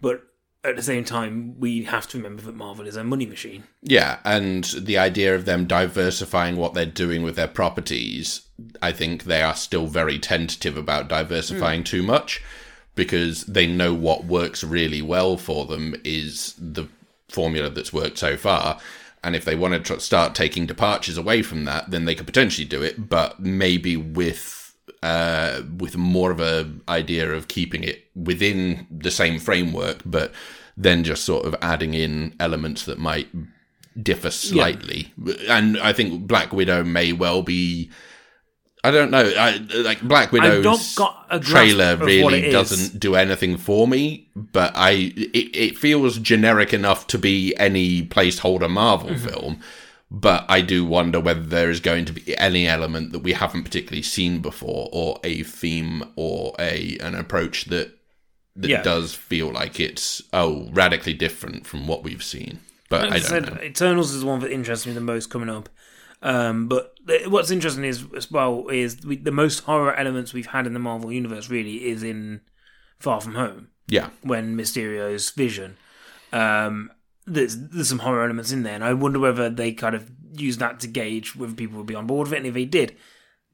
But 0.00 0.22
at 0.64 0.76
the 0.76 0.82
same 0.82 1.04
time, 1.04 1.58
we 1.58 1.84
have 1.84 2.06
to 2.08 2.18
remember 2.18 2.42
that 2.42 2.54
Marvel 2.54 2.86
is 2.86 2.96
a 2.96 3.04
money 3.04 3.26
machine. 3.26 3.64
Yeah, 3.82 4.18
and 4.24 4.64
the 4.64 4.98
idea 4.98 5.34
of 5.34 5.44
them 5.44 5.66
diversifying 5.66 6.56
what 6.56 6.74
they're 6.74 6.86
doing 6.86 7.22
with 7.22 7.36
their 7.36 7.48
properties, 7.48 8.42
I 8.82 8.92
think 8.92 9.24
they 9.24 9.42
are 9.42 9.54
still 9.54 9.86
very 9.86 10.18
tentative 10.18 10.76
about 10.76 11.08
diversifying 11.08 11.84
too 11.84 12.02
much 12.02 12.42
because 12.94 13.44
they 13.44 13.66
know 13.66 13.94
what 13.94 14.24
works 14.24 14.62
really 14.62 15.00
well 15.00 15.36
for 15.36 15.64
them 15.64 15.94
is 16.04 16.54
the 16.58 16.88
formula 17.28 17.70
that's 17.70 17.92
worked 17.92 18.18
so 18.18 18.36
far. 18.36 18.78
And 19.22 19.36
if 19.36 19.44
they 19.44 19.54
want 19.54 19.74
to 19.74 19.80
tr- 19.80 20.00
start 20.00 20.34
taking 20.34 20.66
departures 20.66 21.18
away 21.18 21.42
from 21.42 21.64
that, 21.66 21.90
then 21.90 22.04
they 22.04 22.14
could 22.14 22.26
potentially 22.26 22.66
do 22.66 22.82
it, 22.82 23.08
but 23.08 23.40
maybe 23.40 23.96
with 23.96 24.74
uh, 25.02 25.62
with 25.78 25.96
more 25.96 26.30
of 26.30 26.40
a 26.40 26.70
idea 26.88 27.32
of 27.32 27.48
keeping 27.48 27.82
it 27.84 28.04
within 28.14 28.86
the 28.90 29.10
same 29.10 29.38
framework, 29.38 30.02
but 30.04 30.32
then 30.76 31.04
just 31.04 31.24
sort 31.24 31.46
of 31.46 31.54
adding 31.62 31.94
in 31.94 32.34
elements 32.38 32.84
that 32.84 32.98
might 32.98 33.28
differ 34.02 34.30
slightly. 34.30 35.12
And 35.48 35.78
I 35.78 35.92
think 35.92 36.26
Black 36.26 36.52
Widow 36.52 36.84
may 36.84 37.12
well 37.12 37.42
be. 37.42 37.90
I 38.82 38.90
don't 38.90 39.10
know. 39.10 39.30
I, 39.38 39.58
like 39.84 40.00
Black 40.00 40.32
Widow's 40.32 40.64
not 40.64 40.80
got 40.96 41.26
a 41.30 41.38
trailer 41.38 41.96
really 41.96 42.50
doesn't 42.50 42.98
do 42.98 43.14
anything 43.14 43.56
for 43.58 43.86
me, 43.86 44.28
but 44.34 44.72
I 44.74 45.12
it, 45.16 45.56
it 45.56 45.78
feels 45.78 46.18
generic 46.18 46.72
enough 46.72 47.06
to 47.08 47.18
be 47.18 47.54
any 47.56 48.02
placeholder 48.02 48.70
Marvel 48.70 49.10
Mm-hmm. 49.10 49.26
film. 49.28 49.60
But 50.12 50.44
I 50.48 50.60
do 50.60 50.84
wonder 50.84 51.20
whether 51.20 51.42
there 51.42 51.70
is 51.70 51.78
going 51.78 52.04
to 52.06 52.12
be 52.12 52.36
any 52.36 52.66
element 52.66 53.12
that 53.12 53.20
we 53.20 53.32
haven't 53.32 53.62
particularly 53.62 54.02
seen 54.02 54.40
before, 54.40 54.88
or 54.92 55.20
a 55.22 55.44
theme, 55.44 56.02
or 56.16 56.54
a 56.58 56.96
an 57.00 57.14
approach 57.14 57.66
that 57.66 57.96
that 58.56 58.68
Yeah. 58.68 58.82
does 58.82 59.14
feel 59.14 59.52
like 59.52 59.78
it's 59.78 60.22
oh 60.32 60.68
radically 60.72 61.14
different 61.14 61.66
from 61.66 61.86
what 61.86 62.02
we've 62.02 62.24
seen. 62.24 62.58
But 62.88 63.02
Like 63.02 63.12
I 63.12 63.20
said, 63.20 63.46
know. 63.54 63.62
Eternals 63.62 64.12
is 64.12 64.22
the 64.22 64.26
one 64.26 64.40
that 64.40 64.50
interests 64.50 64.84
me 64.86 64.92
the 64.94 65.00
most 65.00 65.30
coming 65.30 65.48
up. 65.48 65.68
Um, 66.22 66.68
but 66.68 66.94
what's 67.28 67.50
interesting 67.50 67.84
is 67.84 68.04
as 68.14 68.30
well 68.30 68.68
is 68.68 69.04
we, 69.04 69.16
the 69.16 69.30
most 69.30 69.60
horror 69.60 69.94
elements 69.94 70.32
we've 70.32 70.46
had 70.46 70.66
in 70.66 70.74
the 70.74 70.78
Marvel 70.78 71.10
universe 71.10 71.48
really 71.48 71.88
is 71.88 72.02
in 72.02 72.42
Far 72.98 73.20
From 73.20 73.34
Home 73.34 73.68
Yeah, 73.88 74.10
when 74.22 74.56
Mysterio's 74.56 75.30
vision. 75.30 75.76
Um, 76.32 76.90
there's 77.26 77.56
there's 77.56 77.88
some 77.88 78.00
horror 78.00 78.24
elements 78.24 78.52
in 78.52 78.62
there, 78.62 78.74
and 78.74 78.84
I 78.84 78.92
wonder 78.92 79.18
whether 79.18 79.48
they 79.48 79.72
kind 79.72 79.94
of 79.94 80.10
use 80.32 80.58
that 80.58 80.80
to 80.80 80.86
gauge 80.86 81.34
whether 81.34 81.54
people 81.54 81.78
would 81.78 81.86
be 81.86 81.94
on 81.94 82.06
board 82.06 82.28
with 82.28 82.34
it. 82.34 82.38
And 82.38 82.46
if 82.46 82.54
they 82.54 82.64
did, 82.64 82.96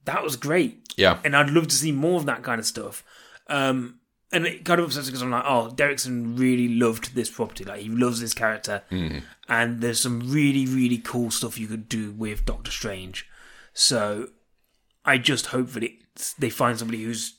that 0.04 0.22
was 0.22 0.36
great. 0.36 0.92
yeah, 0.96 1.18
and 1.24 1.36
I'd 1.36 1.50
love 1.50 1.68
to 1.68 1.74
see 1.74 1.92
more 1.92 2.18
of 2.18 2.26
that 2.26 2.42
kind 2.42 2.58
of 2.58 2.66
stuff. 2.66 3.04
Um, 3.48 4.00
and 4.36 4.46
it 4.46 4.64
kind 4.64 4.78
of 4.78 4.86
upsets 4.86 5.06
me 5.06 5.12
because 5.12 5.22
I'm 5.22 5.30
like, 5.30 5.44
oh, 5.46 5.72
Derrickson 5.74 6.38
really 6.38 6.68
loved 6.68 7.14
this 7.14 7.30
property. 7.30 7.64
Like 7.64 7.80
he 7.80 7.88
loves 7.88 8.20
this 8.20 8.34
character, 8.34 8.82
hmm. 8.90 9.18
and 9.48 9.80
there's 9.80 10.00
some 10.00 10.30
really 10.30 10.66
really 10.66 10.98
cool 10.98 11.30
stuff 11.30 11.58
you 11.58 11.66
could 11.66 11.88
do 11.88 12.12
with 12.12 12.44
Doctor 12.44 12.70
Strange. 12.70 13.26
So 13.72 14.28
I 15.04 15.18
just 15.18 15.46
hope 15.46 15.70
that 15.70 15.82
it 15.82 15.92
they 16.38 16.50
find 16.50 16.78
somebody 16.78 17.02
who's 17.02 17.34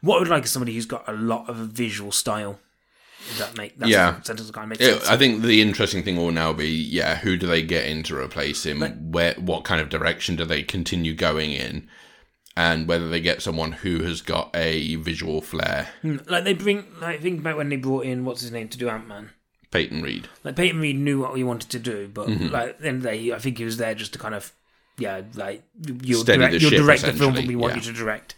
what 0.00 0.16
I 0.16 0.18
would 0.20 0.28
like 0.28 0.44
is 0.44 0.50
somebody 0.50 0.74
who's 0.74 0.86
got 0.86 1.08
a 1.08 1.12
lot 1.12 1.48
of 1.48 1.58
a 1.58 1.64
visual 1.64 2.12
style. 2.12 2.58
Does 3.28 3.38
that 3.38 3.56
make 3.56 3.78
that's 3.78 3.90
Yeah. 3.90 4.20
sentence 4.22 4.46
that 4.46 4.54
kind 4.54 4.64
of 4.64 4.70
makes 4.70 4.82
Yeah, 4.82 4.98
sense? 4.98 5.08
I 5.08 5.16
think 5.16 5.42
the 5.42 5.60
interesting 5.60 6.02
thing 6.02 6.16
will 6.16 6.30
now 6.30 6.52
be, 6.54 6.68
yeah, 6.70 7.16
who 7.16 7.36
do 7.36 7.46
they 7.46 7.62
get 7.62 7.86
in 7.86 8.02
to 8.04 8.16
replace 8.16 8.64
him? 8.64 8.80
Where, 9.12 9.34
what 9.34 9.64
kind 9.64 9.80
of 9.80 9.90
direction 9.90 10.36
do 10.36 10.44
they 10.46 10.62
continue 10.62 11.14
going 11.14 11.52
in? 11.52 11.86
And 12.62 12.86
whether 12.86 13.08
they 13.08 13.20
get 13.22 13.40
someone 13.40 13.72
who 13.72 14.02
has 14.02 14.20
got 14.20 14.50
a 14.54 14.96
visual 14.96 15.40
flair. 15.40 15.88
like 16.02 16.44
they 16.44 16.52
bring 16.52 16.84
like 17.00 17.22
think 17.22 17.40
about 17.40 17.56
when 17.56 17.70
they 17.70 17.76
brought 17.76 18.04
in 18.04 18.26
what's 18.26 18.42
his 18.42 18.52
name 18.52 18.68
to 18.68 18.76
do 18.78 18.90
Ant 18.90 19.08
Man. 19.08 19.30
Peyton 19.70 20.02
Reed. 20.02 20.28
Like 20.44 20.56
Peyton 20.56 20.78
Reed 20.80 20.98
knew 20.98 21.20
what 21.20 21.34
he 21.38 21.42
wanted 21.44 21.70
to 21.70 21.78
do, 21.78 22.08
but 22.12 22.28
Mm-hmm. 22.28 22.48
like 22.48 22.68
at 22.70 22.80
the 22.80 22.88
end 22.88 22.96
of 22.98 23.02
the 23.04 23.08
day, 23.08 23.32
I 23.32 23.38
think 23.38 23.56
he 23.56 23.64
was 23.64 23.78
there 23.78 23.94
just 23.94 24.12
to 24.12 24.18
kind 24.18 24.34
of, 24.34 24.52
yeah, 24.98 25.22
like 25.34 25.62
you'll 26.02 26.20
Steady 26.20 26.38
direct, 26.38 26.52
the 26.54 26.60
you'll 26.60 26.70
ship, 26.70 26.80
direct 26.80 27.02
the 27.02 27.12
film 27.14 27.34
that 27.34 27.46
we 27.46 27.56
want 27.56 27.72
yeah. 27.72 27.76
you 27.80 27.84
to 27.86 27.92
direct. 27.92 28.34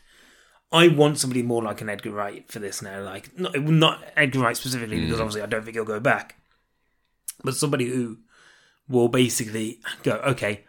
I 0.70 0.86
want 0.88 1.18
somebody 1.18 1.42
more 1.42 1.62
like 1.62 1.80
an 1.80 1.88
Edgar 1.88 2.12
Wright 2.12 2.44
for 2.50 2.60
this 2.60 2.80
now, 2.80 3.02
like 3.02 3.36
not, 3.36 3.58
not 3.58 4.04
Edgar 4.16 4.38
Wright 4.40 4.56
specifically 4.56 4.98
Mm. 4.98 5.06
because 5.06 5.20
obviously 5.20 5.42
I 5.42 5.46
don't 5.46 5.64
think 5.64 5.74
he'll 5.74 5.84
go 5.84 6.00
back, 6.00 6.36
but 7.42 7.56
somebody 7.56 7.86
who 7.88 8.18
will 8.88 9.08
basically 9.08 9.80
go, 10.04 10.12
okay, 10.32 10.64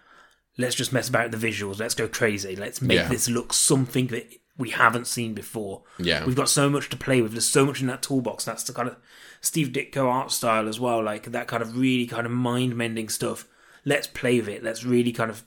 let's 0.57 0.75
just 0.75 0.93
mess 0.93 1.09
about 1.09 1.31
the 1.31 1.37
visuals, 1.37 1.79
let's 1.79 1.95
go 1.95 2.07
crazy, 2.07 2.55
let's 2.55 2.81
make 2.81 2.97
Yeah. 2.97 3.07
this 3.07 3.27
look 3.29 3.53
something 3.53 4.07
that 4.07 4.31
we 4.57 4.69
haven't 4.69 5.07
seen 5.07 5.33
before. 5.33 5.83
Yeah. 5.97 6.25
We've 6.25 6.35
got 6.35 6.49
so 6.49 6.69
much 6.69 6.89
to 6.89 6.97
play 6.97 7.21
with. 7.21 7.31
There's 7.31 7.47
so 7.47 7.65
much 7.65 7.81
in 7.81 7.87
that 7.87 8.03
toolbox. 8.03 8.45
That's 8.45 8.63
the 8.63 8.73
kind 8.73 8.87
of 8.87 8.95
Steve 9.41 9.69
Ditko 9.69 10.05
art 10.05 10.31
style 10.31 10.67
as 10.67 10.79
well. 10.79 11.03
Like 11.03 11.31
that 11.31 11.47
kind 11.47 11.63
of 11.63 11.75
really 11.77 12.05
kind 12.05 12.25
of 12.27 12.31
mind 12.31 12.75
mending 12.77 13.09
stuff. 13.09 13.47
Let's 13.83 14.05
play 14.07 14.39
with 14.39 14.49
it. 14.49 14.63
Let's 14.63 14.83
really 14.85 15.11
kind 15.11 15.31
of, 15.31 15.43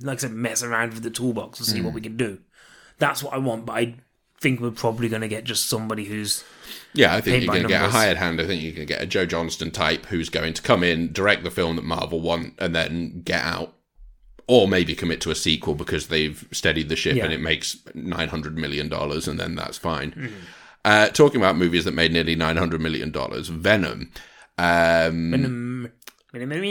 like 0.00 0.18
I 0.18 0.20
said, 0.22 0.32
mess 0.32 0.62
around 0.62 0.94
with 0.94 1.02
the 1.02 1.10
toolbox 1.10 1.58
and 1.58 1.68
see 1.68 1.80
Mm. 1.80 1.84
what 1.84 1.94
we 1.94 2.00
can 2.00 2.16
do. 2.16 2.38
That's 2.98 3.22
what 3.22 3.34
I 3.34 3.38
want. 3.38 3.66
But 3.66 3.72
I 3.74 3.94
think 4.40 4.60
we're 4.60 4.70
probably 4.70 5.08
going 5.10 5.20
to 5.22 5.28
get 5.28 5.44
just 5.44 5.68
somebody 5.68 6.04
who's 6.06 6.44
Yeah, 6.94 7.14
I 7.14 7.20
think 7.20 7.42
you're 7.44 7.52
going 7.52 7.62
to 7.64 7.68
get 7.68 7.84
a 7.84 7.90
hired 7.90 8.16
hand. 8.16 8.40
I 8.40 8.46
think 8.46 8.62
you're 8.62 8.72
going 8.72 8.86
to 8.88 8.92
get 8.94 9.02
a 9.02 9.06
Joe 9.06 9.26
Johnston 9.26 9.70
type 9.70 10.06
who's 10.06 10.30
going 10.30 10.54
to 10.54 10.62
come 10.62 10.82
in, 10.82 11.12
direct 11.12 11.44
the 11.44 11.50
film 11.50 11.76
that 11.76 11.84
Marvel 11.84 12.20
want, 12.22 12.54
and 12.58 12.74
then 12.74 13.20
get 13.22 13.42
out. 13.42 13.74
Or 14.48 14.66
maybe 14.66 14.94
commit 14.94 15.20
to 15.20 15.30
a 15.30 15.34
sequel 15.34 15.74
because 15.74 16.08
they've 16.08 16.42
steadied 16.52 16.88
the 16.88 16.96
ship 16.96 17.16
Yeah. 17.16 17.24
and 17.24 17.32
it 17.34 17.40
makes 17.40 17.74
$900 17.94 18.54
million, 18.54 18.90
and 18.92 19.38
then 19.38 19.54
that's 19.54 19.76
fine. 19.78 20.12
Mm-hmm. 20.12 20.34
Uh, 20.84 21.08
talking 21.08 21.38
about 21.40 21.56
movies 21.56 21.84
that 21.84 21.92
made 21.94 22.12
nearly 22.12 22.34
$900 22.34 22.80
million, 22.80 23.12
Venom. 23.12 24.10
Um, 24.56 25.90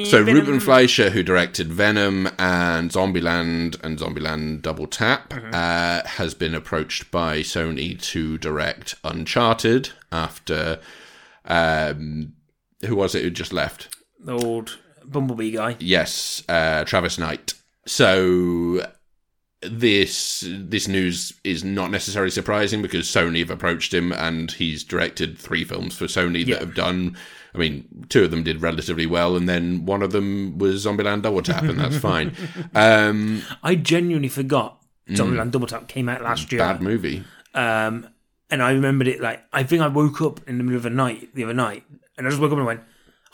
So 0.06 0.22
Ruben 0.22 0.60
Fleischer, 0.60 1.10
who 1.12 1.24
directed 1.24 1.72
Venom 1.72 2.28
and 2.40 2.90
Zombieland 2.92 3.80
and 3.84 3.98
Zombieland 4.00 4.62
Double 4.62 4.88
Tap, 4.88 5.34
uh, 5.54 6.02
has 6.08 6.34
been 6.34 6.56
approached 6.56 7.12
by 7.12 7.40
Sony 7.40 8.00
to 8.12 8.38
direct 8.38 8.96
Uncharted 9.04 9.90
after 10.12 10.80
um, 11.46 12.34
who 12.86 12.96
was 12.96 13.14
it 13.16 13.24
who 13.24 13.30
just 13.30 13.54
left? 13.54 13.96
the 14.20 14.34
old 14.34 14.78
Bumblebee 15.06 15.52
guy. 15.52 15.76
Yes, 15.80 16.44
uh, 16.50 16.84
Travis 16.84 17.18
Knight. 17.18 17.54
So 17.88 18.86
this 19.62 20.44
this 20.48 20.88
news 20.88 21.34
is 21.44 21.64
not 21.64 21.90
necessarily 21.90 22.30
surprising 22.30 22.82
because 22.84 23.08
Sony 23.08 23.40
have 23.40 23.50
approached 23.50 23.92
him 23.94 24.12
and 24.12 24.52
he's 24.52 24.84
directed 24.84 25.38
three 25.38 25.64
films 25.64 25.96
for 25.98 26.06
Sony 26.06 26.46
Yeah. 26.46 26.56
that 26.56 26.66
have 26.66 26.76
done. 26.76 27.18
I 27.56 27.58
mean, 27.58 28.06
two 28.10 28.24
of 28.26 28.30
them 28.30 28.44
did 28.44 28.62
relatively 28.62 29.08
well, 29.08 29.36
and 29.36 29.50
then 29.50 29.86
one 29.86 30.04
of 30.04 30.12
them 30.12 30.60
was 30.60 30.86
Zombieland 30.86 31.24
Double 31.24 31.42
Tap, 31.42 31.64
and 31.64 31.80
that's 31.80 31.98
fine. 31.98 32.36
Um, 32.76 33.42
I 33.64 33.74
genuinely 33.76 34.30
forgot 34.30 34.80
Zombieland 35.10 35.52
Double 35.52 35.66
Tap 35.66 35.88
came 35.88 36.08
out 36.08 36.22
last 36.22 36.52
year. 36.52 36.62
Mm. 36.62 36.66
bad 36.68 36.82
movie. 36.82 37.24
Um, 37.56 38.08
and 38.52 38.62
I 38.62 38.72
remembered 38.74 39.08
it 39.08 39.22
like 39.22 39.44
I 39.52 39.64
think 39.64 39.82
I 39.82 39.88
woke 39.88 40.22
up 40.22 40.48
in 40.48 40.58
the 40.60 40.64
middle 40.64 40.78
of 40.78 40.84
the 40.84 40.92
night 40.92 41.34
the 41.34 41.46
other 41.46 41.54
night, 41.56 41.84
and 42.18 42.28
I 42.28 42.30
just 42.30 42.40
woke 42.42 42.52
up 42.52 42.58
and 42.58 42.68
went, 42.68 42.82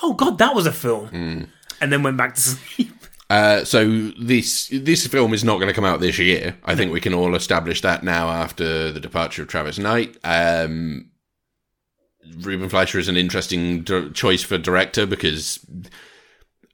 "Oh 0.01 0.13
God, 0.13 0.37
that 0.37 0.55
was 0.55 0.65
a 0.67 0.71
film," 0.71 1.09
Mm. 1.09 1.47
and 1.81 1.91
then 1.91 2.01
went 2.03 2.15
back 2.15 2.35
to 2.35 2.41
sleep. 2.49 2.93
Uh, 3.29 3.63
so 3.63 4.09
this 4.19 4.69
this 4.71 5.07
film 5.07 5.33
is 5.33 5.43
not 5.43 5.55
going 5.55 5.67
to 5.67 5.73
come 5.73 5.85
out 5.85 5.99
this 6.01 6.19
year. 6.19 6.55
I 6.65 6.75
think 6.75 6.91
we 6.91 7.01
can 7.01 7.13
all 7.13 7.35
establish 7.35 7.81
that 7.81 8.03
now 8.03 8.29
after 8.29 8.91
the 8.91 8.99
departure 8.99 9.41
of 9.43 9.47
Travis 9.47 9.79
Knight. 9.79 10.17
Um, 10.23 11.09
Ruben 12.39 12.69
Fleischer 12.69 12.99
is 12.99 13.07
an 13.09 13.17
interesting 13.17 13.83
choice 14.13 14.43
for 14.43 14.57
director 14.57 15.05
because 15.05 15.59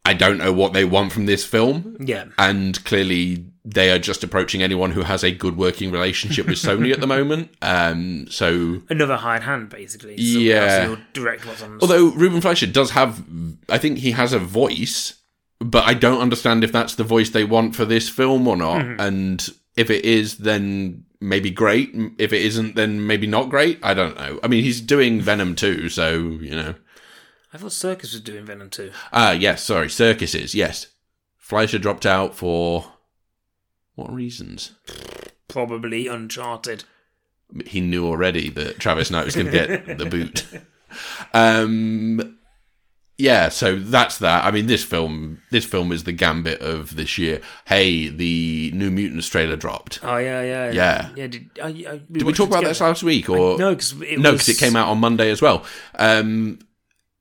I 0.06 0.14
don't 0.14 0.38
know 0.38 0.54
what 0.54 0.74
they 0.74 0.86
want 0.86 1.12
from 1.12 1.26
this 1.26 1.46
film, 1.46 1.98
Yeah. 2.00 2.26
and 2.38 2.84
clearly 2.86 3.46
they 3.66 3.92
are 3.92 4.00
just 4.00 4.24
approaching 4.24 4.64
anyone 4.64 4.92
who 4.92 5.02
has 5.04 5.24
a 5.24 5.32
good 5.32 5.58
working 5.58 5.92
relationship 5.92 6.48
with 6.48 6.58
Sony 6.58 6.92
at 6.92 7.00
the 7.00 7.08
moment. 7.18 7.52
Um, 7.62 8.28
so 8.30 8.82
Another 8.90 9.18
hired 9.18 9.44
hand, 9.44 9.70
basically. 9.70 10.16
Yeah. 10.18 10.96
Direct 11.14 11.46
what's 11.46 11.62
on. 11.62 11.78
Although 11.82 12.08
Ruben 12.12 12.42
Fleischer 12.42 12.68
does 12.68 12.92
have, 12.92 13.24
I 13.70 13.78
think 13.78 14.00
he 14.00 14.12
has 14.12 14.34
a 14.34 14.40
voice, 14.40 15.16
but 15.60 15.86
I 15.86 15.94
don't 15.94 16.22
understand 16.22 16.64
if 16.64 16.72
that's 16.72 16.96
the 16.96 17.04
voice 17.04 17.30
they 17.30 17.44
want 17.44 17.76
for 17.76 17.86
this 17.86 18.08
film 18.10 18.48
or 18.48 18.56
not. 18.58 18.86
And 19.00 19.48
if 19.76 19.90
it 19.90 20.06
is, 20.06 20.38
then 20.38 21.06
maybe 21.20 21.52
great. 21.52 21.92
If 22.18 22.32
it 22.34 22.42
isn't, 22.44 22.76
then 22.76 23.06
maybe 23.06 23.28
not 23.28 23.50
great. 23.50 23.80
I 23.84 23.94
don't 23.94 24.16
know. 24.18 24.40
I 24.42 24.48
mean, 24.48 24.64
he's 24.64 24.82
doing 24.82 25.20
Venom 25.22 25.56
too, 25.56 25.90
so 25.90 26.14
you 26.18 26.56
know. 26.56 26.76
I 27.54 27.58
thought 27.58 27.72
Serkis 27.72 28.14
was 28.14 28.22
doing 28.22 28.46
Venom 28.46 28.70
too. 28.70 28.92
Ah, 29.12 29.32
yes. 29.32 29.64
Sorry, 29.64 29.90
circuses. 29.90 30.54
Yes, 30.56 30.88
Fleischer 31.38 31.80
dropped 31.80 32.06
out 32.06 32.36
for 32.36 32.94
what 33.96 34.14
reasons? 34.14 34.74
Probably 35.48 36.08
Uncharted. 36.08 36.84
he 37.66 37.82
knew 37.82 38.06
already 38.06 38.50
that 38.52 38.80
Travis 38.80 39.10
Knight 39.12 39.26
was 39.26 39.36
going 39.36 39.48
to 39.48 39.52
get 39.52 39.98
the 39.98 40.06
boot. 40.06 40.46
Um, 41.34 42.38
yeah, 43.20 43.50
so 43.50 43.78
that's 43.78 44.18
that. 44.20 44.46
I 44.46 44.52
mean, 44.52 44.68
this 44.68 44.84
film, 44.84 45.42
this 45.52 45.66
film 45.66 45.92
is 45.92 46.06
the 46.06 46.14
gambit 46.14 46.62
of 46.62 46.96
this 46.96 47.18
year. 47.18 47.42
Hey, 47.66 48.08
the 48.08 48.72
New 48.74 48.90
Mutants 48.90 49.28
trailer 49.28 49.58
dropped. 49.58 50.00
Oh 50.02 50.16
yeah, 50.16 50.42
yeah, 50.42 50.72
Yeah. 50.72 51.10
yeah. 51.18 51.28
Did, 51.28 51.50
I, 51.62 51.68
I, 51.68 52.02
Did 52.10 52.24
we 52.24 52.32
talk 52.32 52.48
about 52.48 52.64
this 52.64 52.80
last 52.80 53.04
week 53.04 53.30
or 53.30 53.58
No, 53.60 53.72
because 53.76 53.92
it 54.02 54.20
no? 54.20 54.32
Because 54.32 54.48
it 54.48 54.58
came 54.58 54.78
out 54.78 54.88
on 54.88 55.00
Monday 55.00 55.30
as 55.32 55.42
well. 55.42 55.66
Um, 55.96 56.60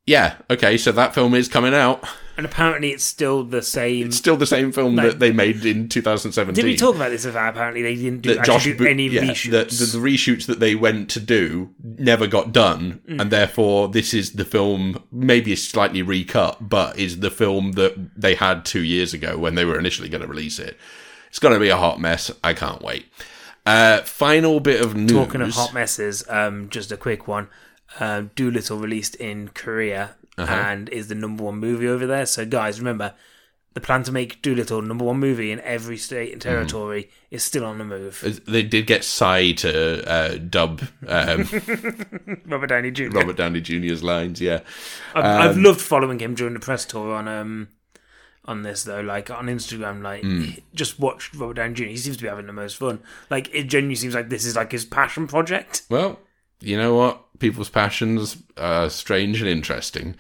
yeah, 0.09 0.37
okay, 0.51 0.77
so 0.79 0.93
that 0.93 1.15
film 1.15 1.35
is 1.35 1.49
coming 1.49 1.75
out. 1.75 2.03
and 2.37 2.47
apparently 2.47 2.91
it's 2.93 3.05
still 3.05 3.43
the 3.45 3.61
same. 3.63 4.07
It's 4.07 4.17
still 4.17 4.37
the 4.37 4.47
same 4.47 4.71
film 4.73 4.95
Like- 4.97 5.07
that 5.11 5.19
they 5.19 5.33
made 5.33 5.65
in 5.67 5.89
2017. 5.89 6.55
Did 6.55 6.65
we 6.65 6.77
talk 6.77 6.95
about 6.97 7.11
this? 7.11 7.25
About 7.25 7.51
apparently 7.55 7.83
they 7.83 7.97
didn't 7.97 8.23
do, 8.23 8.35
do 8.41 8.75
Bo- 8.77 8.85
any 8.85 9.09
yeah, 9.09 9.23
reshoots. 9.23 9.51
The, 9.79 9.85
the, 9.87 9.99
the 9.99 10.05
reshoots 10.11 10.47
that 10.47 10.61
they 10.61 10.75
went 10.75 11.11
to 11.11 11.21
do 11.21 11.71
never 11.83 12.27
got 12.27 12.53
done, 12.53 13.01
Mm. 13.09 13.21
and 13.21 13.31
therefore 13.31 13.89
this 13.89 14.15
is 14.15 14.33
the 14.33 14.45
film, 14.45 15.03
maybe 15.13 15.55
slightly 15.57 16.01
recut, 16.03 16.69
but 16.69 16.99
is 16.99 17.19
the 17.21 17.31
film 17.31 17.73
that 17.73 17.95
they 18.17 18.35
had 18.37 18.65
two 18.65 18.83
years 18.85 19.13
ago 19.13 19.37
when 19.37 19.55
they 19.57 19.65
were 19.65 19.79
initially 19.79 20.09
going 20.09 20.23
to 20.23 20.29
release 20.29 20.59
it. 20.59 20.77
It's 21.29 21.39
going 21.41 21.55
to 21.55 21.61
be 21.61 21.69
a 21.71 21.77
hot 21.77 22.01
mess. 22.01 22.31
I 22.43 22.55
can't 22.55 22.83
wait. 22.83 23.07
Uh, 23.67 24.01
final 24.03 24.61
bit 24.61 24.81
of 24.81 24.95
news. 24.97 25.13
Talking 25.13 25.43
of 25.43 25.51
hot 25.51 25.75
messes, 25.75 26.25
um, 26.31 26.69
just 26.71 26.91
a 26.93 26.97
quick 26.97 27.29
one. 27.29 27.49
Um, 28.01 28.31
Dolittle 28.37 28.79
released 28.79 29.15
in 29.17 29.49
Korea 29.49 30.17
Uh-huh. 30.37 30.53
and 30.53 30.89
is 30.91 31.09
the 31.09 31.15
number 31.15 31.43
one 31.45 31.57
movie 31.59 31.89
over 31.89 32.07
there. 32.07 32.27
So, 32.27 32.45
guys, 32.47 32.79
remember 32.81 33.15
the 33.75 33.81
plan 33.81 34.03
to 34.05 34.13
make 34.13 34.43
Dolittle 34.43 34.83
number 34.83 35.05
one 35.05 35.19
movie 35.21 35.51
in 35.53 35.61
every 35.61 35.97
state 35.97 36.33
and 36.33 36.41
territory 36.43 37.05
Mm. 37.05 37.09
is 37.31 37.45
still 37.45 37.65
on 37.65 37.79
the 37.79 37.85
move. 37.85 38.41
They 38.47 38.63
did 38.63 38.87
get 38.87 39.05
Psy 39.05 39.53
to 39.53 40.09
uh, 40.11 40.37
dub 40.39 40.83
um, 41.07 41.49
Robert 42.47 42.69
Downey 42.69 42.91
Jr. 42.91 43.09
Robert 43.11 43.37
Downey 43.37 43.61
Jr.'s 43.61 44.03
lines. 44.03 44.41
Yeah, 44.41 44.61
I've, 45.15 45.25
Um, 45.25 45.41
I've 45.43 45.59
loved 45.59 45.81
following 45.81 46.19
him 46.19 46.35
during 46.35 46.55
the 46.55 46.61
press 46.61 46.85
tour 46.85 47.15
on 47.15 47.29
um 47.29 47.69
on 48.45 48.63
this 48.63 48.83
though. 48.85 49.01
Like 49.01 49.31
on 49.31 49.47
Instagram, 49.47 50.03
like 50.03 50.23
Hmm. 50.23 50.45
just 50.75 50.99
watch 50.99 51.33
Robert 51.35 51.55
Downey 51.55 51.75
Jr. 51.75 51.85
He 51.85 51.97
seems 51.97 52.17
to 52.17 52.23
be 52.23 52.29
having 52.29 52.47
the 52.47 52.53
most 52.53 52.77
fun. 52.77 53.01
Like 53.31 53.49
it 53.53 53.65
genuinely 53.65 53.97
seems 53.97 54.15
like 54.15 54.29
this 54.29 54.45
is 54.45 54.57
like 54.57 54.73
his 54.73 54.85
passion 54.85 55.27
project. 55.27 55.83
Well, 55.91 56.19
you 56.61 56.77
know 56.77 56.95
what? 56.95 57.25
People's 57.39 57.71
passions 57.71 58.37
are 58.57 58.91
strange 58.91 59.41
and 59.41 59.49
interesting. 59.49 60.17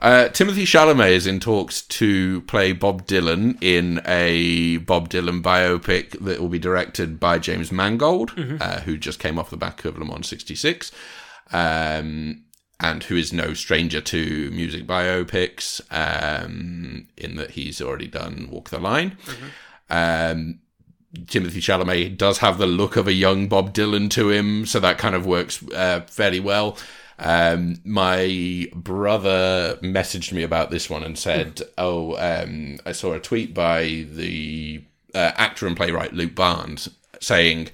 Uh, 0.00 0.28
Timothée 0.28 0.64
Chalamet 0.64 1.10
is 1.10 1.26
in 1.26 1.40
talks 1.40 1.80
to 1.82 2.42
play 2.42 2.72
Bob 2.72 3.06
Dylan 3.06 3.56
in 3.62 4.02
a 4.04 4.76
Bob 4.78 5.08
Dylan 5.08 5.40
biopic 5.42 6.18
that 6.22 6.38
will 6.38 6.50
be 6.50 6.58
directed 6.58 7.18
by 7.18 7.38
James 7.38 7.72
Mangold, 7.72 8.32
uh, 8.60 8.80
who 8.80 8.98
just 8.98 9.18
came 9.18 9.38
off 9.38 9.48
the 9.48 9.56
back 9.56 9.84
of 9.86 9.96
Le 9.98 10.04
Mans 10.04 10.26
66, 10.26 10.92
um, 11.52 12.42
and 12.78 13.04
who 13.04 13.16
is 13.16 13.32
no 13.32 13.54
stranger 13.54 14.02
to 14.02 14.50
music 14.50 14.86
biopics, 14.86 15.80
um, 15.90 17.08
in 17.16 17.36
that 17.36 17.52
he's 17.52 17.80
already 17.80 18.06
done 18.08 18.48
Walk 18.50 18.68
the 18.68 18.78
Line. 18.78 19.16
Um, 19.88 20.58
Timothée 21.24 21.62
Chalamet 21.62 22.16
does 22.16 22.38
have 22.38 22.58
the 22.58 22.66
look 22.66 22.96
of 22.96 23.08
a 23.08 23.12
young 23.12 23.48
Bob 23.48 23.72
Dylan 23.72 24.10
to 24.10 24.30
him, 24.30 24.66
so 24.66 24.80
that 24.80 24.98
kind 24.98 25.14
of 25.14 25.26
works 25.26 25.62
uh, 25.72 26.00
fairly 26.08 26.40
well. 26.40 26.76
Um, 27.18 27.76
my 27.84 28.68
brother 28.74 29.78
messaged 29.82 30.32
me 30.32 30.42
about 30.42 30.70
this 30.70 30.90
one 30.90 31.02
and 31.02 31.18
said, 31.18 31.62
"Oh, 31.78 32.16
um, 32.16 32.78
I 32.84 32.92
saw 32.92 33.12
a 33.12 33.20
tweet 33.20 33.54
by 33.54 34.06
the 34.10 34.82
uh, 35.14 35.32
actor 35.36 35.66
and 35.66 35.76
playwright 35.76 36.12
Luke 36.12 36.34
Barnes 36.34 36.88
saying." 37.20 37.70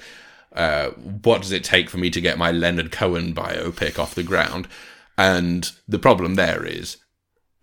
Uh, 0.55 0.91
what 0.91 1.41
does 1.41 1.51
it 1.51 1.65
take 1.65 1.89
for 1.89 1.97
me 1.97 2.11
to 2.11 2.21
get 2.21 2.37
my 2.37 2.53
Leonard 2.53 2.93
Cohen 2.93 3.35
biopic 3.35 3.99
off 3.99 4.15
the 4.15 4.23
ground? 4.23 4.69
And 5.17 5.73
the 5.89 5.99
problem 5.99 6.35
there 6.35 6.63
is, 6.67 6.99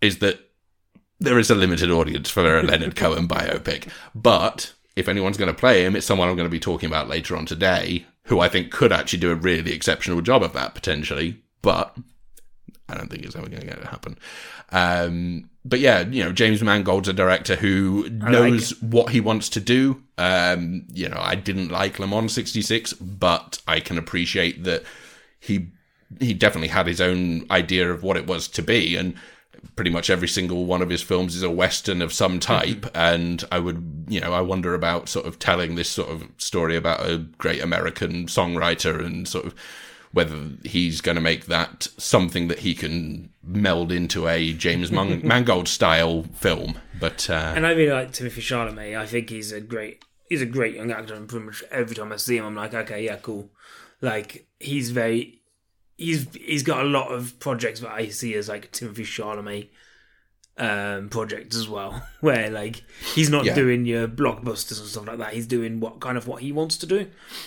is 0.00 0.18
that 0.18 0.50
there 1.20 1.38
is 1.38 1.50
a 1.50 1.54
limited 1.54 1.90
audience 1.90 2.30
for 2.30 2.58
a 2.58 2.62
Leonard 2.62 2.96
Cohen 2.96 3.28
biopic. 3.28 3.88
But 4.14 4.72
if 4.96 5.08
anyone's 5.08 5.36
going 5.36 5.52
to 5.52 5.58
play 5.58 5.84
him, 5.84 5.96
it's 5.96 6.06
someone 6.06 6.28
I'm 6.28 6.36
going 6.36 6.48
to 6.48 6.50
be 6.50 6.60
talking 6.60 6.88
about 6.88 7.08
later 7.08 7.36
on 7.36 7.46
today, 7.46 8.06
who 8.24 8.40
I 8.40 8.48
think 8.48 8.70
could 8.70 8.92
actually 8.92 9.20
do 9.20 9.30
a 9.30 9.36
really 9.36 9.72
exceptional 9.72 10.20
job 10.20 10.42
of 10.42 10.52
that 10.52 10.74
potentially. 10.74 11.40
But 11.62 11.96
I 12.88 12.96
don't 12.96 13.10
think 13.10 13.24
it's 13.24 13.36
ever 13.36 13.48
going 13.48 13.66
to 13.66 13.86
happen. 13.86 14.18
Um, 14.72 15.50
but 15.64 15.80
yeah, 15.80 16.00
you 16.00 16.24
know, 16.24 16.32
James 16.32 16.62
Mangold's 16.62 17.08
a 17.08 17.12
director 17.12 17.56
who 17.56 18.08
knows 18.10 18.80
what 18.82 19.10
he 19.10 19.20
wants 19.20 19.48
to 19.50 19.60
do. 19.60 20.02
Um, 20.16 20.86
you 20.92 21.08
know, 21.08 21.20
I 21.20 21.34
didn't 21.34 21.70
like 21.70 21.98
Le 21.98 22.06
Mans 22.06 22.32
66, 22.32 22.94
but 22.94 23.60
I 23.66 23.80
can 23.80 23.98
appreciate 23.98 24.64
that 24.64 24.82
he 25.38 25.68
he 26.18 26.34
definitely 26.34 26.68
had 26.68 26.88
his 26.88 27.00
own 27.00 27.46
idea 27.52 27.90
of 27.90 28.02
what 28.02 28.16
it 28.16 28.26
was 28.26 28.48
to 28.48 28.62
be 28.62 28.96
and 28.96 29.14
pretty 29.76 29.90
much 29.90 30.10
every 30.10 30.28
single 30.28 30.64
one 30.66 30.82
of 30.82 30.90
his 30.90 31.02
films 31.02 31.34
is 31.34 31.42
a 31.42 31.50
western 31.50 32.02
of 32.02 32.12
some 32.12 32.38
type 32.40 32.86
and 32.94 33.44
i 33.52 33.58
would 33.58 34.04
you 34.08 34.20
know 34.20 34.32
i 34.32 34.40
wonder 34.40 34.74
about 34.74 35.08
sort 35.08 35.26
of 35.26 35.38
telling 35.38 35.74
this 35.74 35.88
sort 35.88 36.08
of 36.10 36.24
story 36.38 36.76
about 36.76 37.04
a 37.08 37.18
great 37.38 37.62
american 37.62 38.26
songwriter 38.26 39.04
and 39.04 39.26
sort 39.28 39.44
of 39.46 39.54
whether 40.12 40.50
he's 40.64 41.00
going 41.00 41.14
to 41.14 41.20
make 41.20 41.46
that 41.46 41.86
something 41.96 42.48
that 42.48 42.58
he 42.60 42.74
can 42.74 43.30
meld 43.44 43.92
into 43.92 44.26
a 44.28 44.52
james 44.52 44.90
Man- 44.90 45.20
mangold 45.26 45.68
style 45.68 46.24
film 46.34 46.78
but 46.98 47.30
uh 47.30 47.52
And 47.56 47.66
I 47.66 47.70
really 47.70 47.92
like 47.92 48.12
Timothée 48.12 48.42
Chalamet. 48.42 48.98
I 48.98 49.06
think 49.06 49.30
he's 49.30 49.52
a 49.52 49.60
great 49.60 50.04
he's 50.28 50.42
a 50.42 50.46
great 50.46 50.74
young 50.74 50.90
actor 50.90 51.14
and 51.14 51.28
pretty 51.28 51.46
much 51.46 51.62
every 51.70 51.96
time 51.96 52.12
I 52.12 52.16
see 52.16 52.36
him 52.36 52.44
I'm 52.44 52.54
like, 52.54 52.74
okay, 52.74 53.04
yeah, 53.04 53.16
cool. 53.16 53.50
Like 54.02 54.46
he's 54.58 54.90
very 54.90 55.39
he's 56.06 56.26
he's 56.34 56.62
got 56.62 56.80
a 56.84 56.88
lot 56.88 57.12
of 57.12 57.38
projects 57.40 57.80
that 57.80 57.92
I 57.92 58.08
see 58.08 58.34
as 58.34 58.48
like 58.48 58.72
Timothée 58.72 59.06
Chalamet 59.14 59.68
um 60.58 61.08
projects 61.08 61.56
as 61.56 61.68
well. 61.70 62.02
Where 62.20 62.50
like 62.50 62.82
he's 63.14 63.30
not 63.30 63.44
Yeah. 63.46 63.54
doing 63.54 63.86
your 63.86 64.06
blockbusters 64.06 64.78
and 64.80 64.88
stuff 64.88 65.06
like 65.06 65.16
that. 65.18 65.32
He's 65.32 65.46
doing 65.46 65.80
what 65.80 66.00
kind 66.00 66.18
of 66.18 66.26
what 66.26 66.42
he 66.42 66.52
wants 66.52 66.76
to 66.78 66.86
do. 66.86 67.06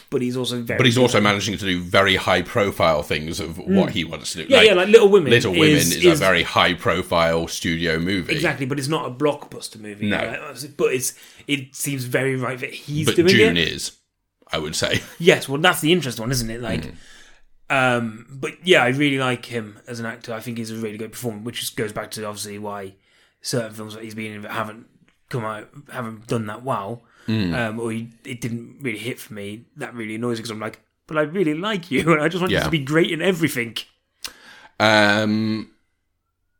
But 0.09 0.21
he's 0.23 0.35
also 0.35 0.61
very 0.61 0.77
but 0.77 0.85
he's 0.87 0.97
also 0.97 1.21
managing 1.21 1.55
to 1.57 1.65
do 1.65 1.79
very 1.81 2.15
high 2.15 2.41
profile 2.41 3.03
things 3.03 3.39
of 3.39 3.59
what 3.59 3.91
he 3.91 4.03
wants 4.03 4.31
to 4.33 4.37
do 4.39 4.45
Mm. 4.45 4.49
Yeah, 4.49 4.61
yeah, 4.63 4.73
like 4.73 4.87
Little 4.87 5.09
Women. 5.09 5.29
little 5.31 5.51
women 5.51 5.69
is, 5.77 5.93
is, 6.03 6.19
a 6.19 6.23
very 6.25 6.41
high 6.43 6.73
profile 6.73 7.47
studio 7.47 7.99
movie 7.99 8.33
Exactly, 8.33 8.65
but 8.65 8.79
it's 8.79 8.87
not 8.87 9.05
a 9.05 9.13
blockbuster 9.13 9.79
movie. 9.79 10.09
No. 10.09 10.53
But 10.77 10.93
it's 10.93 11.13
it 11.45 11.75
seems 11.75 12.05
very 12.05 12.35
right 12.35 12.57
that 12.59 12.73
he's 12.73 13.05
but 13.05 13.15
doing 13.15 13.27
Dune 13.27 13.57
it. 13.57 13.67
is 13.67 13.91
i 14.51 14.57
would 14.57 14.75
say 14.75 15.01
Yes, 15.19 15.47
well, 15.47 15.61
that's 15.61 15.81
the 15.81 15.91
interesting 15.91 16.23
one, 16.23 16.31
isn't 16.31 16.49
it? 16.49 16.61
Like, 16.61 16.81
Mm. 16.83 16.95
Um, 17.73 18.25
but 18.29 18.53
yeah, 18.65 18.83
I 18.83 18.89
really 18.89 19.17
like 19.19 19.45
him 19.45 19.79
as 19.87 19.99
an 19.99 20.05
actor. 20.05 20.33
I 20.33 20.39
think 20.39 20.57
he's 20.57 20.71
a 20.71 20.75
really 20.75 20.97
good 20.97 21.11
performer, 21.11 21.39
which 21.41 21.59
just 21.59 21.75
goes 21.75 21.91
back 21.93 22.11
to 22.11 22.25
obviously 22.25 22.59
why 22.59 22.93
certain 23.41 23.73
films 23.73 23.93
that 23.95 24.03
he's 24.03 24.15
been 24.15 24.33
in 24.33 24.41
that 24.43 24.51
haven't 24.51 24.85
come 25.29 25.43
out, 25.45 25.69
haven't 25.91 26.27
done 26.27 26.45
that 26.47 26.63
well, 26.63 27.01
Mm. 27.27 27.53
um, 27.57 27.79
or 27.79 27.91
he, 27.93 28.09
it 28.25 28.41
didn't 28.41 28.79
really 28.81 28.97
hit 28.99 29.17
for 29.17 29.33
me. 29.33 29.63
That 29.77 29.93
really 29.95 30.15
annoys 30.15 30.37
me 30.37 30.41
because 30.41 30.51
I'm 30.51 30.59
like, 30.59 30.81
but 31.07 31.17
I 31.17 31.21
really 31.21 31.53
like 31.53 31.89
you, 31.89 32.01
and 32.13 32.21
I 32.21 32.27
just 32.27 32.41
want 32.41 32.51
you 32.51 32.59
to 32.59 32.69
be 32.69 32.79
great 32.83 33.11
in 33.11 33.21
everything. 33.21 33.77
Um, 34.79 35.71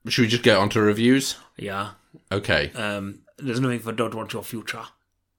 should 0.07 0.21
we 0.23 0.27
just 0.29 0.43
get 0.43 0.57
on 0.57 0.69
to 0.69 0.81
reviews? 0.81 1.35
Yeah, 1.57 1.91
Okay, 2.31 2.71
um, 2.75 3.19
there's 3.37 3.59
nothing 3.59 3.79
for 3.79 3.91
Don't 3.91 4.13
Want 4.15 4.31
Your 4.33 4.43
Future. 4.43 4.83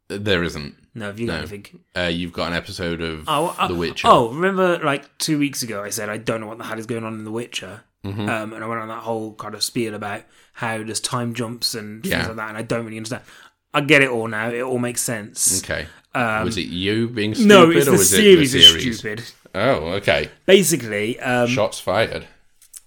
There 0.09 0.43
isn't. 0.43 0.75
No, 0.95 1.07
have 1.07 1.19
you 1.19 1.27
got 1.27 1.33
No. 1.35 1.38
anything? 1.40 1.67
Uh, 1.97 2.03
you've 2.03 2.33
got 2.33 2.49
an 2.51 2.57
episode 2.57 3.01
of 3.01 3.25
Oh, 3.27 3.55
uh, 3.59 3.67
The 3.69 3.75
Witcher. 3.75 4.07
Oh, 4.09 4.29
remember 4.31 4.79
like 4.79 5.17
two 5.19 5.38
weeks 5.38 5.62
ago 5.62 5.83
I 5.83 5.90
said 5.90 6.09
I 6.09 6.19
don't 6.19 6.40
know 6.40 6.47
what 6.47 6.59
the 6.59 6.64
hell 6.64 6.79
is 6.79 6.87
going 6.87 7.05
on 7.05 7.14
in 7.14 7.25
The 7.25 7.31
Witcher. 7.33 7.83
Mm-hmm. 8.05 8.29
Um, 8.29 8.53
and 8.53 8.62
I 8.62 8.67
went 8.67 8.81
on 8.83 8.88
that 8.88 9.03
whole 9.03 9.35
kind 9.35 9.55
of 9.55 9.62
spiel 9.64 9.95
about 9.95 10.23
how 10.53 10.77
there's 10.85 11.01
time 11.01 11.35
jumps 11.35 11.75
and 11.75 12.03
things 12.03 12.12
Yeah. 12.12 12.27
like 12.29 12.37
that, 12.37 12.49
and 12.51 12.59
I 12.59 12.62
don't 12.62 12.85
really 12.85 12.99
understand. 12.99 13.23
I 13.73 13.81
get 13.81 14.03
it 14.03 14.09
all 14.11 14.29
now. 14.29 14.51
It 14.51 14.61
all 14.61 14.79
makes 14.79 15.01
sense. 15.01 15.62
Okay. 15.64 15.87
was 16.14 16.57
it 16.57 16.67
you 16.67 17.09
being 17.09 17.35
stupid, 17.35 17.49
No, 17.49 17.71
it's 17.71 17.88
or 17.88 17.93
was 17.93 18.11
series, 18.11 18.55
it 18.55 18.59
the 18.59 18.64
is 18.64 18.71
series? 18.71 18.99
stupid. 18.99 19.25
Oh, 19.55 19.95
okay. 19.95 20.31
Basically, 20.47 21.19
um, 21.21 21.49
Shots 21.49 21.81
fired. 21.81 22.27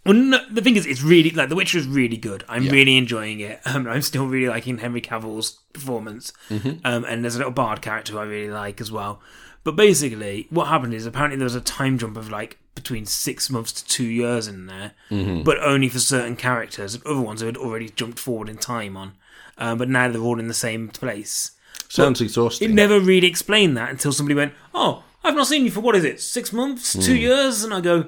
Well, 0.07 0.15
no, 0.15 0.39
the 0.49 0.61
thing 0.61 0.75
is, 0.75 0.85
it's 0.85 1.01
really 1.03 1.29
like 1.31 1.49
The 1.49 1.55
Witcher 1.55 1.77
is 1.77 1.87
really 1.87 2.17
good. 2.17 2.43
I'm 2.49 2.63
Yeah. 2.63 2.71
really 2.71 2.97
enjoying 2.97 3.39
it. 3.39 3.59
Um, 3.65 3.87
I'm 3.87 4.01
still 4.01 4.25
really 4.27 4.47
liking 4.47 4.79
Henry 4.79 5.01
Cavill's 5.01 5.59
performance, 5.73 6.33
Mm-hmm. 6.49 6.85
um, 6.85 7.05
and 7.05 7.23
there's 7.23 7.35
a 7.35 7.39
little 7.39 7.51
bard 7.53 7.81
character 7.81 8.17
I 8.17 8.23
really 8.23 8.49
like 8.51 8.81
as 8.81 8.91
well. 8.91 9.21
But 9.63 9.75
basically, 9.75 10.47
what 10.49 10.67
happened 10.67 10.93
is 10.93 11.05
apparently 11.05 11.37
there 11.37 11.43
was 11.43 11.55
a 11.55 11.61
time 11.61 11.97
jump 11.97 12.15
of 12.17 12.29
like 12.31 12.57
between 12.73 13.05
six 13.05 13.49
months 13.49 13.71
to 13.73 13.85
two 13.85 14.05
years 14.05 14.47
in 14.47 14.65
there, 14.67 14.91
Mm-hmm. 15.11 15.43
but 15.43 15.59
only 15.59 15.89
for 15.89 15.99
certain 15.99 16.35
characters. 16.35 16.95
And 16.95 17.05
other 17.05 17.21
ones 17.21 17.41
had 17.41 17.57
already 17.57 17.89
jumped 17.89 18.19
forward 18.19 18.49
in 18.49 18.57
time 18.57 18.95
on, 18.95 19.13
um, 19.57 19.77
but 19.77 19.89
now 19.89 20.07
they're 20.09 20.21
all 20.21 20.39
in 20.39 20.47
the 20.47 20.53
same 20.53 20.87
place. 20.89 21.51
Sounds 21.89 22.21
It 22.21 22.25
exhausting. 22.25 22.69
It 22.69 22.73
never 22.73 22.99
really 22.99 23.27
explained 23.27 23.75
that 23.77 23.89
until 23.89 24.11
somebody 24.11 24.35
went, 24.35 24.53
"Oh, 24.73 25.03
I've 25.23 25.35
not 25.35 25.47
seen 25.47 25.65
you 25.65 25.71
for 25.71 25.79
what 25.81 25.95
is 25.95 26.03
it, 26.05 26.21
six 26.21 26.53
months, 26.53 26.93
two 26.93 27.13
Hmm. 27.15 27.19
years?" 27.21 27.63
And 27.63 27.73
I 27.73 27.81
go, 27.81 28.05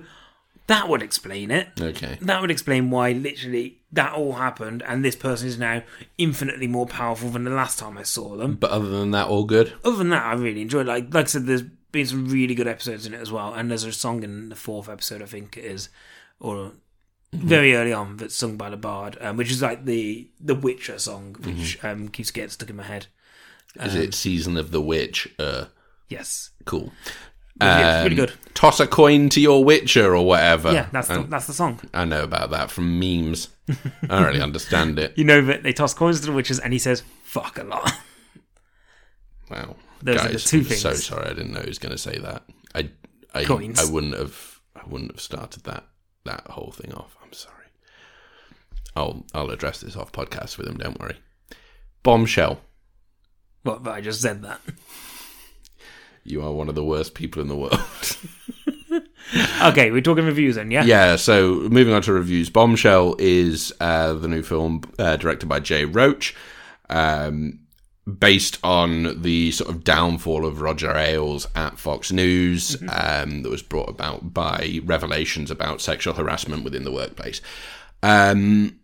"That 0.69 0.87
would 0.89 1.01
explain 1.01 1.51
it. 1.51 1.67
okay. 1.79 2.17
That 2.21 2.39
would 2.41 2.51
explain 2.51 2.89
why 2.89 3.11
literally 3.11 3.79
that 3.91 4.13
all 4.13 4.33
happened, 4.33 4.81
and 4.87 5.03
this 5.03 5.15
person 5.15 5.47
is 5.47 5.57
now 5.59 5.83
infinitely 6.17 6.67
more 6.67 6.85
powerful 6.87 7.29
than 7.29 7.43
the 7.43 7.51
last 7.51 7.77
time 7.79 7.97
I 7.97 8.03
saw 8.03 8.37
them." 8.37 8.55
But 8.55 8.71
other 8.71 8.89
than 8.89 9.11
that, 9.11 9.27
all 9.27 9.43
good. 9.45 9.73
Other 9.83 9.97
than 9.97 10.09
that, 10.09 10.25
I 10.25 10.33
really 10.33 10.61
enjoyed. 10.61 10.87
it. 10.87 10.89
Like, 10.89 11.13
like 11.13 11.25
I 11.25 11.27
said, 11.27 11.45
there's 11.45 11.63
been 11.91 12.05
some 12.05 12.29
really 12.29 12.55
good 12.55 12.67
episodes 12.67 13.05
in 13.07 13.13
it 13.13 13.19
as 13.21 13.31
well, 13.31 13.53
and 13.53 13.69
there's 13.69 13.83
a 13.83 13.91
song 13.91 14.23
in 14.23 14.49
the 14.49 14.55
fourth 14.55 14.87
episode, 14.87 15.21
I 15.23 15.25
think 15.25 15.57
it 15.57 15.65
is, 15.65 15.89
or 16.39 16.73
very 17.33 17.75
early 17.75 17.93
on, 17.93 18.17
that's 18.17 18.35
sung 18.35 18.57
by 18.57 18.69
the 18.69 18.77
bard, 18.77 19.17
um, 19.21 19.37
which 19.37 19.51
is 19.51 19.61
like 19.61 19.85
the 19.85 20.29
the 20.39 20.55
Witcher 20.55 20.99
song, 20.99 21.35
which 21.43 21.83
um, 21.83 22.07
keeps 22.09 22.31
getting 22.31 22.49
stuck 22.51 22.69
in 22.69 22.75
my 22.75 22.83
head. 22.83 23.07
Is 23.81 23.95
Um, 23.95 24.01
it 24.01 24.13
Season 24.13 24.55
of 24.57 24.71
the 24.71 24.81
Witch? 24.81 25.27
Uh, 25.39 25.65
Yes, 26.09 26.49
cool. 26.65 26.91
Yeah, 27.61 28.03
really 28.03 28.19
Um, 28.19 28.25
good. 28.27 28.33
Toss 28.53 28.79
a 28.79 28.87
coin 28.87 29.29
to 29.29 29.39
your 29.41 29.63
Witcher 29.63 30.15
or 30.15 30.25
whatever. 30.25 30.71
Yeah, 30.73 30.87
that's 30.91 31.07
the, 31.07 31.21
And 31.21 31.31
that's 31.31 31.47
the 31.47 31.53
song. 31.53 31.79
I 31.93 32.03
know 32.05 32.23
about 32.23 32.49
that 32.51 32.69
from 32.71 32.99
memes. 32.99 33.49
I 33.69 33.75
don't 34.07 34.23
really 34.23 34.41
understand 34.41 34.99
it. 34.99 35.13
You 35.17 35.23
know 35.23 35.41
that 35.45 35.63
they 35.63 35.71
toss 35.73 35.93
coins 35.93 36.19
to 36.21 36.25
the 36.25 36.31
witches, 36.33 36.59
and 36.59 36.73
he 36.73 36.79
says 36.79 37.03
"fuck" 37.23 37.57
a 37.57 37.63
lot. 37.63 37.91
Wow. 39.49 39.75
Those 40.01 40.23
are 40.25 40.29
the 40.29 40.39
two 40.39 40.59
I'm 40.59 40.63
so 40.65 40.93
sorry 40.93 41.25
I 41.25 41.33
didn't 41.33 41.51
know 41.53 41.61
he 41.61 41.67
was 41.67 41.79
going 41.79 41.91
to 41.91 41.97
say 41.97 42.17
that. 42.19 42.43
I 42.75 42.89
I, 43.33 43.43
Coins. 43.45 43.79
I 43.79 43.91
wouldn't 43.91 44.15
have 44.17 44.59
I 44.75 44.81
wouldn't 44.87 45.11
have 45.11 45.21
started 45.21 45.63
that 45.63 45.85
that 46.25 46.47
whole 46.47 46.71
thing 46.71 46.93
off. 46.93 47.15
I'm 47.23 47.33
sorry. 47.33 47.55
I'll 48.95 49.25
I'll 49.33 49.51
address 49.51 49.81
this 49.81 49.95
off 49.95 50.11
podcast 50.11 50.57
with 50.57 50.67
him, 50.67 50.77
don't 50.77 50.99
worry. 50.99 51.17
Bombshell. 52.03 52.61
What? 53.63 53.83
But 53.83 53.91
I 53.91 54.01
just 54.01 54.21
said 54.21 54.41
that. 54.43 54.61
You 56.29 56.43
are 56.43 56.51
one 56.51 56.69
of 56.69 56.75
the 56.75 56.83
worst 56.83 57.15
people 57.15 57.41
in 57.41 57.47
the 57.47 57.55
world. 57.55 57.79
Okay, 59.61 59.91
we're 59.91 60.01
talking 60.01 60.25
reviews 60.25 60.55
then, 60.55 60.71
yeah. 60.71 60.83
Yeah, 60.83 61.15
so 61.15 61.55
moving 61.69 61.93
on 61.93 62.01
to 62.03 62.13
reviews. 62.13 62.49
Bombshell 62.49 63.15
is 63.19 63.71
uh, 63.79 64.13
the 64.13 64.27
new 64.27 64.41
film 64.41 64.81
uh, 64.97 65.17
directed 65.17 65.47
by 65.47 65.59
Jay 65.59 65.85
Roach, 65.85 66.35
um, 66.89 67.59
based 68.17 68.57
on 68.63 69.21
the 69.21 69.51
sort 69.51 69.69
of 69.69 69.83
downfall 69.83 70.45
of 70.45 70.61
Roger 70.61 70.95
Ailes 70.95 71.45
at 71.55 71.77
Fox 71.77 72.11
News 72.11 72.81
um, 72.89 73.43
that 73.43 73.49
was 73.49 73.61
brought 73.61 73.89
about 73.89 74.33
by 74.33 74.79
revelations 74.83 75.51
about 75.51 75.81
sexual 75.81 76.13
harassment 76.13 76.63
within 76.63 76.83
the 76.83 76.91
workplace. 76.91 77.41
Um, 78.01 78.79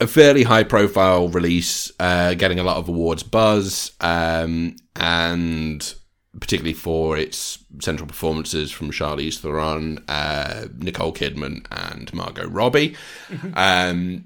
a 0.00 0.06
fairly 0.06 0.44
high 0.44 0.64
profile 0.64 1.28
release, 1.28 1.92
uh, 2.00 2.34
getting 2.34 2.58
a 2.58 2.64
lot 2.64 2.78
of 2.78 2.88
awards 2.88 3.22
buzz, 3.22 3.92
um, 4.00 4.76
and 4.96 5.94
particularly 6.40 6.74
for 6.74 7.16
its 7.16 7.58
central 7.80 8.06
performances 8.06 8.70
from 8.70 8.90
Charlize 8.90 9.38
Theron, 9.38 10.04
uh, 10.08 10.66
Nicole 10.78 11.12
Kidman, 11.12 11.66
and 11.70 12.12
Margot 12.12 12.48
Robbie. 12.48 12.96
um, 13.54 14.24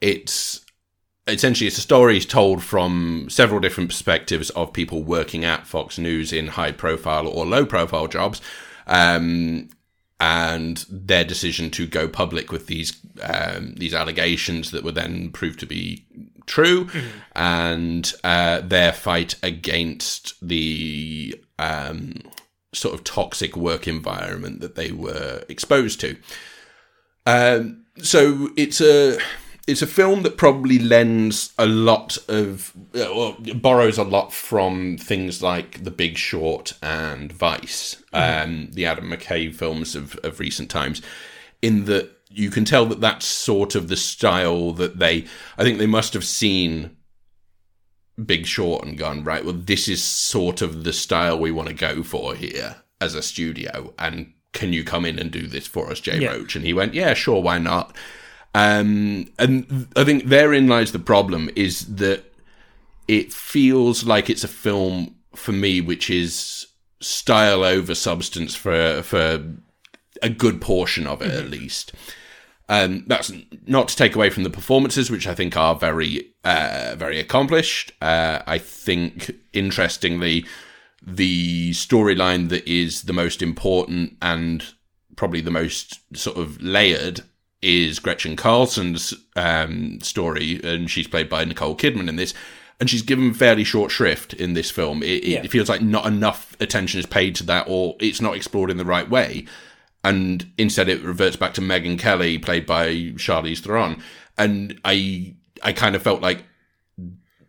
it's 0.00 0.64
essentially 1.26 1.66
it's 1.66 1.78
a 1.78 1.82
story 1.82 2.20
told 2.20 2.62
from 2.62 3.26
several 3.30 3.60
different 3.60 3.88
perspectives 3.88 4.50
of 4.50 4.72
people 4.72 5.02
working 5.02 5.44
at 5.44 5.66
Fox 5.66 5.98
News 5.98 6.32
in 6.32 6.48
high 6.48 6.72
profile 6.72 7.26
or 7.26 7.46
low 7.46 7.64
profile 7.64 8.06
jobs. 8.06 8.40
Um, 8.86 9.70
and 10.20 10.86
their 10.88 11.24
decision 11.24 11.70
to 11.70 11.86
go 11.86 12.06
public 12.08 12.52
with 12.52 12.66
these 12.66 12.96
um, 13.22 13.74
these 13.76 13.92
allegations 13.92 14.70
that 14.70 14.84
were 14.84 14.92
then 14.92 15.30
proved 15.30 15.58
to 15.60 15.66
be 15.66 16.04
true, 16.46 16.88
and 17.34 18.12
uh, 18.22 18.60
their 18.60 18.92
fight 18.92 19.36
against 19.42 20.34
the 20.46 21.40
um, 21.58 22.14
sort 22.72 22.94
of 22.94 23.04
toxic 23.04 23.56
work 23.56 23.86
environment 23.86 24.60
that 24.60 24.74
they 24.74 24.90
were 24.90 25.44
exposed 25.48 26.00
to. 26.00 26.16
Um, 27.26 27.84
so 27.98 28.50
it's 28.56 28.80
a 28.80 29.18
it's 29.66 29.82
a 29.82 29.86
film 29.86 30.22
that 30.22 30.36
probably 30.36 30.78
lends 30.78 31.52
a 31.58 31.66
lot 31.66 32.18
of 32.28 32.72
uh, 32.94 33.08
well, 33.14 33.36
borrows 33.54 33.96
a 33.96 34.04
lot 34.04 34.32
from 34.32 34.98
things 34.98 35.42
like 35.42 35.84
The 35.84 35.90
Big 35.90 36.18
Short 36.18 36.74
and 36.82 37.32
Vice, 37.32 38.02
um, 38.12 38.68
the 38.72 38.84
Adam 38.84 39.10
McKay 39.10 39.54
films 39.54 39.96
of, 39.96 40.16
of 40.22 40.38
recent 40.38 40.70
times, 40.70 41.00
in 41.62 41.86
that 41.86 42.10
you 42.34 42.50
can 42.50 42.64
tell 42.64 42.86
that 42.86 43.00
that's 43.00 43.26
sort 43.26 43.74
of 43.74 43.88
the 43.88 43.96
style 43.96 44.72
that 44.72 44.98
they. 44.98 45.26
I 45.56 45.62
think 45.62 45.78
they 45.78 45.86
must 45.86 46.14
have 46.14 46.24
seen 46.24 46.96
Big 48.24 48.46
Short 48.46 48.84
and 48.84 48.98
gone 48.98 49.24
right. 49.24 49.44
Well, 49.44 49.54
this 49.54 49.88
is 49.88 50.02
sort 50.02 50.62
of 50.62 50.84
the 50.84 50.92
style 50.92 51.38
we 51.38 51.50
want 51.50 51.68
to 51.68 51.74
go 51.74 52.02
for 52.02 52.34
here 52.34 52.76
as 53.00 53.14
a 53.14 53.22
studio, 53.22 53.94
and 53.98 54.32
can 54.52 54.72
you 54.72 54.84
come 54.84 55.04
in 55.04 55.18
and 55.18 55.30
do 55.30 55.46
this 55.46 55.66
for 55.66 55.90
us, 55.90 56.00
Jay 56.00 56.20
Yeah. 56.20 56.30
Roach? 56.30 56.56
And 56.56 56.64
he 56.64 56.72
went, 56.72 56.94
yeah, 56.94 57.14
sure, 57.14 57.42
why 57.42 57.58
not? 57.58 57.96
Um, 58.54 59.28
and 59.38 59.88
I 59.96 60.04
think 60.04 60.24
therein 60.26 60.68
lies 60.68 60.92
the 60.92 61.00
problem 61.00 61.50
is 61.56 61.96
that 61.96 62.24
it 63.08 63.32
feels 63.32 64.04
like 64.04 64.30
it's 64.30 64.44
a 64.44 64.48
film 64.48 65.16
for 65.34 65.52
me, 65.52 65.80
which 65.80 66.08
is 66.08 66.68
style 67.00 67.64
over 67.64 67.94
substance 67.94 68.54
for 68.54 69.02
for 69.02 69.44
a 70.22 70.30
good 70.30 70.60
portion 70.60 71.06
of 71.06 71.20
it 71.20 71.32
at 71.32 71.50
least. 71.50 71.92
Um, 72.68 73.04
that's 73.06 73.30
not 73.66 73.88
to 73.88 73.96
take 73.96 74.14
away 74.16 74.30
from 74.30 74.42
the 74.42 74.50
performances, 74.50 75.10
which 75.10 75.26
I 75.26 75.34
think 75.34 75.56
are 75.56 75.74
very, 75.74 76.32
uh, 76.44 76.94
very 76.96 77.20
accomplished. 77.20 77.92
Uh, 78.00 78.40
I 78.46 78.56
think, 78.58 79.32
interestingly, 79.52 80.46
the 81.06 81.72
storyline 81.72 82.48
that 82.48 82.66
is 82.66 83.02
the 83.02 83.12
most 83.12 83.42
important 83.42 84.16
and 84.22 84.64
probably 85.16 85.42
the 85.42 85.50
most 85.50 86.00
sort 86.16 86.38
of 86.38 86.60
layered 86.62 87.20
is 87.60 87.98
Gretchen 87.98 88.34
Carlson's 88.36 89.12
um, 89.36 90.00
story, 90.00 90.60
and 90.64 90.90
she's 90.90 91.06
played 91.08 91.28
by 91.28 91.44
Nicole 91.44 91.76
Kidman 91.76 92.08
in 92.08 92.16
this. 92.16 92.32
And 92.80 92.90
she's 92.90 93.02
given 93.02 93.32
fairly 93.34 93.62
short 93.62 93.90
shrift 93.90 94.34
in 94.34 94.54
this 94.54 94.70
film. 94.70 95.02
It, 95.02 95.22
it 95.22 95.24
Yeah. 95.24 95.42
feels 95.46 95.68
like 95.68 95.80
not 95.80 96.06
enough 96.06 96.56
attention 96.60 96.98
is 96.98 97.06
paid 97.06 97.34
to 97.36 97.44
that, 97.44 97.66
or 97.68 97.96
it's 98.00 98.20
not 98.20 98.34
explored 98.36 98.70
in 98.70 98.78
the 98.78 98.84
right 98.84 99.08
way 99.08 99.46
and 100.04 100.52
instead 100.58 100.88
it 100.88 101.02
reverts 101.02 101.36
back 101.36 101.54
to 101.54 101.60
Megyn 101.60 101.98
Kelly, 101.98 102.38
played 102.38 102.66
by 102.66 102.88
Charlize 103.16 103.60
Theron. 103.60 104.02
And 104.36 104.78
I, 104.84 105.34
I 105.62 105.72
kind 105.72 105.96
of 105.96 106.02
felt 106.02 106.20
like 106.20 106.44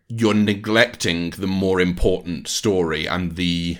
you're 0.07 0.33
neglecting 0.33 1.31
the 1.31 1.47
more 1.47 1.81
important 1.81 2.47
story 2.47 3.07
and 3.07 3.35
the 3.35 3.77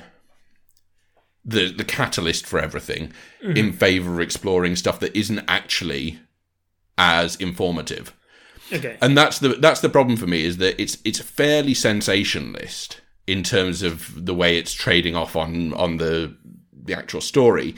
the 1.47 1.71
the 1.71 1.84
catalyst 1.84 2.47
for 2.47 2.59
everything 2.59 3.13
mm-hmm. 3.43 3.55
in 3.55 3.71
favor 3.71 4.15
of 4.15 4.19
exploring 4.19 4.76
stuff 4.76 4.99
that 4.99 5.15
isn't 5.15 5.43
actually 5.47 6.19
as 6.97 7.36
informative. 7.36 8.15
Okay. 8.73 8.97
And 9.01 9.15
that's 9.15 9.39
the 9.39 9.49
that's 9.49 9.82
the 9.82 9.89
problem 9.89 10.17
for 10.17 10.26
me 10.26 10.43
is 10.43 10.57
that 10.57 10.82
it's 10.82 10.97
it's 11.05 11.19
fairly 11.19 11.76
sensationalist 11.76 13.01
in 13.28 13.43
terms 13.43 13.84
of 13.84 14.26
the 14.26 14.34
way 14.34 14.57
it's 14.57 14.73
trading 14.73 15.15
off 15.15 15.36
on 15.36 15.73
on 15.73 15.97
the 15.97 16.36
the 16.73 16.95
actual 16.95 17.21
story, 17.21 17.76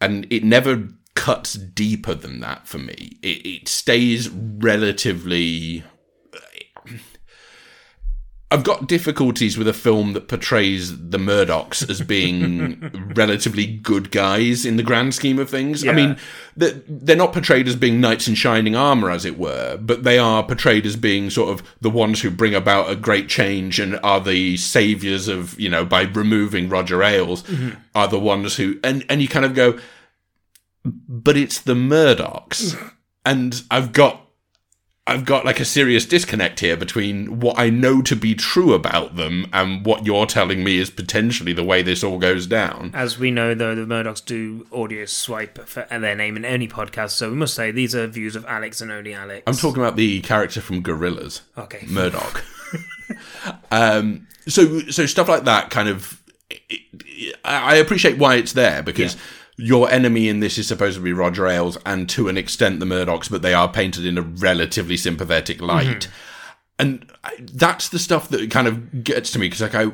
and 0.00 0.26
it 0.30 0.44
never 0.44 0.88
cuts 1.14 1.54
deeper 1.54 2.14
than 2.14 2.40
that 2.40 2.66
for 2.68 2.78
me. 2.78 3.18
It, 3.22 3.46
it 3.46 3.68
stays 3.68 4.28
relatively. 4.28 5.84
I've 8.50 8.64
got 8.64 8.86
difficulties 8.86 9.58
with 9.58 9.68
a 9.68 9.74
film 9.74 10.14
that 10.14 10.26
portrays 10.26 11.10
the 11.10 11.18
Murdochs 11.18 11.88
as 11.90 12.00
being 12.00 13.12
relatively 13.14 13.66
good 13.66 14.10
guys 14.10 14.64
in 14.64 14.78
the 14.78 14.82
grand 14.82 15.14
scheme 15.14 15.38
of 15.38 15.50
things. 15.50 15.86
I 15.86 15.92
mean, 15.92 16.16
they're, 16.56 17.14
not 17.14 17.34
portrayed 17.34 17.68
as 17.68 17.76
being 17.76 18.00
knights 18.00 18.26
in 18.26 18.34
shining 18.34 18.74
armor, 18.74 19.10
as 19.10 19.26
it 19.26 19.38
were, 19.38 19.76
but 19.76 20.02
they 20.02 20.18
are 20.18 20.42
portrayed 20.42 20.86
as 20.86 20.96
being 20.96 21.28
sort 21.28 21.50
of 21.50 21.66
the 21.82 21.90
ones 21.90 22.22
who 22.22 22.30
bring 22.30 22.54
about 22.54 22.90
a 22.90 22.96
great 22.96 23.28
change 23.28 23.78
and 23.78 24.00
are 24.02 24.20
the 24.20 24.56
saviors 24.56 25.28
of, 25.28 25.60
you 25.60 25.68
know, 25.68 25.84
by 25.84 26.02
removing 26.02 26.70
Roger 26.70 27.02
Ailes, 27.02 27.42
mm-hmm. 27.42 27.78
are 27.94 28.08
the 28.08 28.18
ones 28.18 28.56
who, 28.56 28.80
and, 28.82 29.04
and 29.10 29.20
you 29.20 29.28
kind 29.28 29.44
of 29.44 29.54
go, 29.54 29.78
but 30.84 31.36
it's 31.36 31.60
the 31.60 31.74
Murdochs. 31.74 32.74
and 33.26 33.62
I've 33.70 33.92
got 33.92 34.27
I've 35.08 35.24
got 35.24 35.44
like 35.44 35.58
a 35.58 35.64
serious 35.64 36.04
disconnect 36.04 36.60
here 36.60 36.76
between 36.76 37.40
what 37.40 37.58
I 37.58 37.70
know 37.70 38.02
to 38.02 38.14
be 38.14 38.34
true 38.34 38.74
about 38.74 39.16
them 39.16 39.46
and 39.52 39.84
what 39.86 40.04
you're 40.04 40.26
telling 40.26 40.62
me 40.62 40.78
is 40.78 40.90
potentially 40.90 41.52
the 41.54 41.64
way 41.64 41.82
this 41.82 42.04
all 42.04 42.18
goes 42.18 42.46
down. 42.46 42.90
As 42.94 43.18
we 43.18 43.30
know, 43.30 43.54
though, 43.54 43.74
the 43.74 43.86
Murdochs 43.86 44.24
do 44.24 44.66
audio 44.70 45.06
swipe 45.06 45.66
for 45.66 45.86
their 45.90 46.14
name 46.14 46.36
in 46.36 46.44
any 46.44 46.68
podcast, 46.68 47.10
so 47.10 47.30
we 47.30 47.36
must 47.36 47.54
say 47.54 47.70
these 47.70 47.94
are 47.94 48.06
views 48.06 48.36
of 48.36 48.44
Alex 48.46 48.80
and 48.82 48.92
only 48.92 49.14
Alex. 49.14 49.44
I'm 49.46 49.54
talking 49.54 49.82
about 49.82 49.96
the 49.96 50.20
character 50.20 50.60
from 50.60 50.82
Gorillaz, 50.82 51.40
Okay. 51.56 51.86
Murdoc. 51.88 52.44
um, 53.70 54.26
so 54.46 54.80
so 54.90 55.06
stuff 55.06 55.28
like 55.28 55.44
that 55.44 55.70
kind 55.70 55.88
of 55.88 56.22
I 57.44 57.74
I 57.74 57.74
appreciate 57.76 58.18
why 58.18 58.36
it's 58.36 58.52
there 58.52 58.82
because 58.82 59.16
your 59.58 59.90
enemy 59.90 60.28
in 60.28 60.38
this 60.38 60.56
is 60.56 60.68
supposed 60.68 60.96
to 60.96 61.02
be 61.02 61.12
Roger 61.12 61.48
Ailes 61.48 61.76
and 61.84 62.08
to 62.10 62.28
an 62.28 62.38
extent 62.38 62.78
the 62.78 62.86
Murdochs, 62.86 63.28
but 63.28 63.42
they 63.42 63.52
are 63.52 63.70
painted 63.70 64.06
in 64.06 64.16
a 64.16 64.22
relatively 64.22 64.96
sympathetic 64.96 65.60
light. 65.60 66.02
Mm-hmm. 66.02 66.12
And 66.80 67.12
that's 67.40 67.88
the 67.88 67.98
stuff 67.98 68.28
that 68.28 68.52
kind 68.52 68.68
of 68.68 69.02
gets 69.02 69.32
to 69.32 69.40
me 69.40 69.46
because 69.46 69.60
like 69.60 69.74
I, 69.74 69.86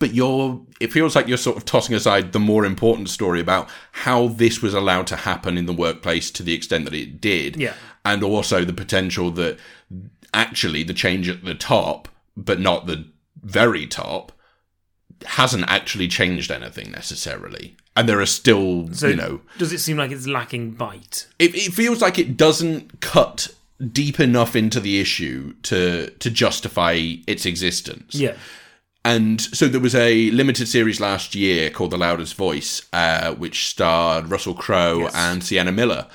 but 0.00 0.12
you're, 0.12 0.60
it 0.80 0.92
feels 0.92 1.14
like 1.14 1.28
you're 1.28 1.38
sort 1.38 1.56
of 1.56 1.64
tossing 1.64 1.94
aside 1.94 2.32
the 2.32 2.40
more 2.40 2.64
important 2.64 3.10
story 3.10 3.40
about 3.40 3.68
how 3.92 4.26
this 4.26 4.60
was 4.60 4.74
allowed 4.74 5.06
to 5.06 5.16
happen 5.16 5.56
in 5.56 5.66
the 5.66 5.72
workplace 5.72 6.32
to 6.32 6.42
the 6.42 6.52
extent 6.52 6.84
that 6.86 6.94
it 6.94 7.20
did. 7.20 7.56
Yeah. 7.56 7.74
And 8.04 8.24
also 8.24 8.64
the 8.64 8.72
potential 8.72 9.30
that 9.32 9.56
actually 10.34 10.82
the 10.82 10.94
change 10.94 11.28
at 11.28 11.44
the 11.44 11.54
top, 11.54 12.08
but 12.36 12.58
not 12.58 12.86
the 12.86 13.06
very 13.40 13.86
top, 13.86 14.32
hasn't 15.24 15.70
actually 15.70 16.08
changed 16.08 16.50
anything 16.50 16.90
necessarily. 16.90 17.76
And 17.96 18.08
there 18.08 18.20
are 18.20 18.26
still, 18.26 18.88
So 18.92 19.08
you 19.08 19.16
know, 19.16 19.40
does 19.58 19.72
it 19.72 19.80
seem 19.80 19.96
like 19.96 20.10
it's 20.12 20.26
lacking 20.26 20.72
bite? 20.72 21.26
it, 21.38 21.54
it 21.54 21.72
feels 21.72 22.00
like 22.00 22.18
it 22.18 22.36
doesn't 22.36 23.00
cut 23.00 23.48
deep 23.92 24.20
enough 24.20 24.54
into 24.54 24.78
the 24.80 25.00
issue 25.00 25.54
to 25.62 26.10
to 26.10 26.30
justify 26.30 26.92
its 27.26 27.46
existence. 27.46 28.14
Yeah. 28.14 28.36
And 29.04 29.40
so 29.40 29.66
there 29.66 29.80
was 29.80 29.94
a 29.94 30.30
limited 30.30 30.68
series 30.68 31.00
last 31.00 31.34
year 31.34 31.70
called 31.70 31.90
The 31.90 31.96
Loudest 31.96 32.34
Voice, 32.34 32.86
uh, 32.92 33.32
which 33.34 33.66
starred 33.68 34.30
Russell 34.30 34.52
Crowe 34.54 35.00
Yes. 35.00 35.14
and 35.14 35.42
Sienna 35.42 35.72
Miller, 35.72 36.06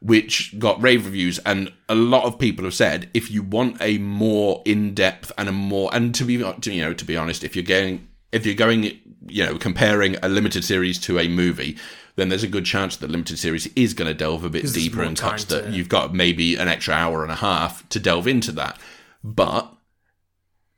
which 0.00 0.58
got 0.58 0.82
rave 0.82 1.04
reviews. 1.06 1.38
And 1.46 1.72
a 1.88 1.94
lot 1.94 2.24
of 2.24 2.38
people 2.40 2.64
have 2.64 2.74
said 2.74 3.08
if 3.14 3.30
you 3.30 3.42
want 3.44 3.76
a 3.80 3.98
more 3.98 4.60
in 4.64 4.92
depth 4.92 5.30
and 5.38 5.48
a 5.48 5.52
more 5.52 5.88
and 5.94 6.12
to 6.16 6.24
be 6.24 6.34
you 6.34 6.82
know 6.82 6.92
to 6.94 7.04
be 7.04 7.16
honest, 7.16 7.44
if 7.44 7.54
you're 7.56 7.64
going 7.64 8.08
if 8.32 8.44
you're 8.46 8.54
going 8.56 8.98
you 9.26 9.44
know 9.44 9.56
comparing 9.58 10.16
a 10.22 10.28
limited 10.28 10.64
series 10.64 10.98
to 11.00 11.18
a 11.18 11.28
movie. 11.28 11.76
Then 12.14 12.28
there's 12.28 12.42
a 12.42 12.48
good 12.48 12.66
chance 12.66 12.96
that 12.96 13.10
limited 13.10 13.38
series 13.38 13.66
is 13.74 13.94
going 13.94 14.08
to 14.08 14.14
delve 14.14 14.44
a 14.44 14.50
bit 14.50 14.70
deeper 14.72 15.02
and 15.02 15.16
touch 15.16 15.46
that 15.46 15.70
you've 15.70 15.88
got 15.88 16.14
maybe 16.14 16.56
an 16.56 16.68
extra 16.68 16.92
hour 16.92 17.22
and 17.22 17.32
a 17.32 17.36
half 17.36 17.88
to 17.88 17.98
delve 17.98 18.26
into 18.26 18.52
that. 18.52 18.78
But 19.24 19.72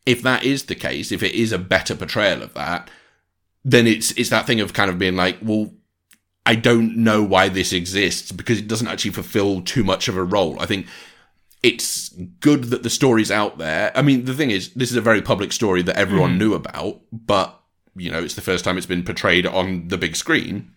if 0.06 0.22
that 0.22 0.44
is 0.44 0.64
the 0.64 0.76
case, 0.76 1.10
if 1.10 1.22
it 1.22 1.32
is 1.32 1.50
a 1.50 1.58
better 1.58 1.96
portrayal 1.96 2.42
of 2.42 2.54
that, 2.54 2.88
then 3.64 3.86
it's 3.86 4.12
it's 4.12 4.30
that 4.30 4.46
thing 4.46 4.60
of 4.60 4.72
kind 4.72 4.90
of 4.90 4.98
being 4.98 5.16
like, 5.16 5.38
well, 5.42 5.72
I 6.46 6.54
don't 6.54 6.98
know 6.98 7.22
why 7.22 7.48
this 7.48 7.72
exists 7.72 8.30
because 8.30 8.58
it 8.58 8.68
doesn't 8.68 8.88
actually 8.88 9.12
fulfill 9.12 9.62
too 9.62 9.82
much 9.82 10.08
of 10.08 10.16
a 10.16 10.22
role. 10.22 10.60
I 10.60 10.66
think 10.66 10.86
it's 11.62 12.10
good 12.40 12.64
that 12.64 12.82
the 12.82 12.90
story's 12.90 13.30
out 13.30 13.56
there. 13.56 13.90
I 13.94 14.02
mean, 14.02 14.26
the 14.26 14.34
thing 14.34 14.50
is, 14.50 14.72
this 14.74 14.90
is 14.90 14.96
a 14.96 15.00
very 15.00 15.22
public 15.22 15.50
story 15.52 15.80
that 15.82 15.96
everyone 15.96 16.36
knew 16.38 16.52
about, 16.52 17.00
but 17.10 17.58
you 17.96 18.10
know, 18.10 18.22
it's 18.22 18.34
the 18.34 18.40
first 18.40 18.64
time 18.64 18.76
it's 18.76 18.86
been 18.86 19.04
portrayed 19.04 19.46
on 19.46 19.88
the 19.88 19.98
big 19.98 20.16
screen, 20.16 20.70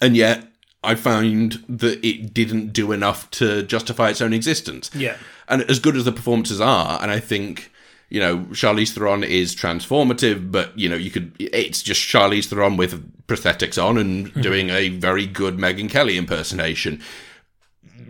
and 0.00 0.16
yet 0.16 0.46
I 0.82 0.94
found 0.94 1.64
that 1.68 2.04
it 2.06 2.32
didn't 2.32 2.72
do 2.72 2.92
enough 2.92 3.30
to 3.32 3.62
justify 3.64 4.10
its 4.10 4.20
own 4.20 4.32
existence. 4.32 4.90
Yeah. 4.94 5.16
And 5.48 5.62
as 5.62 5.80
good 5.80 5.96
as 5.96 6.04
the 6.04 6.12
performances 6.12 6.60
are, 6.60 7.02
and 7.02 7.10
I 7.10 7.18
think, 7.18 7.72
you 8.08 8.20
know, 8.20 8.38
Charlize 8.52 8.92
Theron 8.92 9.24
is 9.24 9.56
transformative, 9.56 10.52
but, 10.52 10.78
you 10.78 10.88
know, 10.88 10.96
you 10.96 11.10
could, 11.10 11.34
it's 11.38 11.82
just 11.82 12.00
Charlize 12.00 12.46
Theron 12.46 12.76
with 12.76 13.26
prosthetics 13.26 13.82
on 13.82 13.98
and 13.98 14.28
hmm. 14.28 14.40
doing 14.40 14.70
a 14.70 14.90
very 14.90 15.26
good 15.26 15.56
Megyn 15.56 15.90
Kelly 15.90 16.16
impersonation. 16.16 17.02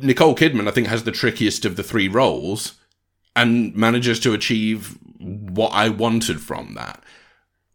Nicole 0.02 0.34
Kidman, 0.34 0.68
I 0.68 0.72
think, 0.72 0.88
has 0.88 1.04
the 1.04 1.12
trickiest 1.12 1.64
of 1.64 1.76
the 1.76 1.82
three 1.82 2.08
roles 2.08 2.74
and 3.34 3.74
manages 3.74 4.20
to 4.20 4.34
achieve 4.34 4.98
what 5.18 5.72
I 5.72 5.88
wanted 5.88 6.40
from 6.40 6.74
that, 6.74 7.02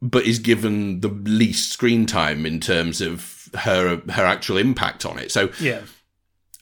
but 0.02 0.26
is 0.26 0.40
given 0.40 1.02
the 1.02 1.10
least 1.10 1.72
screen 1.72 2.06
time 2.06 2.46
in 2.46 2.60
terms 2.60 3.02
of 3.02 3.50
her 3.56 4.02
her 4.10 4.26
actual 4.26 4.58
impact 4.58 5.06
on 5.06 5.20
it. 5.20 5.32
So 5.32 5.50
Yeah. 5.60 5.82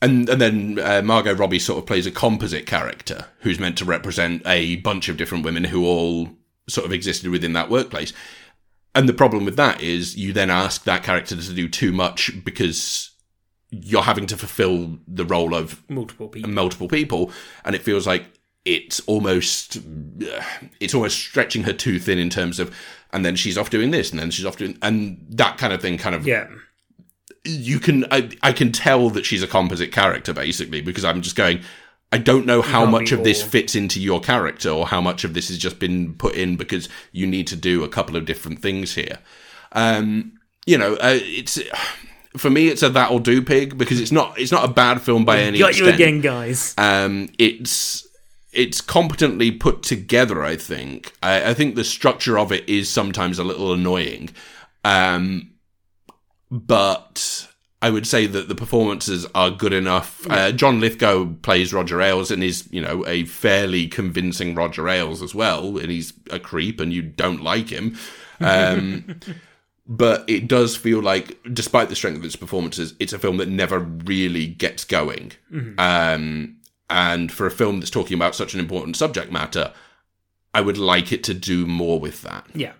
and 0.02 0.28
and 0.30 0.42
then 0.42 0.80
uh, 0.80 1.02
Margot 1.04 1.36
Robbie 1.36 1.60
sort 1.60 1.80
of 1.80 1.86
plays 1.86 2.06
a 2.06 2.12
composite 2.12 2.66
character 2.66 3.26
who's 3.42 3.60
meant 3.60 3.78
to 3.78 3.86
represent 3.86 4.42
a 4.46 4.78
bunch 4.78 5.10
of 5.10 5.18
different 5.18 5.46
women 5.46 5.66
who 5.66 5.86
all 5.86 6.30
sort 6.68 6.86
of 6.86 6.94
existed 6.94 7.30
within 7.32 7.54
that 7.54 7.70
workplace. 7.70 8.14
And 8.96 9.08
the 9.08 9.14
problem 9.14 9.46
with 9.46 9.56
that 9.56 9.82
is 9.82 10.18
you 10.18 10.34
then 10.34 10.50
ask 10.50 10.84
that 10.84 11.04
character 11.04 11.36
to 11.36 11.54
do 11.54 11.70
too 11.70 11.92
much 11.92 12.32
because 12.44 13.12
you're 13.72 14.02
having 14.04 14.26
to 14.26 14.36
fulfill 14.38 14.98
the 15.08 15.24
role 15.26 15.54
of 15.54 15.84
Multiple 15.90 16.28
people. 16.28 16.50
multiple 16.50 16.88
people, 16.88 17.32
and 17.64 17.76
it 17.76 17.84
feels 17.84 18.08
like 18.08 18.26
it's 18.66 19.00
almost 19.02 19.78
uh, 19.78 20.42
it's 20.80 20.96
almost 20.96 21.18
stretching 21.20 21.64
her 21.64 21.74
too 21.74 22.00
thin 22.00 22.18
in 22.18 22.30
terms 22.32 22.60
of, 22.60 22.76
and 23.12 23.26
then 23.26 23.36
she's 23.36 23.58
off 23.58 23.70
doing 23.70 23.92
this, 23.92 24.12
and 24.12 24.20
then 24.20 24.32
she's 24.32 24.46
off 24.46 24.58
doing, 24.58 24.78
and 24.82 25.26
that 25.30 25.58
kind 25.58 25.74
of 25.74 25.82
thing 25.82 25.98
kind 25.98 26.16
of 26.16 26.26
Yeah. 26.28 26.48
you 27.46 27.80
can 27.80 28.06
I, 28.12 28.30
I 28.44 28.52
can 28.52 28.72
tell 28.72 29.10
that 29.12 29.26
she's 29.26 29.42
a 29.44 29.48
composite 29.48 29.92
character 29.92 30.34
basically 30.34 30.82
because 30.82 31.06
I'm 31.06 31.22
just 31.22 31.36
going 31.36 31.62
I 32.12 32.18
don't 32.18 32.46
know 32.48 32.62
how 32.64 32.86
much 32.86 33.12
of 33.12 33.24
this 33.24 33.42
fits 33.44 33.76
into 33.76 34.02
your 34.02 34.20
character 34.20 34.70
or 34.70 34.88
how 34.88 35.00
much 35.00 35.24
of 35.24 35.34
this 35.36 35.48
has 35.50 35.58
just 35.60 35.78
been 35.80 36.16
put 36.16 36.34
in 36.36 36.56
because 36.58 36.90
you 37.12 37.28
need 37.28 37.46
to 37.48 37.56
do 37.56 37.84
a 37.84 37.88
couple 37.88 38.16
of 38.16 38.26
different 38.26 38.62
things 38.64 38.96
here. 38.96 39.20
Um, 39.74 40.34
you 40.66 40.78
know, 40.78 40.94
uh, 40.96 41.20
it's 41.22 41.60
for 42.38 42.50
me 42.50 42.68
it's 42.68 42.82
a 42.84 42.90
that'll 42.90 43.20
do 43.20 43.42
pig 43.44 43.78
because 43.78 44.00
it's 44.02 44.12
not 44.12 44.38
it's 44.40 44.52
not 44.52 44.66
a 44.66 44.74
bad 44.74 45.02
film 45.02 45.24
by 45.24 45.40
any 45.40 45.60
Got 45.60 45.78
you 45.78 45.86
extent. 45.88 45.96
again, 45.96 46.22
guys. 46.22 46.74
Um, 46.78 47.30
it's 47.38 48.08
it's 48.52 48.82
competently 48.82 49.52
put 49.52 49.84
together. 49.84 50.44
I 50.44 50.56
think. 50.56 51.14
I, 51.22 51.52
I 51.52 51.54
think 51.54 51.76
the 51.76 51.84
structure 51.84 52.38
of 52.38 52.52
it 52.52 52.68
is 52.68 52.90
sometimes 52.90 53.40
a 53.40 53.44
little 53.44 53.74
annoying, 53.74 54.30
um, 54.84 55.52
but 56.52 57.48
I 57.82 57.90
would 57.90 58.06
say 58.06 58.26
that 58.26 58.50
the 58.50 58.56
performances 58.56 59.26
are 59.34 59.50
good 59.50 59.72
enough. 59.72 60.30
Uh, 60.30 60.52
John 60.52 60.82
Lithgow 60.82 61.34
plays 61.42 61.74
Roger 61.74 62.02
Ailes 62.02 62.30
and 62.30 62.44
is 62.44 62.68
you 62.72 62.82
know 62.82 63.06
a 63.08 63.24
fairly 63.26 63.88
convincing 63.88 64.54
Roger 64.54 64.90
Ailes 64.90 65.22
as 65.22 65.34
well, 65.34 65.78
and 65.78 65.90
he's 65.90 66.14
a 66.30 66.40
creep, 66.40 66.80
and 66.80 66.92
you 66.92 67.02
don't 67.02 67.42
like 67.42 67.70
him. 67.70 67.98
Um, 68.42 69.20
but 69.88 70.24
it 70.30 70.48
does 70.48 70.76
feel 70.76 71.02
like, 71.02 71.40
despite 71.54 71.90
the 71.90 71.96
strength 71.96 72.18
of 72.18 72.26
its 72.26 72.36
performances, 72.36 72.96
it's 73.00 73.14
a 73.14 73.20
film 73.20 73.38
that 73.38 73.48
never 73.48 73.80
really 73.80 74.46
gets 74.46 74.84
going. 74.84 75.32
Um, 75.80 76.58
and 76.90 77.32
for 77.32 77.46
a 77.46 77.52
film 77.52 77.80
that's 77.80 77.92
talking 77.92 78.16
about 78.16 78.36
such 78.36 78.54
an 78.54 78.60
important 78.60 78.96
subject 78.98 79.32
matter, 79.32 79.74
I 80.54 80.62
would 80.62 80.78
like 80.78 81.12
it 81.12 81.24
to 81.26 81.34
do 81.34 81.66
more 81.68 82.00
with 82.00 82.22
that. 82.24 82.46
Yeah. 82.54 82.74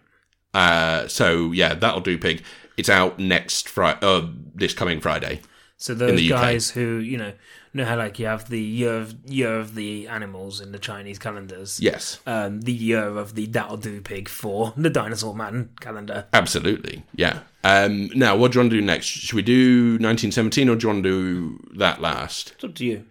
Uh, 0.54 1.08
so 1.08 1.52
yeah, 1.52 1.74
that'll 1.76 2.02
do, 2.02 2.18
Pig. 2.18 2.44
It's 2.78 2.90
out 2.90 3.20
next 3.20 3.68
Friday, 3.70 4.00
uh, 4.02 4.28
this 4.56 4.74
coming 4.74 5.00
Friday. 5.02 5.42
So 5.78 5.94
those 5.94 6.20
the 6.20 6.34
UK. 6.34 6.42
guys 6.42 6.70
who 6.72 6.98
you 6.98 7.18
know 7.18 7.34
know 7.74 7.86
how 7.86 7.96
like 7.98 8.18
you 8.20 8.26
have 8.26 8.50
the 8.50 8.60
year 8.60 8.98
of 8.98 9.16
year 9.26 9.60
of 9.60 9.76
the 9.76 10.08
animals 10.08 10.60
in 10.60 10.72
the 10.72 10.80
Chinese 10.80 11.20
calendars. 11.20 11.80
Yes, 11.80 12.20
Um, 12.26 12.62
the 12.62 12.74
year 12.74 13.04
of 13.18 13.36
the 13.36 13.46
that'll 13.46 13.78
do 13.78 14.02
pig 14.02 14.28
for 14.28 14.74
the 14.78 14.90
dinosaur 14.90 15.36
man 15.36 15.70
calendar. 15.80 16.26
absolutely. 16.34 17.04
Yeah. 17.16 17.40
Um, 17.64 18.10
now, 18.16 18.36
what 18.36 18.52
do 18.52 18.58
you 18.58 18.62
want 18.64 18.72
to 18.72 18.80
do 18.80 18.86
next? 18.86 19.06
Should 19.06 19.34
we 19.36 19.42
do 19.42 19.92
1917 20.00 20.68
or 20.70 20.76
do 20.76 20.88
you 20.88 20.94
want 20.94 21.04
to 21.04 21.10
do 21.10 21.70
that 21.78 22.02
last? 22.02 22.54
It's 22.56 22.64
up 22.64 22.76
to 22.76 22.86
you. 22.86 23.06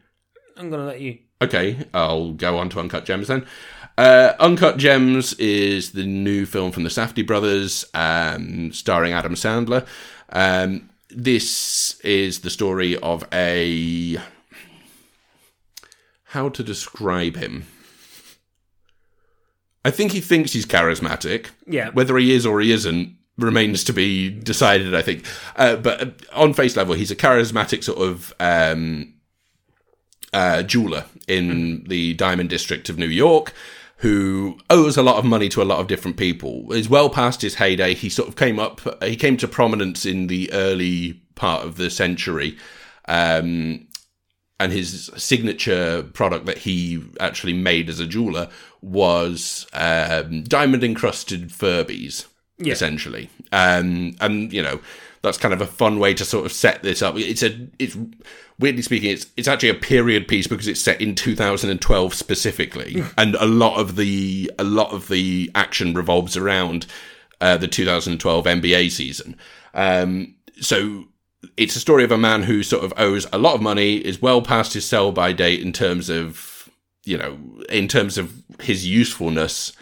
I'm 0.58 0.70
gonna 0.70 0.86
let 0.86 1.00
you. 1.00 1.18
Okay, 1.40 1.86
I'll 1.94 2.32
go 2.32 2.58
on 2.58 2.68
to 2.70 2.80
Uncut 2.80 3.04
Gems 3.04 3.28
then. 3.28 3.46
Uh, 3.96 4.34
Uncut 4.40 4.76
Gems 4.76 5.34
is 5.34 5.92
the 5.92 6.04
new 6.04 6.46
film 6.46 6.72
from 6.72 6.82
the 6.82 6.88
Safdie 6.88 7.26
brothers, 7.26 7.84
um, 7.94 8.72
starring 8.72 9.12
Adam 9.12 9.34
Sandler. 9.34 9.86
Um, 10.30 10.90
this 11.10 11.98
is 12.00 12.40
the 12.40 12.50
story 12.50 12.96
of 12.98 13.24
a. 13.32 14.18
How 16.24 16.48
to 16.50 16.62
describe 16.62 17.36
him? 17.36 17.66
I 19.84 19.90
think 19.90 20.12
he 20.12 20.20
thinks 20.20 20.52
he's 20.52 20.66
charismatic. 20.66 21.46
Yeah. 21.66 21.90
Whether 21.90 22.18
he 22.18 22.32
is 22.32 22.44
or 22.44 22.60
he 22.60 22.72
isn't 22.72 23.16
remains 23.38 23.84
to 23.84 23.92
be 23.92 24.28
decided, 24.28 24.94
I 24.94 25.02
think. 25.02 25.24
Uh, 25.56 25.76
but 25.76 26.26
on 26.34 26.52
face 26.52 26.76
level, 26.76 26.94
he's 26.94 27.10
a 27.10 27.16
charismatic 27.16 27.82
sort 27.84 27.98
of 27.98 28.34
um, 28.40 29.14
uh, 30.32 30.62
jeweler 30.62 31.04
in 31.26 31.84
the 31.84 32.14
Diamond 32.14 32.50
District 32.50 32.88
of 32.88 32.98
New 32.98 33.06
York 33.06 33.52
who 34.00 34.56
owes 34.70 34.96
a 34.96 35.02
lot 35.02 35.16
of 35.16 35.24
money 35.24 35.48
to 35.48 35.60
a 35.60 35.64
lot 35.64 35.80
of 35.80 35.88
different 35.88 36.16
people. 36.16 36.72
Is 36.72 36.88
well 36.88 37.10
past 37.10 37.42
his 37.42 37.56
heyday. 37.56 37.94
He 37.94 38.08
sort 38.08 38.28
of 38.28 38.36
came 38.36 38.60
up, 38.60 38.80
he 39.02 39.16
came 39.16 39.36
to 39.38 39.48
prominence 39.48 40.06
in 40.06 40.28
the 40.28 40.52
early 40.52 41.20
part 41.34 41.64
of 41.66 41.76
the 41.76 41.90
century. 41.90 42.56
Um, 43.08 43.88
and 44.60 44.72
his 44.72 45.10
signature 45.16 46.02
product 46.02 46.46
that 46.46 46.58
he 46.58 47.02
actually 47.18 47.54
made 47.54 47.88
as 47.88 47.98
a 48.00 48.06
jeweler 48.06 48.48
was 48.82 49.66
um, 49.72 50.44
diamond 50.44 50.84
encrusted 50.84 51.48
Furbies, 51.50 52.26
Yeah. 52.58 52.72
essentially. 52.74 53.30
Um, 53.50 54.14
and 54.20 54.52
you 54.52 54.62
know, 54.62 54.80
that's 55.22 55.38
kind 55.38 55.54
of 55.54 55.60
a 55.60 55.66
fun 55.66 55.98
way 55.98 56.14
to 56.14 56.24
sort 56.24 56.46
of 56.46 56.52
set 56.52 56.82
this 56.84 57.02
up. 57.02 57.16
It's 57.16 57.42
a, 57.42 57.66
it's 57.80 57.96
weirdly 58.58 58.82
speaking, 58.82 59.10
it's 59.10 59.26
it's 59.36 59.48
actually 59.48 59.68
a 59.70 59.74
period 59.74 60.28
piece 60.28 60.46
because 60.46 60.68
it's 60.68 60.80
set 60.80 61.00
in 61.00 61.14
2012 61.14 62.14
specifically, 62.14 63.02
and 63.16 63.34
a 63.36 63.46
lot 63.46 63.78
of 63.78 63.96
the 63.96 64.50
a 64.58 64.64
lot 64.64 64.92
of 64.92 65.08
the 65.08 65.50
action 65.54 65.94
revolves 65.94 66.36
around 66.36 66.86
uh, 67.40 67.56
the 67.56 67.68
2012 67.68 68.44
NBA 68.44 68.90
season. 68.90 69.36
Um, 69.74 70.34
so 70.60 71.04
it's 71.56 71.76
a 71.76 71.80
story 71.80 72.02
of 72.04 72.10
a 72.10 72.18
man 72.18 72.42
who 72.42 72.62
sort 72.62 72.84
of 72.84 72.92
owes 72.96 73.26
a 73.32 73.38
lot 73.38 73.54
of 73.54 73.62
money, 73.62 73.96
is 73.96 74.20
well 74.20 74.42
past 74.42 74.74
his 74.74 74.84
sell 74.84 75.12
by 75.12 75.32
date 75.32 75.60
in 75.60 75.72
terms 75.72 76.10
of, 76.10 76.68
you 77.04 77.16
know, 77.16 77.38
in 77.68 77.86
terms 77.86 78.18
of 78.18 78.42
his 78.60 78.86
usefulness, 78.86 79.72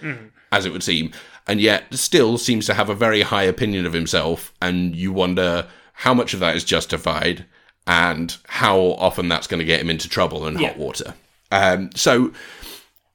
as 0.53 0.67
it 0.67 0.73
would 0.73 0.83
seem, 0.83 1.13
and 1.47 1.61
yet 1.61 1.85
still 1.95 2.37
seems 2.37 2.67
to 2.67 2.75
have 2.75 2.91
a 2.91 2.95
very 2.95 3.23
high 3.23 3.45
opinion 3.45 3.87
of 3.87 3.95
himself. 3.95 4.53
And 4.61 4.95
you 4.95 5.13
wonder 5.13 5.67
how 5.95 6.13
much 6.13 6.35
of 6.35 6.41
that 6.41 6.57
is 6.57 6.65
justified 6.65 7.47
and 7.87 8.37
how 8.47 8.79
often 8.79 9.29
that's 9.29 9.47
going 9.47 9.61
to 9.61 9.65
get 9.65 9.81
him 9.81 9.91
into 9.91 10.09
trouble 10.09 10.47
and 10.47 10.59
hot 10.59 10.77
water. 10.77 11.15
Um, 11.53 11.91
so 11.95 12.33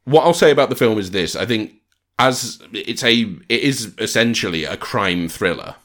what 0.06 0.24
I'll 0.24 0.34
say 0.34 0.52
about 0.52 0.70
the 0.70 0.76
film 0.76 0.98
is 0.98 1.12
this: 1.12 1.36
I 1.36 1.46
think 1.46 1.74
as 2.20 2.62
it's 2.74 3.04
a, 3.04 3.24
it 3.50 3.62
is 3.62 3.94
essentially 3.98 4.64
a 4.64 4.78
crime 4.78 5.28
thriller, 5.28 5.76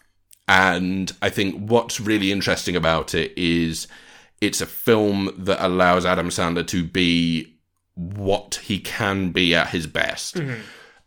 and 0.48 1.12
I 1.22 1.30
think 1.30 1.68
what's 1.68 2.00
really 2.00 2.30
interesting 2.32 2.76
about 2.76 3.14
it 3.14 3.36
is 3.36 3.88
it's 4.40 4.60
a 4.60 4.66
film 4.66 5.32
that 5.38 5.64
allows 5.64 6.04
Adam 6.04 6.28
Sandler 6.28 6.66
to 6.68 6.84
be 6.84 7.54
what 7.94 8.60
he 8.62 8.78
can 8.78 9.30
be 9.30 9.54
at 9.54 9.70
his 9.70 9.86
best. 9.86 10.36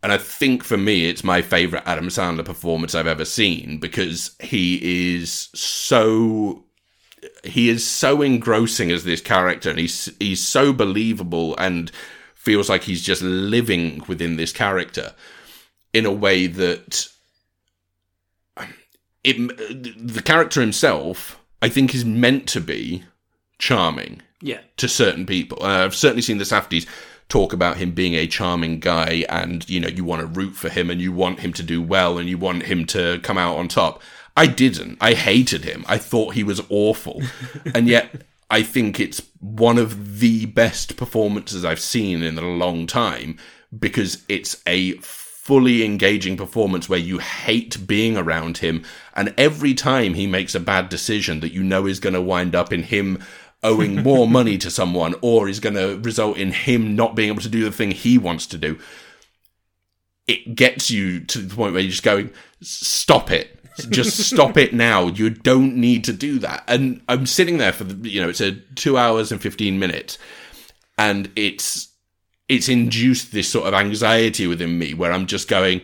And 0.02 0.12
I 0.12 0.16
think 0.18 0.64
for 0.64 0.76
me, 0.78 1.08
it's 1.08 1.22
my 1.22 1.42
favorite 1.42 1.82
Adam 1.86 2.08
Sandler 2.08 2.44
performance 2.44 2.94
I've 2.94 3.06
ever 3.06 3.24
seen 3.24 3.78
because 3.78 4.34
he 4.40 5.14
is 5.14 5.50
so 5.54 6.64
he 7.44 7.68
is 7.68 7.86
so 7.86 8.22
engrossing 8.22 8.90
as 8.90 9.04
this 9.04 9.20
character 9.20 9.70
and 9.70 9.78
he's 9.78 10.10
he's 10.18 10.46
so 10.46 10.72
believable 10.72 11.56
and 11.56 11.90
feels 12.34 12.68
like 12.70 12.84
he's 12.84 13.02
just 13.02 13.20
living 13.22 14.02
within 14.08 14.36
this 14.36 14.52
character 14.52 15.12
in 15.92 16.06
a 16.06 16.12
way 16.12 16.46
that 16.46 17.06
it 19.22 19.36
the 20.14 20.22
character 20.22 20.60
himself 20.60 21.38
I 21.62 21.68
think 21.68 21.94
is 21.94 22.04
meant 22.04 22.46
to 22.48 22.60
be 22.60 23.04
charming 23.58 24.22
Yeah. 24.40 24.60
to 24.78 24.88
certain 24.88 25.26
people. 25.26 25.58
Uh, 25.62 25.84
I've 25.84 25.94
certainly 25.94 26.22
seen 26.22 26.38
the 26.38 26.44
Safdies 26.44 26.86
talk 27.28 27.52
about 27.52 27.76
him 27.76 27.92
being 27.92 28.14
a 28.14 28.26
charming 28.26 28.80
guy 28.80 29.24
and 29.28 29.68
you 29.68 29.78
know 29.78 29.88
you 29.88 30.04
want 30.04 30.20
to 30.22 30.26
root 30.26 30.52
for 30.56 30.68
him 30.70 30.88
and 30.90 31.00
you 31.00 31.12
want 31.12 31.40
him 31.40 31.52
to 31.52 31.62
do 31.62 31.82
well 31.82 32.16
and 32.18 32.28
you 32.28 32.38
want 32.38 32.62
him 32.62 32.86
to 32.86 33.20
come 33.22 33.36
out 33.38 33.56
on 33.58 33.68
top. 33.68 34.02
I 34.36 34.46
didn't. 34.46 34.98
I 35.00 35.14
hated 35.14 35.64
him. 35.64 35.84
I 35.88 35.98
thought 35.98 36.34
he 36.34 36.44
was 36.44 36.62
awful. 36.68 37.22
and 37.74 37.88
yet 37.88 38.22
I 38.50 38.62
think 38.62 38.98
it's 38.98 39.22
one 39.38 39.78
of 39.78 40.18
the 40.18 40.46
best 40.46 40.96
performances 40.96 41.64
I've 41.64 41.80
seen 41.80 42.22
in 42.22 42.36
a 42.36 42.42
long 42.42 42.86
time 42.86 43.38
because 43.78 44.24
it's 44.28 44.60
a 44.66 44.92
fully 44.98 45.84
engaging 45.84 46.36
performance 46.36 46.88
where 46.88 46.98
you 46.98 47.18
hate 47.18 47.86
being 47.86 48.16
around 48.16 48.58
him 48.58 48.84
and 49.14 49.32
every 49.38 49.74
time 49.74 50.14
he 50.14 50.26
makes 50.26 50.54
a 50.54 50.60
bad 50.60 50.88
decision 50.88 51.40
that 51.40 51.52
you 51.52 51.62
know 51.62 51.86
is 51.86 51.98
going 51.98 52.12
to 52.12 52.20
wind 52.20 52.54
up 52.54 52.72
in 52.72 52.82
him 52.82 53.22
owing 53.62 54.02
more 54.02 54.28
money 54.28 54.58
to 54.58 54.70
someone 54.70 55.14
or 55.22 55.48
is 55.48 55.58
going 55.58 55.74
to 55.74 55.98
result 56.00 56.36
in 56.36 56.52
him 56.52 56.94
not 56.94 57.14
being 57.14 57.30
able 57.30 57.40
to 57.40 57.48
do 57.48 57.64
the 57.64 57.72
thing 57.72 57.90
he 57.90 58.18
wants 58.18 58.46
to 58.46 58.58
do 58.58 58.78
it 60.26 60.54
gets 60.54 60.90
you 60.90 61.20
to 61.20 61.38
the 61.38 61.54
point 61.54 61.72
where 61.72 61.82
you're 61.82 61.90
just 61.90 62.02
going 62.02 62.30
stop 62.60 63.30
it 63.30 63.59
just 63.90 64.18
stop 64.18 64.56
it 64.56 64.74
now. 64.74 65.06
You 65.06 65.30
don't 65.30 65.76
need 65.76 66.04
to 66.04 66.12
do 66.12 66.38
that. 66.40 66.64
And 66.66 67.02
i'm 67.08 67.26
sitting 67.26 67.58
there 67.58 67.72
for 67.72 67.84
the 67.84 68.08
you 68.08 68.20
know 68.20 68.28
it's 68.28 68.40
a 68.40 68.52
2 68.52 68.96
hours 68.98 69.32
and 69.32 69.40
15 69.40 69.78
minutes. 69.78 70.18
And 70.98 71.30
it's 71.36 71.88
it's 72.48 72.68
induced 72.68 73.32
this 73.32 73.48
sort 73.48 73.66
of 73.66 73.74
anxiety 73.74 74.46
within 74.46 74.78
me 74.78 74.92
where 74.92 75.12
i'm 75.12 75.26
just 75.26 75.46
going 75.46 75.80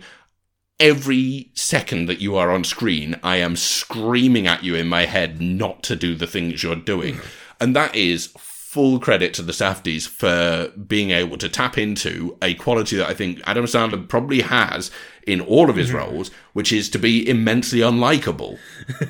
every 0.81 1.49
second 1.55 2.07
that 2.07 2.21
you 2.21 2.37
are 2.37 2.51
on 2.51 2.65
screen 2.65 3.19
i 3.23 3.37
am 3.37 3.57
screaming 3.57 4.47
at 4.47 4.65
you 4.65 4.75
in 4.75 4.89
my 4.89 5.07
head 5.07 5.41
not 5.41 5.83
to 5.85 5.97
do 5.97 6.15
the 6.15 6.27
things 6.27 6.63
you're 6.63 6.77
doing. 6.77 7.19
And 7.61 7.75
that 7.75 7.95
is 7.95 8.33
full 8.67 8.99
credit 8.99 9.33
to 9.33 9.43
the 9.43 9.53
Safdies 9.53 10.09
for 10.09 10.69
being 10.77 11.11
able 11.11 11.39
to 11.39 11.49
tap 11.49 11.79
into 11.79 12.37
a 12.43 12.53
quality 12.55 12.97
that 12.97 13.09
I 13.09 13.15
think 13.15 13.41
Adam 13.47 13.65
Sandler 13.65 14.07
probably 14.07 14.41
has 14.41 14.91
in 15.25 15.41
all 15.41 15.71
of 15.71 15.77
his 15.77 15.89
mm-hmm. 15.89 15.99
roles, 15.99 16.31
which 16.53 16.73
is 16.73 16.91
to 16.91 16.99
be 16.99 17.27
immensely 17.27 17.79
unlikable. 17.79 18.59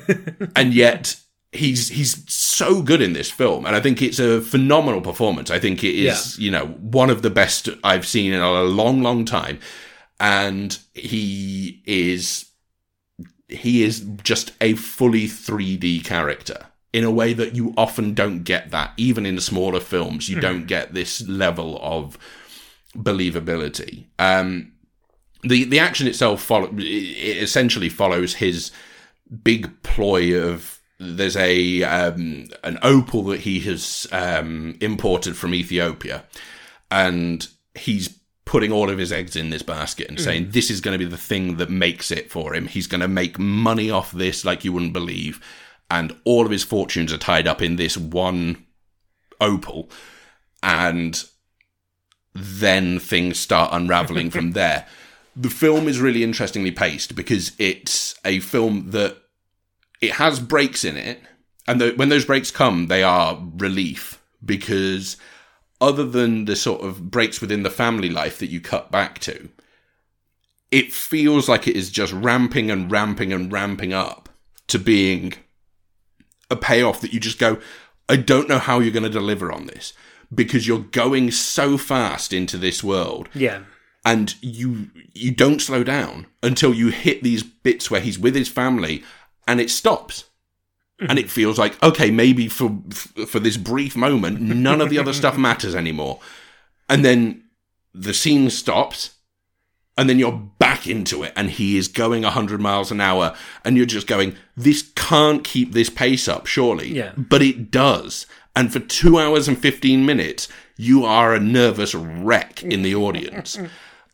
and 0.55 0.73
yet 0.73 1.19
he's 1.51 1.89
he's 1.89 2.31
so 2.31 2.83
good 2.83 3.01
in 3.01 3.13
this 3.13 3.31
film 3.31 3.65
and 3.65 3.75
I 3.75 3.79
think 3.79 4.01
it's 4.01 4.19
a 4.19 4.41
phenomenal 4.41 5.01
performance. 5.01 5.49
I 5.49 5.59
think 5.59 5.83
it 5.83 5.95
is, 5.95 6.37
you 6.37 6.51
know, 6.51 6.67
one 6.67 7.09
of 7.09 7.23
the 7.23 7.31
best 7.31 7.67
I've 7.83 8.05
seen 8.05 8.33
in 8.33 8.39
a 8.39 8.61
long 8.61 9.01
long 9.01 9.25
time 9.25 9.59
and 10.19 10.77
he 10.93 11.81
is 11.85 12.45
he 13.47 13.83
is 13.83 14.05
just 14.23 14.51
a 14.61 14.75
fully 14.75 15.25
3D 15.25 16.05
character 16.05 16.67
in 16.93 17.03
a 17.03 17.11
way 17.11 17.33
that 17.33 17.55
you 17.55 17.73
often 17.77 18.13
don't 18.13 18.43
get 18.43 18.71
that. 18.71 18.93
Even 18.97 19.25
in 19.25 19.35
the 19.35 19.41
smaller 19.41 19.79
films 19.79 20.29
you 20.29 20.39
don't 20.39 20.67
get 20.67 20.93
this 20.93 21.27
level 21.27 21.79
of 21.81 22.17
believability. 22.95 24.05
Um 24.19 24.73
the 25.43 25.65
the 25.65 25.79
action 25.79 26.07
itself 26.07 26.41
follow 26.41 26.69
it 26.77 27.43
essentially 27.43 27.89
follows 27.89 28.35
his 28.35 28.71
big 29.43 29.83
ploy 29.83 30.35
of 30.39 30.79
there's 30.99 31.37
a 31.37 31.83
um 31.83 32.47
an 32.63 32.79
opal 32.81 33.23
that 33.23 33.41
he 33.41 33.59
has 33.59 34.07
um 34.11 34.75
imported 34.81 35.37
from 35.37 35.53
Ethiopia 35.53 36.23
and 36.89 37.47
he's 37.75 38.17
putting 38.45 38.71
all 38.71 38.89
of 38.89 38.97
his 38.97 39.11
eggs 39.11 39.35
in 39.35 39.49
this 39.49 39.61
basket 39.61 40.07
and 40.07 40.19
saying 40.19 40.47
this 40.51 40.71
is 40.71 40.79
going 40.79 40.97
to 40.97 41.05
be 41.05 41.09
the 41.09 41.17
thing 41.17 41.57
that 41.57 41.69
makes 41.69 42.11
it 42.11 42.31
for 42.31 42.55
him. 42.55 42.65
He's 42.65 42.87
going 42.87 43.01
to 43.01 43.07
make 43.07 43.37
money 43.37 43.91
off 43.91 44.11
this 44.13 44.45
like 44.45 44.63
you 44.63 44.71
wouldn't 44.71 44.93
believe 44.93 45.41
and 45.89 46.15
all 46.25 46.45
of 46.45 46.51
his 46.51 46.63
fortunes 46.63 47.13
are 47.13 47.17
tied 47.17 47.47
up 47.47 47.61
in 47.61 47.75
this 47.75 47.97
one 47.97 48.65
opal 49.39 49.89
and 50.61 51.23
then 52.33 52.99
things 52.99 53.39
start 53.39 53.73
unraveling 53.73 54.29
from 54.29 54.51
there. 54.53 54.85
The 55.35 55.49
film 55.49 55.87
is 55.87 55.99
really 55.99 56.23
interestingly 56.23 56.71
paced 56.71 57.15
because 57.15 57.51
it's 57.59 58.15
a 58.25 58.39
film 58.39 58.91
that 58.91 59.17
it 60.01 60.13
has 60.13 60.39
breaks 60.39 60.83
in 60.83 60.97
it 60.97 61.21
and 61.67 61.81
the, 61.81 61.91
when 61.91 62.09
those 62.09 62.25
breaks 62.25 62.51
come 62.51 62.87
they 62.87 63.03
are 63.03 63.43
relief 63.57 64.21
because 64.43 65.17
other 65.79 66.05
than 66.05 66.45
the 66.45 66.55
sort 66.55 66.81
of 66.81 67.11
breaks 67.11 67.41
within 67.41 67.63
the 67.63 67.69
family 67.69 68.09
life 68.09 68.39
that 68.39 68.47
you 68.49 68.61
cut 68.61 68.91
back 68.91 69.19
to 69.19 69.49
it 70.71 70.91
feels 70.91 71.47
like 71.47 71.67
it 71.67 71.75
is 71.75 71.89
just 71.89 72.13
ramping 72.13 72.69
and 72.69 72.91
ramping 72.91 73.31
and 73.31 73.51
ramping 73.51 73.93
up 73.93 74.29
to 74.67 74.77
being 74.77 75.33
a 76.49 76.55
payoff 76.55 77.01
that 77.01 77.13
you 77.13 77.19
just 77.19 77.39
go, 77.39 77.59
I 78.09 78.15
don't 78.15 78.47
know 78.49 78.59
how 78.59 78.79
you're 78.79 78.93
going 78.93 79.03
to 79.03 79.09
deliver 79.09 79.51
on 79.51 79.65
this 79.67 79.93
because 80.33 80.67
you're 80.67 80.79
going 80.79 81.31
so 81.31 81.77
fast 81.77 82.33
into 82.33 82.57
this 82.57 82.83
world 82.83 83.29
Yeah. 83.33 83.63
and 84.05 84.35
you 84.41 84.89
you 85.13 85.31
don't 85.31 85.61
slow 85.61 85.83
down 85.83 86.27
until 86.43 86.73
you 86.73 86.89
hit 86.89 87.23
these 87.23 87.43
bits 87.43 87.89
where 87.91 88.01
he's 88.01 88.19
with 88.19 88.35
his 88.35 88.49
family 88.49 89.03
and 89.47 89.59
it 89.61 89.69
stops. 89.69 90.25
Mm-hmm. 91.01 91.09
And 91.11 91.19
it 91.19 91.29
feels 91.29 91.59
like 91.59 91.81
okay, 91.83 92.09
maybe 92.11 92.47
for 92.47 92.75
for 93.27 93.39
this 93.39 93.55
brief 93.57 93.95
moment, 93.95 94.41
none 94.41 94.81
of 94.81 94.89
the 94.89 94.97
other 94.99 95.13
stuff 95.13 95.37
matters 95.47 95.75
anymore. 95.75 96.19
And 96.89 97.05
then 97.05 97.43
the 97.93 98.13
scene 98.13 98.49
stops 98.49 99.11
and 99.97 100.09
then 100.09 100.19
you're 100.19 100.39
back 100.59 100.85
into 100.87 101.23
it 101.23 101.33
and 101.35 101.49
he 101.49 101.77
is 101.77 101.87
going 101.87 102.23
100 102.23 102.61
miles 102.61 102.91
an 102.91 103.01
hour 103.01 103.35
and 103.65 103.75
you're 103.77 103.85
just 103.85 104.07
going 104.07 104.35
this 104.55 104.91
can't 104.95 105.43
keep 105.43 105.73
this 105.73 105.89
pace 105.89 106.27
up 106.27 106.45
surely 106.45 106.89
Yeah. 106.93 107.11
but 107.17 107.41
it 107.41 107.71
does 107.71 108.25
and 108.55 108.71
for 108.71 108.79
2 108.79 109.19
hours 109.19 109.47
and 109.47 109.57
15 109.57 110.05
minutes 110.05 110.47
you 110.77 111.03
are 111.05 111.33
a 111.33 111.39
nervous 111.39 111.95
wreck 111.95 112.63
in 112.63 112.81
the 112.83 112.93
audience 112.95 113.57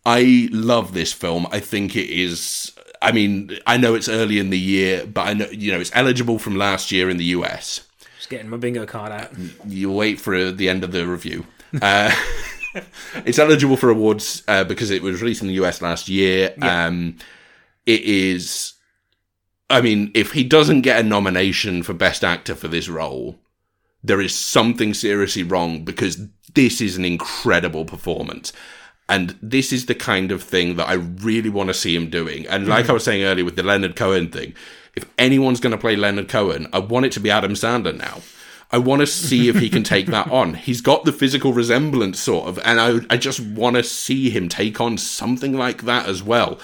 i 0.05 0.47
love 0.51 0.93
this 0.93 1.11
film 1.13 1.47
i 1.51 1.59
think 1.59 1.95
it 1.95 2.09
is 2.09 2.71
i 3.01 3.11
mean 3.11 3.57
i 3.67 3.75
know 3.77 3.95
it's 3.95 4.07
early 4.09 4.39
in 4.39 4.49
the 4.49 4.59
year 4.59 5.05
but 5.05 5.27
i 5.27 5.33
know 5.33 5.47
you 5.49 5.71
know 5.71 5.79
it's 5.79 5.91
eligible 5.93 6.39
from 6.39 6.55
last 6.55 6.91
year 6.91 7.09
in 7.09 7.17
the 7.17 7.25
us 7.25 7.81
Just 8.17 8.29
getting 8.29 8.49
my 8.49 8.57
bingo 8.57 8.85
card 8.85 9.11
out. 9.11 9.31
you 9.67 9.91
wait 9.91 10.19
for 10.21 10.51
the 10.51 10.69
end 10.69 10.83
of 10.83 10.91
the 10.93 11.05
review. 11.05 11.45
Uh, 11.81 12.13
it's 13.25 13.39
eligible 13.39 13.77
for 13.77 13.89
awards 13.89 14.43
uh, 14.47 14.63
because 14.63 14.91
it 14.91 15.01
was 15.01 15.21
released 15.21 15.41
in 15.41 15.47
the 15.47 15.55
US 15.55 15.81
last 15.81 16.09
year. 16.09 16.53
Yeah. 16.57 16.87
Um, 16.87 17.17
it 17.85 18.01
is, 18.01 18.73
I 19.69 19.81
mean, 19.81 20.11
if 20.13 20.31
he 20.31 20.43
doesn't 20.43 20.81
get 20.81 20.99
a 20.99 21.07
nomination 21.07 21.83
for 21.83 21.93
Best 21.93 22.23
Actor 22.23 22.55
for 22.55 22.67
this 22.67 22.87
role, 22.87 23.39
there 24.03 24.21
is 24.21 24.35
something 24.35 24.93
seriously 24.93 25.43
wrong 25.43 25.83
because 25.83 26.27
this 26.53 26.81
is 26.81 26.97
an 26.97 27.05
incredible 27.05 27.85
performance. 27.85 28.53
And 29.09 29.37
this 29.41 29.73
is 29.73 29.85
the 29.85 29.95
kind 29.95 30.31
of 30.31 30.41
thing 30.41 30.77
that 30.77 30.87
I 30.87 30.93
really 30.93 31.49
want 31.49 31.67
to 31.67 31.73
see 31.73 31.95
him 31.95 32.09
doing. 32.09 32.47
And 32.47 32.67
like 32.67 32.89
I 32.89 32.93
was 32.93 33.03
saying 33.03 33.23
earlier 33.23 33.45
with 33.45 33.55
the 33.55 33.63
Leonard 33.63 33.95
Cohen 33.95 34.29
thing, 34.29 34.53
if 34.95 35.05
anyone's 35.17 35.59
going 35.59 35.71
to 35.71 35.77
play 35.77 35.95
Leonard 35.95 36.29
Cohen, 36.29 36.67
I 36.71 36.79
want 36.79 37.05
it 37.05 37.11
to 37.13 37.19
be 37.19 37.29
Adam 37.29 37.53
Sandler 37.53 37.97
now. 37.97 38.21
I 38.73 38.79
want 38.79 39.01
to 39.01 39.07
see 39.07 39.47
if 39.49 39.57
he 39.59 39.69
can 39.69 39.83
take 39.83 40.07
that 40.07 40.31
on. 40.31 40.55
He's 40.55 40.81
got 40.81 41.05
the 41.05 41.13
physical 41.13 41.53
resemblance, 41.53 42.19
sort 42.19 42.47
of, 42.47 42.57
and 42.65 42.81
I, 42.81 43.01
I 43.07 43.17
just 43.17 43.39
want 43.39 43.75
to 43.75 43.83
see 43.83 44.31
him 44.31 44.49
take 44.49 44.81
on 44.81 44.97
something 44.97 45.53
like 45.53 45.83
that 45.83 46.07
as 46.07 46.23
well. 46.23 46.59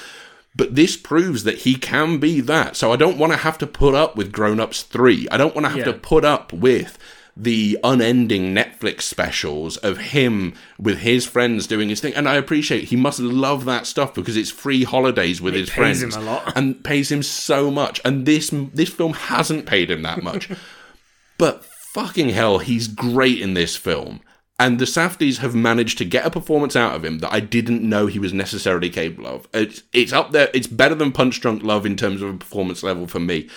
But 0.56 0.74
this 0.74 0.98
proves 0.98 1.44
that 1.44 1.60
he 1.60 1.76
can 1.76 2.18
be 2.18 2.42
that. 2.42 2.76
So 2.76 2.92
I 2.92 2.96
don't 2.96 3.20
want 3.20 3.34
to 3.34 3.38
have 3.38 3.60
to 3.60 3.68
put 3.68 3.94
up 3.94 4.16
with 4.16 4.32
Grown 4.32 4.60
Ups 4.60 4.82
3. 4.82 5.28
I 5.32 5.38
don't 5.38 5.54
want 5.54 5.68
to 5.68 5.72
have 5.72 5.86
to 5.86 5.94
put 5.94 6.26
up 6.26 6.52
with 6.52 6.98
the 7.38 7.78
unending 7.84 8.56
Netflix 8.56 9.04
specials 9.04 9.78
of 9.78 9.98
him 9.98 10.56
with 10.80 11.00
his 11.00 11.28
friends 11.28 11.68
doing 11.68 11.90
his 11.90 12.02
thing. 12.02 12.16
And 12.16 12.28
I 12.28 12.36
appreciate 12.36 12.86
he 12.86 12.96
must 12.96 13.20
love 13.20 13.66
that 13.66 13.86
stuff 13.86 14.16
because 14.16 14.36
it's 14.36 14.50
free 14.50 14.84
holidays 14.84 15.40
with 15.40 15.54
his 15.54 15.70
pays 15.70 16.02
friends 16.02 16.16
him 16.16 16.24
a 16.24 16.26
lot. 16.26 16.54
and 16.58 16.84
pays 16.84 17.12
him 17.12 17.22
so 17.22 17.70
much. 17.70 18.02
And 18.04 18.26
this 18.26 18.50
this 18.74 18.90
film 18.90 19.14
hasn't 19.14 19.68
paid 19.68 19.92
him 19.92 20.02
that 20.02 20.24
much. 20.24 20.50
but 21.38 21.64
fucking 21.94 22.30
hell, 22.30 22.60
he's 22.60 22.88
great 22.88 23.42
in 23.42 23.54
this 23.54 23.76
film. 23.76 24.22
And 24.60 24.78
the 24.78 24.86
Safdies 24.86 25.38
have 25.38 25.56
managed 25.56 25.98
to 26.00 26.06
get 26.06 26.26
a 26.26 26.30
performance 26.30 26.76
out 26.76 26.94
of 26.94 27.06
him 27.06 27.20
that 27.20 27.32
I 27.32 27.40
didn't 27.40 27.82
know 27.82 28.08
he 28.08 28.20
was 28.20 28.34
necessarily 28.34 28.90
capable 28.90 29.28
of. 29.28 29.48
It's 29.54 29.84
it's 29.94 30.12
up 30.12 30.32
there. 30.32 30.50
It's 30.54 30.68
better 30.68 30.96
than 30.96 31.14
Punch 31.14 31.40
Drunk 31.40 31.64
Love 31.64 31.86
in 31.86 31.96
terms 31.96 32.22
of 32.22 32.30
a 32.30 32.38
performance 32.38 32.84
level 32.84 33.08
for 33.08 33.20
me. 33.20 33.50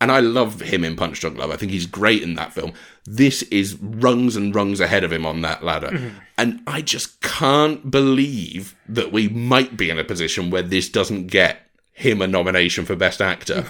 And 0.00 0.12
I 0.12 0.20
love 0.20 0.60
him 0.60 0.84
in 0.84 0.96
Punch 0.96 1.20
Drunk 1.20 1.38
Love. 1.38 1.50
I 1.50 1.56
think 1.56 1.72
he's 1.72 1.86
great 1.86 2.22
in 2.22 2.34
that 2.34 2.52
film. 2.52 2.72
This 3.04 3.42
is 3.44 3.76
rungs 3.80 4.36
and 4.36 4.54
rungs 4.54 4.80
ahead 4.80 5.02
of 5.02 5.12
him 5.12 5.26
on 5.26 5.42
that 5.42 5.64
ladder. 5.64 5.88
Mm-hmm. 5.88 6.18
And 6.38 6.60
I 6.66 6.82
just 6.82 7.20
can't 7.20 7.90
believe 7.90 8.76
that 8.88 9.12
we 9.12 9.28
might 9.28 9.76
be 9.76 9.90
in 9.90 9.98
a 9.98 10.04
position 10.04 10.50
where 10.50 10.62
this 10.62 10.88
doesn't 10.88 11.28
get 11.28 11.70
him 11.92 12.22
a 12.22 12.26
nomination 12.26 12.84
for 12.84 12.96
Best 12.96 13.20
Actor 13.20 13.62
mm. 13.62 13.68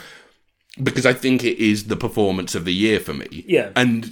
Because 0.83 1.07
I 1.07 1.13
think 1.13 1.45
it 1.45 1.59
is 1.59 1.85
the 1.85 1.97
performance 1.97 2.55
of 2.55 2.65
the 2.65 2.75
year 2.75 3.01
for 3.01 3.15
me. 3.15 3.45
Yeah. 3.47 3.71
And 3.77 4.11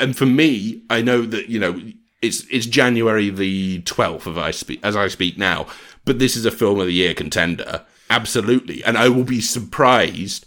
and 0.00 0.16
for 0.16 0.26
me, 0.26 0.82
I 0.90 1.02
know 1.02 1.22
that 1.22 1.48
you 1.48 1.58
know 1.58 1.80
it's 2.20 2.44
it's 2.50 2.66
January 2.66 3.30
the 3.30 3.82
twelfth 3.82 4.26
of 4.26 4.38
I 4.38 4.50
speak 4.50 4.80
as 4.82 4.96
I 4.96 5.08
speak 5.08 5.38
now, 5.38 5.66
but 6.04 6.18
this 6.18 6.36
is 6.36 6.44
a 6.44 6.50
film 6.50 6.80
of 6.80 6.86
the 6.86 6.92
year 6.92 7.14
contender, 7.14 7.84
absolutely, 8.10 8.84
and 8.84 8.98
I 8.98 9.08
will 9.08 9.24
be 9.24 9.40
surprised 9.40 10.46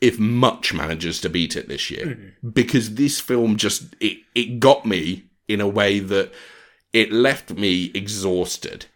if 0.00 0.18
much 0.18 0.72
manages 0.72 1.20
to 1.20 1.28
beat 1.28 1.56
it 1.56 1.66
this 1.66 1.90
year 1.90 2.06
mm-hmm. 2.06 2.50
because 2.50 2.94
this 2.94 3.20
film 3.20 3.56
just 3.56 3.96
it 4.00 4.18
it 4.34 4.60
got 4.60 4.86
me 4.86 5.24
in 5.48 5.60
a 5.60 5.68
way 5.68 5.98
that 5.98 6.32
it 6.92 7.12
left 7.12 7.50
me 7.50 7.90
exhausted. 7.94 8.86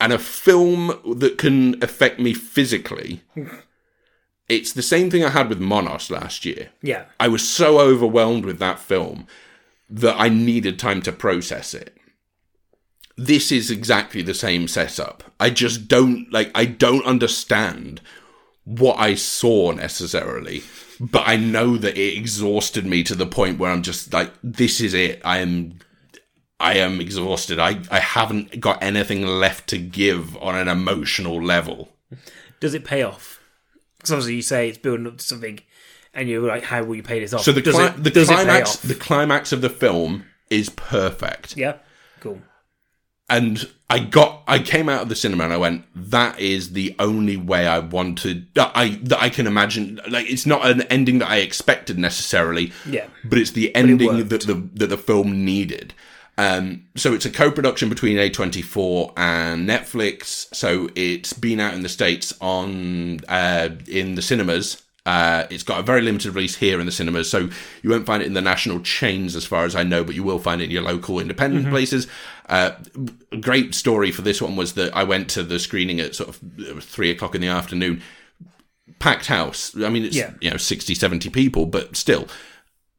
And 0.00 0.12
a 0.12 0.18
film 0.18 0.88
that 1.18 1.38
can 1.38 1.82
affect 1.82 2.18
me 2.18 2.34
physically 2.34 3.22
it's 4.48 4.72
the 4.72 4.82
same 4.82 5.10
thing 5.10 5.24
I 5.24 5.30
had 5.30 5.48
with 5.48 5.60
Monos 5.60 6.10
last 6.10 6.44
year. 6.44 6.70
Yeah. 6.82 7.04
I 7.18 7.28
was 7.28 7.48
so 7.48 7.80
overwhelmed 7.80 8.44
with 8.44 8.58
that 8.58 8.78
film 8.78 9.26
that 9.88 10.16
I 10.18 10.28
needed 10.28 10.78
time 10.78 11.02
to 11.02 11.12
process 11.12 11.74
it. 11.74 11.96
This 13.16 13.52
is 13.52 13.70
exactly 13.70 14.22
the 14.22 14.34
same 14.34 14.66
setup. 14.66 15.22
I 15.38 15.50
just 15.50 15.88
don't 15.88 16.30
like 16.32 16.50
I 16.54 16.64
don't 16.64 17.06
understand 17.06 18.00
what 18.64 18.98
I 18.98 19.14
saw 19.14 19.70
necessarily, 19.70 20.64
but 20.98 21.22
I 21.26 21.36
know 21.36 21.76
that 21.76 21.96
it 21.96 22.18
exhausted 22.18 22.84
me 22.84 23.04
to 23.04 23.14
the 23.14 23.26
point 23.26 23.58
where 23.58 23.70
I'm 23.70 23.82
just 23.82 24.12
like 24.12 24.32
this 24.42 24.80
is 24.80 24.94
it. 24.94 25.22
I 25.24 25.38
am 25.38 25.78
I 26.58 26.74
am 26.74 27.00
exhausted. 27.00 27.60
I 27.60 27.80
I 27.90 28.00
haven't 28.00 28.58
got 28.60 28.82
anything 28.82 29.24
left 29.24 29.68
to 29.68 29.78
give 29.78 30.36
on 30.38 30.56
an 30.56 30.66
emotional 30.66 31.40
level. 31.40 31.90
Does 32.58 32.74
it 32.74 32.84
pay 32.84 33.02
off? 33.02 33.33
Because 34.04 34.12
obviously 34.12 34.34
you 34.36 34.42
say 34.42 34.68
it's 34.68 34.78
building 34.78 35.06
up 35.06 35.16
to 35.16 35.24
something, 35.24 35.60
and 36.12 36.28
you're 36.28 36.46
like, 36.46 36.62
how 36.62 36.84
will 36.84 36.94
you 36.94 37.02
pay 37.02 37.20
this 37.20 37.32
off? 37.32 37.40
So 37.42 37.52
the 37.52 37.62
does 37.62 37.74
cli- 37.74 37.86
it, 37.86 38.04
the 38.04 38.20
it 38.20 38.26
climax 38.26 38.76
the 38.76 38.94
climax 38.94 39.52
of 39.52 39.60
the 39.62 39.70
film 39.70 40.24
is 40.50 40.68
perfect. 40.70 41.56
yeah. 41.56 41.76
Cool. 42.20 42.40
and 43.30 43.70
I 43.90 43.98
got 43.98 44.42
I 44.46 44.58
came 44.58 44.88
out 44.88 45.02
of 45.02 45.08
the 45.08 45.16
cinema 45.16 45.44
and 45.44 45.52
I 45.52 45.56
went 45.56 45.84
that 45.94 46.38
is 46.38 46.72
the 46.72 46.94
only 46.98 47.36
way 47.36 47.66
I 47.66 47.78
wanted 47.78 48.46
that 48.54 48.72
I 48.74 48.90
that 49.04 49.20
I 49.22 49.28
can 49.30 49.46
imagine 49.46 50.00
like 50.08 50.30
it's 50.30 50.44
not 50.46 50.66
an 50.66 50.82
ending 50.82 51.18
that 51.20 51.28
I 51.30 51.38
expected 51.38 51.98
necessarily 51.98 52.72
Yeah. 52.86 53.06
but 53.24 53.38
it's 53.38 53.50
the 53.52 53.74
ending 53.74 54.06
worked. 54.08 54.28
that 54.30 54.42
the 54.42 54.54
that 54.74 54.86
the 54.88 54.96
film 54.98 55.44
needed 55.44 55.94
um 56.38 56.84
so 56.96 57.12
it's 57.14 57.24
a 57.24 57.30
co-production 57.30 57.88
between 57.88 58.16
A24 58.16 59.12
and 59.16 59.68
Netflix 59.68 60.52
so 60.54 60.88
it's 60.94 61.32
been 61.32 61.60
out 61.60 61.74
in 61.74 61.82
the 61.82 61.88
states 61.88 62.34
on 62.40 63.20
uh 63.28 63.68
in 63.86 64.14
the 64.14 64.22
cinemas 64.22 64.82
uh, 65.06 65.46
it's 65.50 65.62
got 65.62 65.78
a 65.80 65.82
very 65.82 66.00
limited 66.00 66.34
release 66.34 66.56
here 66.56 66.80
in 66.80 66.86
the 66.86 66.92
cinemas, 66.92 67.28
so 67.28 67.50
you 67.82 67.90
won't 67.90 68.06
find 68.06 68.22
it 68.22 68.26
in 68.26 68.32
the 68.32 68.40
national 68.40 68.80
chains 68.80 69.36
as 69.36 69.44
far 69.44 69.66
as 69.66 69.76
I 69.76 69.82
know, 69.82 70.02
but 70.02 70.14
you 70.14 70.22
will 70.22 70.38
find 70.38 70.62
it 70.62 70.64
in 70.64 70.70
your 70.70 70.82
local 70.82 71.20
independent 71.20 71.68
places. 71.68 72.06
Uh, 72.48 72.70
great 73.38 73.74
story 73.74 74.10
for 74.10 74.22
this 74.22 74.40
one 74.40 74.56
was 74.56 74.72
that 74.74 74.96
I 74.96 75.04
went 75.04 75.28
to 75.30 75.42
the 75.42 75.58
screening 75.58 76.00
at 76.00 76.14
sort 76.14 76.30
of 76.30 76.40
uh, 76.58 76.80
three 76.80 77.10
o'clock 77.10 77.34
in 77.34 77.42
the 77.42 77.48
afternoon, 77.48 78.02
packed 78.98 79.26
house. 79.26 79.76
I 79.76 79.90
mean, 79.90 80.06
it's 80.06 80.16
Yeah. 80.16 80.30
you 80.40 80.50
know 80.50 80.56
60, 80.56 80.94
70 80.94 81.28
people, 81.28 81.66
but 81.66 81.96
still, 81.96 82.26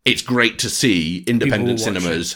it's 0.03 0.21
great 0.21 0.59
to 0.59 0.69
see 0.69 1.23
independent 1.25 1.79
cinemas 1.79 2.35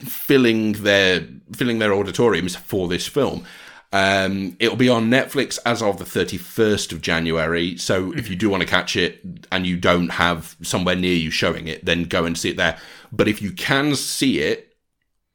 filling 0.00 0.72
their 0.72 1.26
filling 1.52 1.78
their 1.78 1.92
auditoriums 1.92 2.56
for 2.56 2.88
this 2.88 3.06
film. 3.06 3.44
Um, 3.92 4.56
it'll 4.58 4.76
be 4.76 4.88
on 4.88 5.08
Netflix 5.08 5.60
as 5.64 5.80
of 5.80 5.98
the 5.98 6.04
31st 6.04 6.90
of 6.90 7.00
January. 7.00 7.76
So 7.76 8.12
if 8.14 8.28
you 8.28 8.34
do 8.34 8.50
want 8.50 8.62
to 8.62 8.68
catch 8.68 8.96
it 8.96 9.20
and 9.52 9.64
you 9.64 9.76
don't 9.76 10.08
have 10.08 10.56
somewhere 10.62 10.96
near 10.96 11.14
you 11.14 11.30
showing 11.30 11.68
it, 11.68 11.84
then 11.84 12.02
go 12.04 12.24
and 12.24 12.36
see 12.36 12.50
it 12.50 12.56
there. 12.56 12.76
But 13.12 13.28
if 13.28 13.40
you 13.40 13.52
can 13.52 13.94
see 13.94 14.40
it 14.40 14.76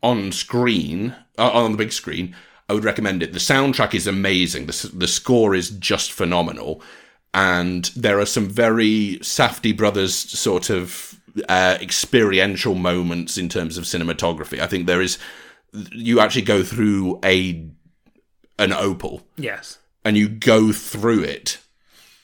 on 0.04 0.34
screen, 0.34 1.16
uh, 1.38 1.52
on 1.52 1.72
the 1.72 1.78
big 1.78 1.94
screen, 1.94 2.36
I 2.68 2.74
would 2.74 2.84
recommend 2.84 3.24
it. 3.24 3.32
The 3.32 3.40
soundtrack 3.40 3.94
is 3.94 4.08
amazing. 4.08 4.66
The, 4.66 4.92
the 4.94 5.08
score 5.08 5.56
is 5.56 5.70
just 5.70 6.12
phenomenal. 6.12 6.84
And 7.34 7.86
there 7.96 8.20
are 8.20 8.26
some 8.26 8.50
very 8.50 9.20
Safdie 9.22 9.78
Brothers 9.78 10.14
sort 10.14 10.70
of 10.70 11.09
uh, 11.48 11.78
experiential 11.82 12.76
moments 12.76 13.38
in 13.38 13.50
terms 13.50 13.78
of 13.78 13.84
cinematography. 13.86 14.60
I 14.60 14.68
think 14.68 14.86
there 14.88 15.02
is, 15.02 15.18
you 15.92 16.20
actually 16.20 16.42
go 16.44 16.64
through 16.64 17.20
a 17.24 17.66
an 18.58 18.74
opal 18.74 19.26
Yes. 19.38 19.78
and 20.04 20.18
you 20.18 20.28
go 20.28 20.74
through 20.74 21.24
it 21.24 21.60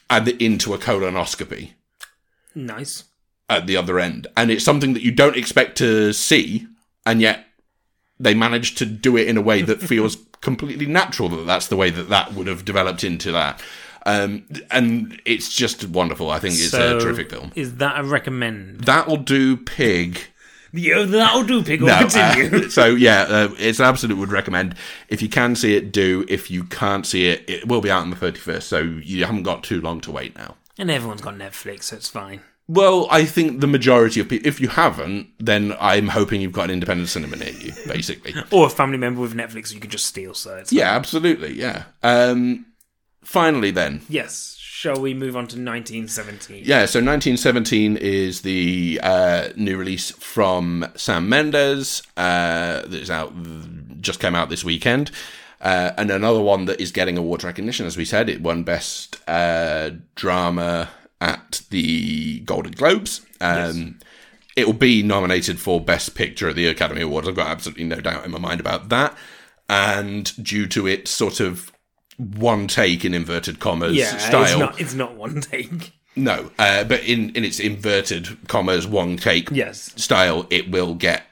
and 0.09 0.27
into 0.27 0.73
a 0.73 0.77
colonoscopy 0.77 1.71
Nice. 2.53 3.05
at 3.49 3.67
the 3.67 3.77
other 3.77 3.99
end. 3.99 4.27
And 4.35 4.51
it's 4.51 4.65
something 4.65 4.93
that 4.93 5.01
you 5.03 5.11
don't 5.11 5.37
expect 5.37 5.77
to 5.77 6.11
see, 6.13 6.67
and 7.05 7.21
yet 7.21 7.45
they 8.19 8.33
managed 8.33 8.77
to 8.79 8.85
do 8.85 9.15
it 9.17 9.27
in 9.27 9.37
a 9.37 9.41
way 9.41 9.61
that 9.61 9.81
feels 9.91 10.17
completely 10.41 10.85
natural 10.85 11.27
that 11.29 11.45
that's 11.47 11.67
the 11.69 11.75
way 11.75 11.89
that 11.89 12.09
that 12.09 12.33
would 12.33 12.47
have 12.47 12.65
developed 12.65 13.03
into 13.03 13.31
that. 13.31 13.61
Um, 14.05 14.45
and 14.71 15.19
it's 15.25 15.53
just 15.55 15.87
wonderful. 15.89 16.29
I 16.29 16.39
think 16.39 16.53
it's 16.53 16.69
So, 16.69 16.97
a 16.97 16.99
terrific 16.99 17.29
film. 17.29 17.51
Is 17.55 17.77
that 17.77 17.99
a 17.99 18.03
recommend? 18.03 18.81
That'll 18.81 19.17
do, 19.17 19.57
Pig. 19.57 20.19
Yeah, 20.71 21.03
that'll 21.03 21.43
do, 21.45 21.63
Pig. 21.63 21.81
No, 21.81 21.93
uh, 21.93 22.69
so 22.69 22.87
yeah, 22.87 23.21
uh, 23.29 23.55
it's 23.57 23.79
an 23.79 23.85
absolute 23.85 24.17
would 24.17 24.31
recommend. 24.31 24.75
If 25.07 25.21
you 25.21 25.29
can 25.29 25.55
see 25.55 25.75
it, 25.75 25.91
do. 25.91 26.25
If 26.27 26.51
you 26.51 26.65
can't 26.65 27.05
see 27.05 27.27
it, 27.29 27.49
it 27.49 27.67
will 27.67 27.81
be 27.81 27.89
out 27.89 28.01
on 28.01 28.09
the 28.09 28.15
thirty 28.15 28.39
first. 28.39 28.67
So 28.67 28.79
you 28.79 29.25
haven't 29.25 29.43
got 29.43 29.63
too 29.63 29.79
long 29.81 30.01
to 30.01 30.11
wait 30.11 30.35
now. 30.37 30.55
and 30.77 30.91
everyone's 30.91 31.21
got 31.21 31.35
Netflix, 31.35 31.83
so 31.83 31.95
it's 31.95 32.09
fine. 32.09 32.41
Well, 32.67 33.07
I 33.11 33.25
think 33.25 33.61
the 33.61 33.67
majority 33.67 34.19
of 34.19 34.27
people. 34.27 34.47
If 34.47 34.59
you 34.59 34.67
haven't, 34.67 35.29
then 35.39 35.75
I'm 35.79 36.09
hoping 36.09 36.41
you've 36.41 36.51
got 36.51 36.65
an 36.65 36.71
independent 36.71 37.09
cinema 37.09 37.37
near 37.37 37.51
you. 37.51 37.71
Basically, 37.87 38.33
Or 38.51 38.67
a 38.67 38.69
family 38.69 38.97
member 38.97 39.21
with 39.21 39.33
Netflix 39.33 39.73
you 39.73 39.79
can 39.79 39.89
just 39.89 40.05
steal, 40.07 40.33
so 40.33 40.57
it's 40.57 40.73
yeah, 40.73 40.93
absolutely, 40.93 41.53
yeah. 41.53 41.83
Um, 42.03 42.65
finally, 43.25 43.71
then, 43.71 44.01
Yes. 44.07 44.53
Shall 44.59 44.99
we 45.01 45.13
move 45.15 45.35
on 45.35 45.47
to 45.47 45.55
1917? 45.55 46.57
Yeah, 46.63 46.85
so 46.85 46.99
1917 46.99 47.97
is 47.97 48.41
the 48.41 48.99
uh, 49.01 49.47
new 49.55 49.77
release 49.77 50.11
from 50.11 50.85
Sam 50.95 51.27
Mendes 51.27 52.03
uh, 52.17 52.81
that 52.81 52.93
is 52.93 53.09
out, 53.09 53.33
just 54.01 54.19
came 54.19 54.35
out 54.35 54.49
this 54.49 54.63
weekend. 54.63 55.09
Uh, 55.59 55.91
and 55.97 56.11
another 56.11 56.41
one 56.41 56.65
that 56.65 56.79
is 56.79 56.91
getting 56.91 57.17
awards 57.17 57.43
recognition, 57.43 57.87
as 57.87 57.97
we 57.97 58.05
said, 58.05 58.29
it 58.29 58.41
won 58.41 58.61
Best 58.63 59.17
uh, 59.27 59.89
Drama 60.13 60.89
at 61.19 61.61
the 61.71 62.41
Golden 62.41 62.73
Globes. 62.73 63.21
Um, 63.41 63.97
It 64.55 64.67
will 64.67 64.73
be 64.73 65.01
nominated 65.01 65.59
for 65.59 65.81
Best 65.81 66.13
Picture 66.15 66.49
at 66.49 66.55
the 66.55 66.67
Academy 66.67 67.01
Awards. 67.01 67.27
I've 67.27 67.35
got 67.35 67.47
absolutely 67.47 67.85
no 67.85 68.01
doubt 68.01 68.23
in 68.23 68.31
my 68.31 68.39
mind 68.39 68.59
about 68.59 68.89
that. 68.89 69.17
And 69.67 70.31
due 70.43 70.67
to 70.67 70.85
its 70.85 71.09
sort 71.09 71.39
of 71.39 71.71
one 72.17 72.67
take 72.67 73.03
in 73.05 73.13
inverted 73.13 73.59
commas 73.59 73.95
Yeah, 73.95 74.17
style, 74.17 74.43
it's 74.43 74.57
not, 74.57 74.81
it's 74.81 74.93
not 74.93 75.15
one 75.15 75.41
take. 75.41 75.93
No, 76.15 76.49
uh, 76.57 76.85
but 76.85 77.03
in 77.03 77.31
in 77.35 77.43
its 77.43 77.59
inverted 77.59 78.47
commas 78.47 78.87
one 78.87 79.17
take 79.17 79.51
Yes. 79.51 79.91
style, 80.01 80.47
it 80.49 80.71
will 80.71 80.93
get 80.95 81.23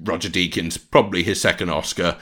Roger 0.00 0.28
Deakins 0.28 0.78
probably 0.90 1.22
his 1.24 1.40
second 1.40 1.70
Oscar. 1.70 2.16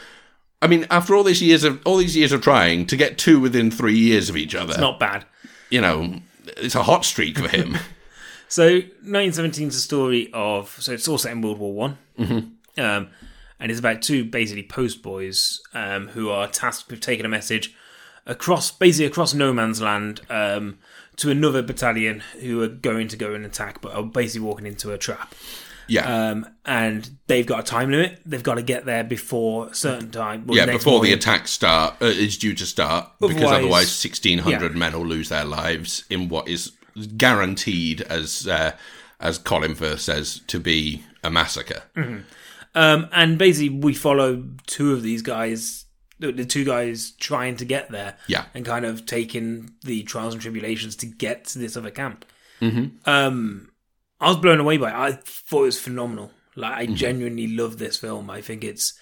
I 0.62 0.66
mean, 0.66 0.86
after 0.90 1.14
all 1.14 1.22
these 1.22 1.42
years 1.42 1.62
of 1.64 1.80
all 1.84 1.98
these 1.98 2.16
years 2.16 2.32
of 2.32 2.40
trying 2.40 2.86
to 2.86 2.96
get 2.96 3.18
two 3.18 3.38
within 3.38 3.70
three 3.70 3.98
years 3.98 4.30
of 4.30 4.36
each 4.36 4.54
other, 4.54 4.70
it's 4.72 4.80
Not 4.80 4.98
bad. 4.98 5.26
you 5.68 5.82
know, 5.82 6.20
it's 6.56 6.74
a 6.74 6.82
hot 6.84 7.04
streak 7.04 7.38
for 7.38 7.48
him. 7.48 7.76
So 8.48 8.66
1917 8.66 9.68
is 9.68 9.76
a 9.76 9.80
story 9.80 10.30
of 10.32 10.68
so 10.80 10.92
it's 10.92 11.08
all 11.08 11.18
set 11.18 11.32
in 11.32 11.42
World 11.42 11.58
War 11.58 11.72
One, 11.74 11.98
mm-hmm. 12.16 12.80
um, 12.80 13.08
and 13.58 13.70
it's 13.72 13.80
about 13.80 14.02
two 14.02 14.24
basically 14.24 14.62
post 14.62 15.02
boys 15.02 15.60
um, 15.74 16.06
who 16.06 16.30
are 16.30 16.46
tasked 16.46 16.88
with 16.88 17.00
taking 17.00 17.24
a 17.26 17.28
message 17.28 17.74
across 18.26 18.70
basically 18.70 19.06
across 19.06 19.32
no 19.34 19.52
man's 19.52 19.80
land 19.80 20.20
um, 20.30 20.78
to 21.16 21.30
another 21.30 21.62
battalion 21.62 22.20
who 22.40 22.60
are 22.62 22.68
going 22.68 23.08
to 23.08 23.16
go 23.16 23.34
and 23.34 23.44
attack, 23.46 23.80
but 23.80 23.94
are 23.94 24.02
basically 24.02 24.46
walking 24.46 24.66
into 24.66 24.92
a 24.92 24.98
trap. 24.98 25.34
yeah, 25.88 26.30
Um, 26.30 26.46
and 26.64 27.08
they've 27.28 27.46
got 27.46 27.60
a 27.60 27.62
time 27.62 27.90
limit. 27.90 28.20
They've 28.26 28.42
got 28.42 28.56
to 28.56 28.62
get 28.62 28.84
there 28.84 29.04
before 29.04 29.68
a 29.68 29.74
certain 29.74 30.10
time. 30.10 30.44
well, 30.46 30.56
yeah. 30.58 30.66
Before 30.66 31.00
the 31.00 31.12
attack 31.12 31.46
start 31.48 31.94
uh, 32.02 32.06
is 32.06 32.36
due 32.36 32.54
to 32.54 32.66
start, 32.66 33.08
because 33.20 33.36
Otherwise- 33.36 33.52
otherwise, 33.58 33.92
sixteen 33.92 34.40
hundred 34.40 34.72
yeah. 34.72 34.78
men 34.78 34.92
will 34.92 35.06
lose 35.06 35.28
their 35.28 35.44
lives 35.44 36.04
in 36.10 36.28
what 36.28 36.48
is 36.48 36.72
guaranteed, 37.16 38.02
as 38.02 38.46
uh, 38.46 38.72
as 39.20 39.38
Colin 39.38 39.74
Firth 39.74 40.00
says, 40.00 40.40
to 40.48 40.60
be 40.60 41.02
a 41.24 41.30
massacre. 41.30 41.82
Um, 42.74 43.08
and 43.12 43.38
basically, 43.38 43.70
we 43.70 43.94
follow 43.94 44.44
two 44.66 44.92
of 44.92 45.02
these 45.02 45.22
guys, 45.22 45.85
the, 46.18 46.44
two 46.44 46.64
guys 46.64 47.10
trying 47.12 47.56
to 47.56 47.64
get 47.64 47.90
there, 47.90 48.16
Yeah. 48.26 48.44
and 48.54 48.64
kind 48.64 48.84
of 48.84 49.06
taking 49.06 49.70
the 49.84 50.02
trials 50.04 50.34
and 50.34 50.42
tribulations 50.42 50.96
to 50.96 51.06
get 51.06 51.44
to 51.46 51.58
this 51.58 51.76
other 51.76 51.90
camp. 51.90 52.24
Mm-hmm. 52.60 53.08
Um, 53.08 53.70
I 54.20 54.28
was 54.28 54.36
blown 54.38 54.60
away 54.60 54.78
by 54.78 54.90
it. 54.90 54.94
I 54.94 55.12
thought 55.12 55.62
it 55.62 55.66
was 55.66 55.80
phenomenal. 55.80 56.30
Like, 56.54 56.72
I 56.72 56.86
genuinely 56.86 57.48
love 57.48 57.76
this 57.78 57.98
film. 57.98 58.30
I 58.30 58.40
think 58.40 58.64
it's, 58.64 58.98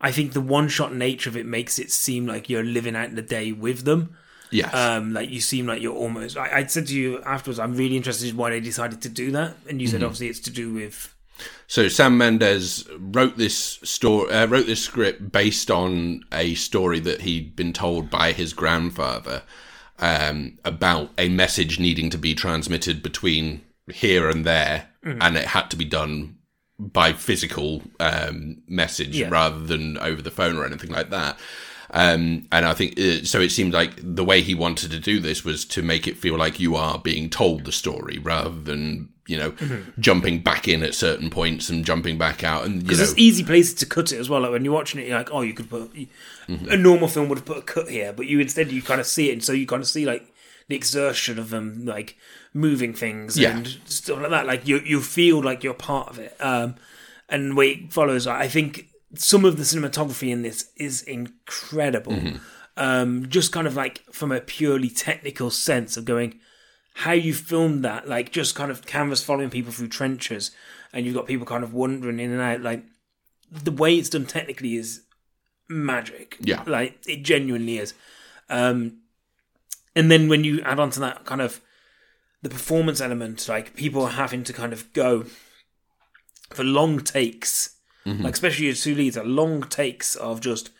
I 0.00 0.12
think 0.12 0.32
the 0.34 0.40
one 0.40 0.68
shot 0.68 0.94
nature 0.94 1.30
of 1.30 1.36
it 1.36 1.46
makes 1.46 1.78
it 1.80 1.90
seem 1.90 2.26
like 2.26 2.48
you're 2.48 2.62
living 2.62 2.94
out 2.94 3.14
the 3.14 3.22
day 3.22 3.50
with 3.50 3.84
them. 3.84 4.16
Yes. 4.52 4.72
Um, 4.74 5.12
like 5.14 5.30
you 5.30 5.40
seem 5.40 5.66
like 5.66 5.80
you're 5.82 5.96
almost. 5.96 6.36
I, 6.36 6.58
I 6.58 6.66
said 6.66 6.86
to 6.88 6.94
you 6.94 7.22
afterwards, 7.22 7.58
I'm 7.58 7.74
really 7.74 7.96
interested 7.96 8.28
in 8.28 8.36
why 8.36 8.50
they 8.50 8.60
decided 8.60 9.00
to 9.02 9.08
do 9.08 9.30
that, 9.32 9.56
and 9.68 9.80
you 9.80 9.88
said 9.88 10.02
obviously 10.02 10.28
it's 10.28 10.40
to 10.40 10.50
do 10.50 10.72
with 10.74 11.12
So 11.66 11.88
Sam 11.88 12.18
Mendes 12.18 12.86
wrote 12.98 13.38
this 13.38 13.78
story, 13.82 14.30
uh, 14.30 14.46
wrote 14.46 14.66
this 14.66 14.84
script 14.84 15.32
based 15.32 15.70
on 15.70 16.22
a 16.30 16.54
story 16.54 17.00
that 17.00 17.22
he'd 17.22 17.56
been 17.56 17.72
told 17.72 18.10
by 18.10 18.32
his 18.32 18.52
grandfather 18.52 19.42
um, 19.98 20.58
about 20.64 21.10
a 21.16 21.28
message 21.30 21.78
needing 21.80 22.10
to 22.10 22.18
be 22.18 22.34
transmitted 22.34 23.02
between 23.02 23.62
here 23.92 24.28
and 24.28 24.44
there, 24.44 24.88
and 25.02 25.36
it 25.36 25.46
had 25.46 25.70
to 25.70 25.76
be 25.76 25.84
done 25.84 26.36
by 26.78 27.12
physical 27.12 27.82
um, 28.00 28.62
message 28.68 29.16
Yeah. 29.16 29.28
rather 29.30 29.60
than 29.60 29.96
over 29.98 30.20
the 30.20 30.30
phone 30.30 30.56
or 30.56 30.64
anything 30.66 30.90
like 30.90 31.10
that. 31.10 31.38
Um, 31.92 32.46
and 32.50 32.64
I 32.64 32.72
think 32.74 32.98
uh, 32.98 33.24
so. 33.24 33.40
It 33.40 33.50
seemed 33.50 33.74
like 33.74 33.92
the 34.02 34.24
way 34.24 34.40
he 34.40 34.54
wanted 34.54 34.90
to 34.92 34.98
do 34.98 35.20
this 35.20 35.44
was 35.44 35.64
to 35.66 35.82
make 35.82 36.08
it 36.08 36.16
feel 36.16 36.36
like 36.38 36.58
you 36.58 36.74
are 36.74 36.98
being 36.98 37.28
told 37.28 37.64
the 37.64 37.72
story 37.72 38.18
rather 38.18 38.50
than 38.50 39.10
you 39.26 39.36
know 39.36 39.52
jumping 39.98 40.40
back 40.40 40.66
in 40.66 40.82
at 40.82 40.94
certain 40.94 41.28
points 41.30 41.68
and 41.68 41.84
jumping 41.84 42.16
back 42.16 42.42
out. 42.42 42.64
And 42.64 42.82
Because 42.82 42.98
there's 42.98 43.18
easy 43.18 43.44
places 43.44 43.74
to 43.74 43.86
cut 43.86 44.10
it 44.10 44.18
as 44.18 44.30
well. 44.30 44.40
Like 44.40 44.52
when 44.52 44.64
you're 44.64 44.72
watching 44.72 45.00
it, 45.00 45.06
you're 45.06 45.18
like, 45.18 45.32
oh, 45.32 45.42
you 45.42 45.52
could 45.52 45.68
put 45.68 45.94
a 46.48 46.76
normal 46.76 47.08
film 47.08 47.28
would 47.28 47.38
have 47.38 47.44
put 47.46 47.58
a 47.58 47.62
cut 47.62 47.88
here, 47.90 48.12
but 48.12 48.26
you 48.26 48.40
instead 48.40 48.72
you 48.72 48.80
kind 48.80 49.00
of 49.00 49.06
see 49.06 49.28
it, 49.28 49.34
and 49.34 49.44
so 49.44 49.52
you 49.52 49.66
kind 49.66 49.82
of 49.82 49.88
see 49.88 50.06
like 50.06 50.32
the 50.68 50.76
exertion 50.76 51.38
of 51.38 51.50
them, 51.50 51.84
like 51.84 52.16
moving 52.54 52.94
things 52.94 53.36
Yeah. 53.38 53.56
and 53.56 53.66
stuff 53.84 54.20
like 54.20 54.30
that. 54.30 54.46
Like 54.46 54.66
you 54.66 54.78
you 54.78 55.00
feel 55.02 55.42
like 55.42 55.62
you're 55.62 55.74
part 55.74 56.08
of 56.08 56.18
it. 56.18 56.34
Um, 56.40 56.76
and 57.28 57.50
the 57.50 57.54
way 57.54 57.68
it 57.70 57.92
follows, 57.92 58.26
I 58.26 58.48
think 58.48 58.88
some 59.14 59.44
of 59.44 59.56
the 59.56 59.62
cinematography 59.62 60.30
in 60.30 60.42
this 60.42 60.70
is 60.76 61.02
incredible. 61.02 62.18
Um, 62.76 63.28
just 63.28 63.52
kind 63.52 63.66
of 63.66 63.76
like 63.76 64.02
from 64.12 64.32
a 64.32 64.40
purely 64.40 64.88
technical 64.88 65.50
sense 65.50 65.96
of 65.96 66.04
going 66.06 66.40
how 66.94 67.12
you 67.12 67.32
filmed 67.34 67.84
that, 67.84 68.08
like 68.08 68.32
just 68.32 68.54
kind 68.54 68.70
of 68.70 68.86
canvas 68.86 69.22
following 69.22 69.50
people 69.50 69.72
through 69.72 69.88
trenches, 69.88 70.50
and 70.92 71.04
you've 71.04 71.14
got 71.14 71.26
people 71.26 71.46
kind 71.46 71.64
of 71.64 71.72
wandering 71.74 72.20
in 72.20 72.32
and 72.32 72.40
out. 72.40 72.60
Like 72.60 72.84
the 73.50 73.72
way 73.72 73.96
it's 73.96 74.08
done 74.08 74.26
technically 74.26 74.76
is 74.76 75.02
magic. 75.68 76.36
Yeah. 76.40 76.62
like 76.66 76.98
it 77.06 77.22
genuinely 77.22 77.78
is. 77.78 77.94
Um, 78.48 78.98
and 79.94 80.10
then 80.10 80.28
when 80.28 80.44
you 80.44 80.60
add 80.62 80.80
on 80.80 80.90
to 80.90 81.00
that 81.00 81.24
kind 81.24 81.40
of 81.40 81.60
the 82.42 82.50
performance 82.50 83.00
element, 83.00 83.48
like 83.48 83.74
people 83.76 84.02
are 84.04 84.10
having 84.10 84.44
to 84.44 84.52
kind 84.52 84.72
of 84.72 84.92
go 84.92 85.24
for 86.50 86.64
long 86.64 87.00
takes, 87.00 87.76
like 88.04 88.34
especially 88.34 88.66
your 88.66 88.74
two 88.74 88.94
leads 88.94 89.16
are 89.16 89.24
long 89.24 89.62
takes 89.62 90.16
of 90.16 90.40
just 90.40 90.70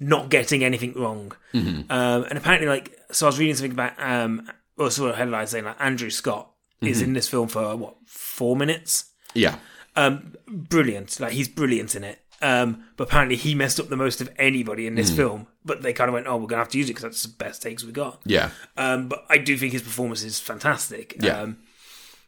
not 0.00 0.28
getting 0.28 0.62
anything 0.64 0.92
wrong. 0.94 1.32
Um, 1.54 1.84
and 1.90 2.36
apparently, 2.38 2.68
like, 2.68 2.96
so 3.10 3.26
I 3.26 3.28
was 3.28 3.38
reading 3.38 3.54
something 3.56 3.72
about, 3.72 3.92
um, 3.98 4.48
or 4.76 4.90
sort 4.90 5.10
of 5.10 5.16
headlines 5.16 5.50
saying 5.50 5.64
like 5.64 5.76
Andrew 5.80 6.10
Scott 6.10 6.50
is 6.80 7.02
in 7.02 7.12
this 7.12 7.28
film 7.28 7.48
for 7.48 7.74
what 7.76 7.96
four 8.06 8.54
minutes. 8.56 9.06
yeah, 9.34 9.56
Um, 9.96 10.34
brilliant, 10.46 11.18
like 11.20 11.32
he's 11.32 11.48
brilliant 11.48 11.94
in 11.96 12.04
it. 12.04 12.20
Um, 12.40 12.84
but 12.96 13.08
apparently 13.08 13.34
he 13.34 13.56
messed 13.56 13.80
up 13.80 13.88
the 13.88 13.96
most 13.96 14.20
of 14.20 14.30
anybody 14.38 14.86
in 14.86 14.94
this 14.94 15.10
film. 15.10 15.48
But 15.64 15.82
they 15.82 15.92
kind 15.92 16.08
of 16.08 16.14
went, 16.14 16.28
"Oh, 16.28 16.36
we're 16.36 16.46
gonna 16.46 16.62
have 16.62 16.68
to 16.70 16.78
use 16.78 16.88
it 16.88 16.92
because 16.94 17.02
that's 17.02 17.22
the 17.24 17.30
best 17.36 17.62
takes 17.62 17.82
we 17.82 17.90
got." 17.90 18.20
yeah, 18.24 18.50
Um, 18.76 19.08
but 19.08 19.24
I 19.28 19.38
do 19.38 19.56
think 19.58 19.72
his 19.72 19.82
performance 19.82 20.22
is 20.22 20.38
fantastic. 20.38 21.16
Yeah. 21.20 21.40
Um, 21.40 21.58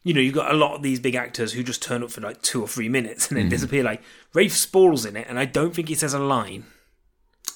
you 0.03 0.13
know, 0.13 0.19
you've 0.21 0.33
got 0.35 0.51
a 0.51 0.57
lot 0.57 0.75
of 0.75 0.81
these 0.81 0.99
big 0.99 1.15
actors 1.15 1.53
who 1.53 1.63
just 1.63 1.81
turn 1.83 2.01
up 2.03 2.11
for 2.11 2.21
like 2.21 2.41
two 2.41 2.61
or 2.61 2.67
three 2.67 2.89
minutes 2.89 3.27
and 3.29 3.37
then 3.37 3.43
Mm-hmm. 3.45 3.49
disappear. 3.51 3.83
Like 3.83 4.01
Rafe 4.33 4.53
Spall's 4.55 5.05
in 5.05 5.15
it, 5.15 5.27
and 5.29 5.37
I 5.37 5.45
don't 5.45 5.75
think 5.75 5.87
he 5.89 5.95
says 5.95 6.13
a 6.13 6.19
line. 6.19 6.65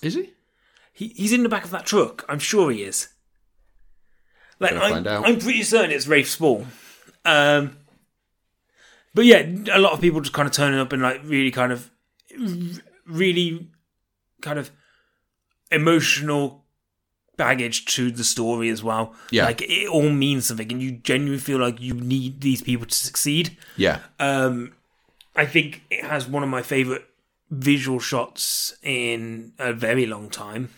is 0.01 0.13
he? 0.15 0.31
He, 0.93 1.07
he's 1.09 1.33
in 1.33 1.43
the 1.43 1.49
back 1.49 1.65
of 1.65 1.71
that 1.71 1.85
truck. 1.85 2.23
I'm 2.29 2.39
sure 2.39 2.71
he 2.71 2.83
is. 2.83 3.09
Like 4.59 4.71
out. 5.07 5.25
I'm 5.27 5.39
pretty 5.39 5.63
certain 5.63 5.91
it's 5.91 6.07
Rafe 6.07 6.29
Spall. 6.29 6.65
Um, 7.25 7.77
but 9.13 9.25
yeah, 9.25 9.45
a 9.73 9.79
lot 9.79 9.93
of 9.93 9.99
people 10.01 10.21
just 10.21 10.33
kind 10.33 10.47
of 10.47 10.53
turning 10.53 10.79
up 10.79 10.93
and 10.93 11.01
like 11.01 11.21
really 11.25 11.51
kind 11.51 11.71
of, 11.73 11.89
really, 13.07 13.67
kind 14.41 14.59
of 14.59 14.71
emotional 15.71 16.64
baggage 17.37 17.85
to 17.95 18.11
the 18.11 18.23
story 18.23 18.69
as 18.69 18.83
well. 18.83 19.13
Yeah. 19.31 19.45
like 19.45 19.61
it 19.61 19.87
all 19.87 20.09
means 20.09 20.47
something, 20.47 20.71
and 20.71 20.81
you 20.81 20.91
genuinely 20.91 21.39
feel 21.39 21.59
like 21.59 21.79
you 21.81 21.93
need 21.93 22.41
these 22.41 22.61
people 22.61 22.85
to 22.85 22.95
succeed. 22.95 23.57
Yeah, 23.77 23.99
Um, 24.19 24.73
I 25.35 25.45
think 25.45 25.83
it 25.89 26.03
has 26.03 26.27
one 26.27 26.43
of 26.43 26.49
my 26.49 26.61
favorite 26.61 27.05
visual 27.51 27.99
shots 27.99 28.75
in 28.83 29.53
a 29.59 29.73
very 29.73 30.05
long 30.05 30.29
time. 30.29 30.69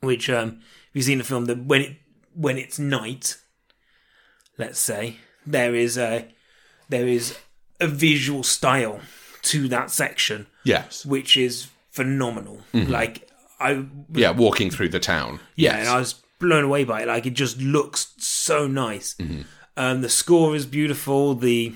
Which, 0.00 0.28
um, 0.28 0.60
if 0.60 0.90
you've 0.92 1.04
seen 1.06 1.18
the 1.18 1.24
film, 1.24 1.46
that 1.46 1.64
when 1.64 1.80
it 1.80 1.96
when 2.34 2.58
it's 2.58 2.78
night, 2.78 3.38
let's 4.58 4.78
say 4.78 5.16
there 5.46 5.74
is 5.74 5.96
a 5.96 6.28
there 6.88 7.06
is 7.08 7.36
a 7.80 7.86
visual 7.88 8.42
style 8.42 9.00
to 9.42 9.68
that 9.68 9.90
section, 9.90 10.46
yes, 10.64 11.04
which 11.06 11.36
is 11.36 11.68
phenomenal. 11.90 12.60
Like 12.74 13.25
I 13.58 13.86
yeah. 14.12 14.30
Walking 14.30 14.70
through 14.70 14.90
the 14.90 15.00
town. 15.00 15.40
yeah, 15.54 15.76
yes. 15.76 15.80
and 15.80 15.88
I 15.88 15.98
was 15.98 16.14
blown 16.38 16.64
away 16.64 16.84
by 16.84 17.02
it. 17.02 17.08
Like 17.08 17.26
it 17.26 17.34
just 17.34 17.58
looks 17.60 18.14
so 18.18 18.66
nice. 18.66 19.14
Mm-hmm. 19.14 19.42
Um, 19.76 20.00
the 20.00 20.08
score 20.08 20.54
is 20.54 20.66
beautiful. 20.66 21.34
The 21.34 21.74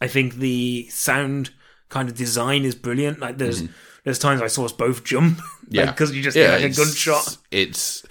I 0.00 0.06
think 0.08 0.34
the 0.36 0.88
sound 0.90 1.50
kind 1.88 2.08
of 2.08 2.14
design 2.14 2.64
is 2.64 2.74
brilliant. 2.74 3.18
Like 3.18 3.38
there's 3.38 3.62
mm-hmm. 3.62 3.72
there's 4.04 4.18
times 4.18 4.42
I 4.42 4.46
saw 4.48 4.64
us 4.64 4.72
both 4.72 5.04
jump, 5.04 5.40
Yeah. 5.68 5.90
because 5.90 6.14
you 6.14 6.22
just 6.22 6.36
Yeah, 6.36 6.58
get 6.58 6.62
like 6.62 6.72
a 6.72 6.76
gunshot. 6.76 7.38
It's 7.50 8.04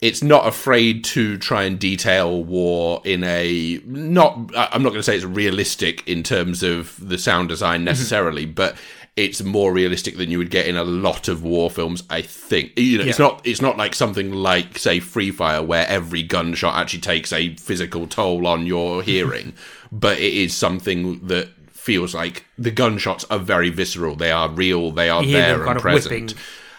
it's 0.00 0.22
not 0.22 0.46
afraid 0.46 1.04
to 1.04 1.36
try 1.36 1.64
and 1.64 1.78
detail 1.78 2.42
war 2.42 3.02
in 3.04 3.22
a 3.22 3.80
not. 3.84 4.50
I'm 4.56 4.82
not 4.82 4.90
going 4.90 4.94
to 4.94 5.02
say 5.02 5.16
it's 5.16 5.24
realistic 5.24 6.06
in 6.08 6.22
terms 6.22 6.62
of 6.62 6.96
the 7.06 7.18
sound 7.18 7.48
design 7.48 7.80
mm-hmm. 7.80 7.84
necessarily, 7.86 8.46
but 8.46 8.76
it's 9.16 9.42
more 9.42 9.72
realistic 9.72 10.16
than 10.16 10.30
you 10.30 10.38
would 10.38 10.50
get 10.50 10.66
in 10.66 10.76
a 10.76 10.84
lot 10.84 11.28
of 11.28 11.42
war 11.42 11.70
films. 11.70 12.02
I 12.08 12.22
think 12.22 12.78
you 12.78 12.98
know 12.98 13.04
it's 13.04 13.18
not 13.18 13.40
it's 13.44 13.60
not 13.60 13.76
like 13.76 13.94
something 13.94 14.32
like 14.32 14.78
say 14.78 15.00
Free 15.00 15.30
Fire 15.30 15.62
where 15.62 15.86
every 15.88 16.22
gunshot 16.22 16.74
actually 16.74 17.00
takes 17.00 17.32
a 17.32 17.54
physical 17.56 18.06
toll 18.06 18.46
on 18.46 18.66
your 18.66 19.02
hearing, 19.04 19.54
but 19.90 20.18
it 20.18 20.32
is 20.32 20.54
something 20.54 21.26
that 21.26 21.48
feels 21.70 22.14
like 22.14 22.44
the 22.58 22.70
gunshots 22.70 23.24
are 23.30 23.38
very 23.38 23.70
visceral. 23.70 24.14
They 24.14 24.30
are 24.30 24.48
real. 24.48 24.90
They 24.90 25.08
are 25.08 25.24
there 25.24 25.66
and 25.66 25.80
present. 25.80 26.34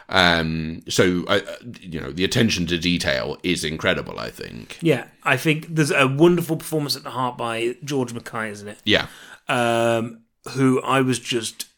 Um, 0.09 0.83
so 0.89 1.23
uh, 1.27 1.39
you 1.79 2.01
know 2.01 2.11
the 2.11 2.25
attention 2.25 2.65
to 2.67 2.77
detail 2.77 3.37
is 3.43 3.63
incredible. 3.63 4.19
I 4.19 4.29
think. 4.29 4.77
Yeah, 4.81 5.05
I 5.23 5.37
think 5.37 5.67
there's 5.69 5.91
a 5.91 6.07
wonderful 6.07 6.57
performance 6.57 6.95
at 6.95 7.03
the 7.03 7.11
heart 7.11 7.37
by 7.37 7.75
George 7.83 8.13
Mackay, 8.13 8.49
isn't 8.51 8.67
it? 8.67 8.79
Yeah, 8.83 9.07
um, 9.47 10.21
who 10.49 10.81
I 10.81 11.01
was 11.01 11.17
just 11.17 11.70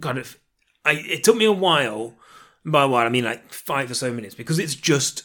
kind 0.00 0.18
of. 0.18 0.38
I, 0.84 0.92
it 0.92 1.24
took 1.24 1.36
me 1.36 1.44
a 1.44 1.52
while. 1.52 2.14
By 2.64 2.84
a 2.84 2.88
while, 2.88 3.04
I 3.06 3.08
mean 3.08 3.24
like 3.24 3.52
five 3.52 3.90
or 3.90 3.94
so 3.94 4.12
minutes, 4.12 4.34
because 4.36 4.58
it's 4.60 4.76
just 4.76 5.24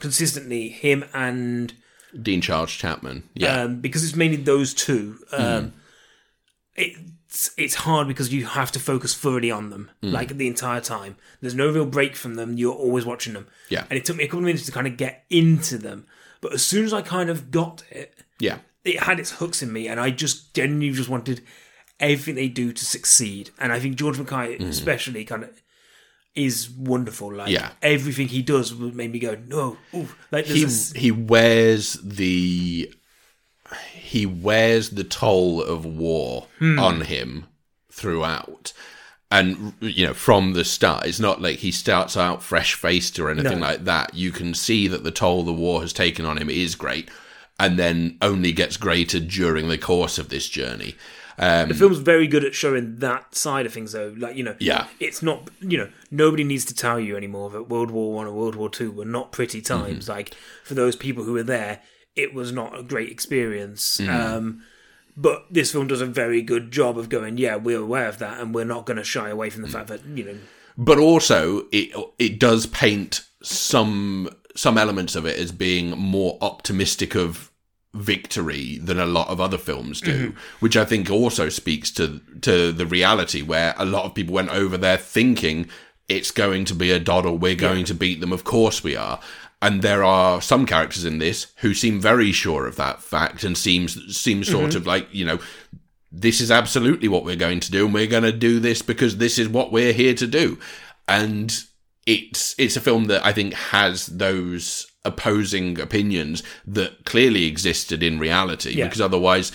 consistently 0.00 0.68
him 0.68 1.04
and 1.14 1.72
Dean 2.20 2.40
Charles 2.40 2.72
Chapman. 2.72 3.28
Yeah. 3.34 3.62
um, 3.62 3.80
because 3.80 4.04
it's 4.04 4.16
mainly 4.16 4.36
those 4.36 4.74
two. 4.74 5.18
Um, 5.30 5.72
It's 6.74 7.54
it's 7.56 7.74
hard 7.76 8.08
because 8.08 8.32
you 8.32 8.46
have 8.46 8.72
to 8.72 8.80
focus 8.80 9.14
fully 9.14 9.50
on 9.50 9.70
them, 9.70 9.90
like 10.02 10.36
the 10.36 10.46
entire 10.46 10.80
time. 10.80 11.16
There's 11.40 11.54
no 11.54 11.70
real 11.70 11.86
break 11.86 12.16
from 12.16 12.34
them. 12.34 12.56
You're 12.58 12.74
always 12.74 13.06
watching 13.06 13.32
them. 13.32 13.46
Yeah. 13.68 13.84
and 13.88 13.96
it 13.98 14.04
took 14.04 14.16
me 14.16 14.24
a 14.24 14.26
couple 14.26 14.40
of 14.40 14.44
minutes 14.46 14.66
to 14.66 14.72
kind 14.72 14.86
of 14.86 14.96
get 14.96 15.24
into 15.30 15.78
them. 15.78 16.06
But 16.40 16.52
as 16.52 16.64
soon 16.64 16.84
as 16.84 16.92
I 16.92 17.02
kind 17.02 17.30
of 17.30 17.50
got 17.50 17.84
it, 17.90 18.14
yeah. 18.38 18.58
it 18.84 19.00
had 19.00 19.20
its 19.20 19.32
hooks 19.32 19.62
in 19.62 19.72
me, 19.72 19.86
and 19.88 20.00
I 20.00 20.10
just 20.10 20.54
genuinely 20.54 20.90
just 20.90 21.08
wanted 21.08 21.42
everything 22.02 22.34
they 22.34 22.48
do 22.48 22.72
to 22.72 22.84
succeed. 22.84 23.50
And 23.58 23.72
I 23.72 23.80
think 23.80 23.96
George 23.96 24.18
Mackay, 24.18 24.58
mm-hmm. 24.58 24.64
especially, 24.64 25.24
kind 25.24 25.44
of 25.44 25.62
is 26.34 26.68
wonderful. 26.68 27.32
Like 27.32 27.50
Yeah. 27.50 27.70
everything 27.80 28.28
he 28.28 28.42
does 28.42 28.74
would 28.74 28.94
make 28.94 29.10
me 29.10 29.18
go, 29.18 29.38
no, 29.46 29.78
ooh. 29.94 30.08
like 30.30 30.46
he 30.46 30.64
this, 30.64 30.92
he 30.92 31.10
wears 31.10 31.94
the 32.02 32.92
he 33.92 34.26
wears 34.26 34.90
the 34.90 35.04
toll 35.04 35.62
of 35.62 35.86
war 35.86 36.48
hmm. 36.58 36.78
on 36.78 37.00
him 37.02 37.46
throughout 37.90 38.74
and 39.30 39.72
you 39.80 40.06
know 40.06 40.12
from 40.12 40.52
the 40.52 40.64
start 40.64 41.06
it's 41.06 41.18
not 41.18 41.40
like 41.40 41.60
he 41.60 41.70
starts 41.70 42.16
out 42.16 42.42
fresh 42.42 42.74
faced 42.74 43.18
or 43.18 43.30
anything 43.30 43.60
No. 43.60 43.66
like 43.66 43.84
that 43.84 44.14
you 44.14 44.30
can 44.30 44.52
see 44.52 44.86
that 44.88 45.04
the 45.04 45.10
toll 45.10 45.42
the 45.42 45.52
war 45.52 45.80
has 45.80 45.94
taken 45.94 46.26
on 46.26 46.36
him 46.36 46.50
is 46.50 46.74
great 46.74 47.10
and 47.58 47.78
then 47.78 48.18
only 48.20 48.52
gets 48.52 48.76
greater 48.76 49.18
during 49.18 49.68
the 49.68 49.78
course 49.78 50.18
of 50.18 50.28
this 50.28 50.48
journey 50.48 50.94
Um, 51.38 51.68
the 51.68 51.74
film's 51.74 51.98
very 51.98 52.26
good 52.26 52.44
at 52.44 52.54
showing 52.54 52.98
that 52.98 53.34
side 53.34 53.66
of 53.66 53.72
things, 53.72 53.92
though. 53.92 54.14
Like 54.16 54.36
you 54.36 54.44
know, 54.44 54.56
Yeah. 54.58 54.86
it's 55.00 55.22
not 55.22 55.50
you 55.60 55.78
know 55.78 55.88
nobody 56.10 56.44
needs 56.44 56.64
to 56.66 56.74
tell 56.74 57.00
you 57.00 57.16
anymore 57.16 57.50
that 57.50 57.68
World 57.68 57.90
War 57.90 58.12
One 58.12 58.26
or 58.26 58.32
World 58.32 58.54
War 58.54 58.70
Two 58.70 58.90
were 58.90 59.04
not 59.04 59.32
pretty 59.32 59.60
mhm. 59.60 59.66
times. 59.66 60.08
Like 60.08 60.34
for 60.64 60.74
those 60.74 60.96
people 60.96 61.24
who 61.24 61.32
were 61.32 61.42
there, 61.42 61.80
it 62.16 62.34
was 62.34 62.52
not 62.52 62.78
a 62.78 62.82
great 62.82 63.10
experience. 63.10 63.98
Mm. 63.98 64.08
Um, 64.08 64.62
but 65.16 65.44
this 65.50 65.72
film 65.72 65.88
does 65.88 66.00
a 66.00 66.06
very 66.06 66.40
good 66.40 66.70
job 66.70 66.96
of 66.96 67.08
going, 67.10 67.36
yeah, 67.36 67.56
we're 67.56 67.80
aware 67.80 68.08
of 68.08 68.18
that, 68.18 68.40
and 68.40 68.54
we're 68.54 68.64
not 68.64 68.86
going 68.86 68.96
to 68.96 69.04
shy 69.04 69.28
away 69.28 69.50
from 69.50 69.62
the 69.62 69.68
mm. 69.68 69.72
fact 69.72 69.88
that 69.88 70.04
you 70.06 70.24
know, 70.24 70.38
but 70.76 70.98
also 70.98 71.66
it 71.70 71.90
it 72.18 72.38
does 72.38 72.66
paint 72.66 73.26
some 73.42 74.28
some 74.54 74.78
elements 74.78 75.16
of 75.16 75.26
it 75.26 75.38
as 75.38 75.52
being 75.52 75.90
more 75.90 76.38
optimistic 76.40 77.14
of 77.14 77.50
victory 77.94 78.78
than 78.78 78.98
a 78.98 79.06
lot 79.06 79.28
of 79.28 79.40
other 79.40 79.58
films 79.58 80.00
do 80.00 80.28
mm-hmm. 80.28 80.38
which 80.60 80.78
i 80.78 80.84
think 80.84 81.10
also 81.10 81.50
speaks 81.50 81.90
to 81.90 82.20
to 82.40 82.72
the 82.72 82.86
reality 82.86 83.42
where 83.42 83.74
a 83.76 83.84
lot 83.84 84.04
of 84.04 84.14
people 84.14 84.34
went 84.34 84.48
over 84.48 84.78
there 84.78 84.96
thinking 84.96 85.68
it's 86.08 86.30
going 86.30 86.64
to 86.64 86.74
be 86.74 86.90
a 86.90 86.98
doddle 86.98 87.36
we're 87.36 87.54
going 87.54 87.84
to 87.84 87.94
beat 87.94 88.20
them 88.20 88.32
of 88.32 88.44
course 88.44 88.82
we 88.84 88.96
are. 88.96 89.20
And 89.60 89.80
there 89.80 90.02
are 90.02 90.42
some 90.42 90.66
characters 90.66 91.04
in 91.04 91.18
this 91.18 91.52
who 91.58 91.72
seem 91.72 92.00
very 92.00 92.32
sure 92.32 92.66
of 92.66 92.74
that 92.76 93.00
fact 93.00 93.44
and 93.44 93.56
seems 93.56 94.16
seem 94.16 94.42
sort 94.42 94.70
mm-hmm. 94.70 94.76
of 94.76 94.86
like 94.86 95.06
you 95.12 95.24
know 95.24 95.38
this 96.10 96.40
is 96.40 96.50
absolutely 96.50 97.08
what 97.08 97.24
we're 97.24 97.36
going 97.36 97.60
to 97.60 97.70
do 97.70 97.84
and 97.84 97.94
we're 97.94 98.08
going 98.08 98.24
to 98.24 98.32
do 98.32 98.58
this 98.58 98.82
because 98.82 99.16
this 99.16 99.38
is 99.38 99.48
what 99.48 99.70
we're 99.70 99.92
here 99.92 100.14
to 100.14 100.26
do. 100.26 100.58
And 101.06 101.62
it's 102.04 102.56
it's 102.58 102.76
a 102.76 102.80
film 102.80 103.04
that 103.04 103.24
i 103.24 103.32
think 103.32 103.54
has 103.54 104.06
those 104.06 104.90
opposing 105.04 105.80
opinions 105.80 106.42
that 106.66 107.04
clearly 107.04 107.44
existed 107.44 108.02
in 108.02 108.18
reality 108.18 108.72
Yeah. 108.72 108.84
because 108.86 109.00
otherwise 109.00 109.50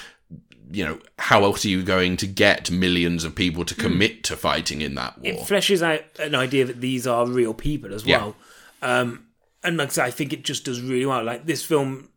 you 0.69 0.83
know 0.83 0.99
how 1.19 1.43
else 1.45 1.63
are 1.63 1.69
you 1.69 1.81
going 1.81 2.17
to 2.17 2.27
get 2.27 2.69
millions 2.69 3.23
of 3.23 3.33
people 3.33 3.63
to 3.63 3.73
commit 3.73 4.23
to 4.25 4.35
fighting 4.35 4.81
in 4.81 4.95
that 4.95 5.17
war 5.19 5.33
it 5.33 5.39
fleshes 5.39 5.81
out 5.81 6.01
an 6.19 6.35
idea 6.35 6.65
that 6.65 6.81
these 6.81 7.07
are 7.07 7.25
real 7.25 7.53
people 7.53 7.93
as 7.93 8.05
Yeah. 8.05 8.17
well. 8.17 8.35
Um, 8.81 9.27
and 9.63 9.77
like 9.77 9.89
I 9.89 9.91
said, 9.91 10.05
I 10.05 10.11
think 10.11 10.33
it 10.33 10.43
just 10.43 10.65
does 10.65 10.81
really 10.81 11.05
well. 11.05 11.23
Like 11.23 11.45
this 11.45 11.65
film, 11.65 12.09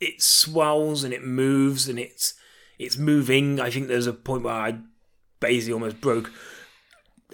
it 0.00 0.22
swells 0.22 1.04
and 1.04 1.12
it 1.12 1.22
moves 1.24 1.88
and 1.88 1.98
it's 1.98 2.34
it's 2.78 2.96
moving. 2.96 3.60
I 3.60 3.70
think 3.70 3.88
there's 3.88 4.06
a 4.06 4.12
point 4.12 4.42
where 4.44 4.54
I 4.54 4.78
basically 5.40 5.74
almost 5.74 6.00
broke. 6.00 6.30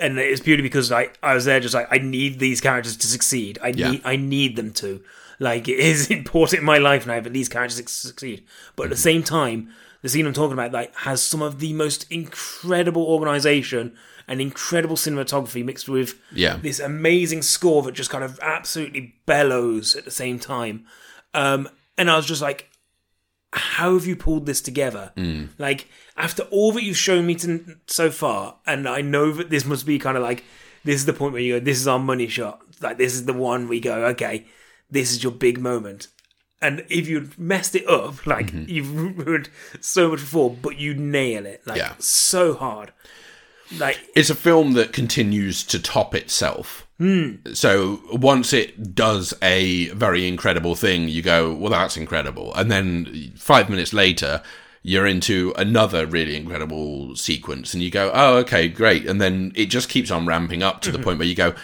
And 0.01 0.19
it's 0.19 0.41
purely 0.41 0.63
because 0.63 0.91
I, 0.93 1.09
I 1.23 1.35
was 1.35 1.45
there 1.45 1.61
just 1.61 1.75
like 1.75 1.89
I 1.91 1.99
need 1.99 2.39
these 2.39 2.61
characters 2.61 2.97
to 2.97 3.07
succeed. 3.07 3.59
I 3.63 3.69
Yeah. 3.69 3.91
need 3.93 4.03
I 4.05 4.17
need 4.17 4.57
them 4.57 4.73
to. 4.75 5.03
Like 5.41 5.69
it 5.69 5.79
is 5.79 6.11
important 6.21 6.61
in 6.61 6.65
my 6.67 6.79
life 6.79 7.07
now 7.07 7.21
that 7.21 7.33
these 7.33 7.49
characters 7.49 7.91
succeed. 7.91 8.45
But 8.77 8.85
at 8.85 8.91
the 8.91 8.97
same 8.97 9.23
time, 9.23 9.71
the 10.03 10.09
scene 10.09 10.27
I'm 10.27 10.33
talking 10.33 10.53
about 10.53 10.73
like 10.73 10.95
has 10.97 11.23
some 11.23 11.43
of 11.43 11.59
the 11.61 11.73
most 11.73 12.07
incredible 12.11 13.05
organization 13.05 13.97
and 14.27 14.41
incredible 14.41 14.97
cinematography 14.97 15.65
mixed 15.65 15.89
with 15.89 16.15
Yeah. 16.33 16.57
this 16.59 16.81
amazing 16.81 17.43
score 17.43 17.83
that 17.83 17.93
just 17.93 18.11
kind 18.11 18.23
of 18.25 18.39
absolutely 18.43 19.15
bellows 19.27 19.97
at 19.97 20.05
the 20.05 20.11
same 20.11 20.39
time. 20.39 20.85
Um, 21.35 21.69
and 21.97 22.11
I 22.11 22.17
was 22.17 22.27
just 22.27 22.43
like, 22.43 22.69
how 23.53 23.95
have 23.95 24.07
you 24.07 24.17
pulled 24.17 24.47
this 24.47 24.61
together? 24.61 25.13
Mm. 25.17 25.49
Like 25.59 25.89
after 26.17 26.43
all 26.45 26.73
that 26.73 26.83
you've 26.83 26.97
shown 26.97 27.27
me 27.27 27.35
to, 27.37 27.77
so 27.87 28.11
far, 28.11 28.57
and 28.67 28.89
I 28.89 29.01
know 29.01 29.33
that 29.33 29.51
this 29.51 29.65
must 29.65 29.87
be 29.87 29.99
kind 29.99 30.17
of 30.17 30.23
like 30.23 30.45
this 30.85 30.97
is 30.97 31.07
the 31.07 31.13
point 31.13 31.33
where 31.33 31.43
you 31.43 31.59
go, 31.59 31.65
this 31.65 31.81
is 31.81 31.89
our 31.89 31.99
money 31.99 32.29
shot. 32.29 32.61
Like 32.81 32.99
this 32.99 33.15
is 33.15 33.25
the 33.25 33.33
one 33.33 33.69
we 33.69 33.81
go, 33.81 34.07
okay, 34.07 34.47
this 34.91 35.13
is 35.13 35.23
your 35.23 35.33
big 35.33 35.59
moment. 35.59 36.09
And 36.61 36.85
if 36.89 37.09
you'd 37.09 37.39
messed 37.39 37.77
it 37.77 37.89
up, 37.89 38.27
like 38.27 38.49
mm-hmm. 38.49 38.69
you've 38.69 39.19
ruined 39.19 39.49
so 39.81 40.11
much 40.11 40.21
before, 40.21 40.51
but 40.51 40.79
you 40.79 40.95
nail 40.95 41.47
it, 41.47 41.63
like 41.67 41.79
Yeah. 41.79 41.95
so 41.99 42.55
hard. 42.55 42.93
Like 43.77 43.99
it's 44.15 44.31
a 44.31 44.35
film 44.35 44.73
that 44.73 44.93
continues 44.93 45.63
to 45.65 45.79
top 45.81 46.15
itself. 46.15 46.88
Hmm. 46.99 47.37
So 47.55 48.01
once 48.11 48.53
it 48.53 48.95
does 48.95 49.33
a 49.41 49.89
very 49.91 50.27
incredible 50.27 50.75
thing, 50.75 51.09
you 51.09 51.23
go, 51.23 51.55
well, 51.55 51.71
that's 51.71 51.97
incredible. 51.97 52.53
And 52.55 52.71
then 52.71 53.33
five 53.37 53.71
minutes 53.71 53.93
later, 53.93 54.43
you're 54.83 55.07
into 55.07 55.53
another 55.57 56.07
really 56.07 56.37
incredible 56.37 57.15
sequence 57.15 57.73
and 57.73 57.83
you 57.83 57.91
go, 57.91 58.11
oh, 58.13 58.37
okay, 58.39 58.69
great. 58.69 59.07
And 59.07 59.21
then 59.21 59.53
it 59.55 59.67
just 59.67 59.89
keeps 59.89 60.11
on 60.11 60.27
ramping 60.27 60.63
up 60.63 60.81
to 60.83 60.91
the 60.91 60.99
mm-hmm. 60.99 61.05
point 61.05 61.19
where 61.21 61.29
you 61.29 61.37
go, 61.37 61.55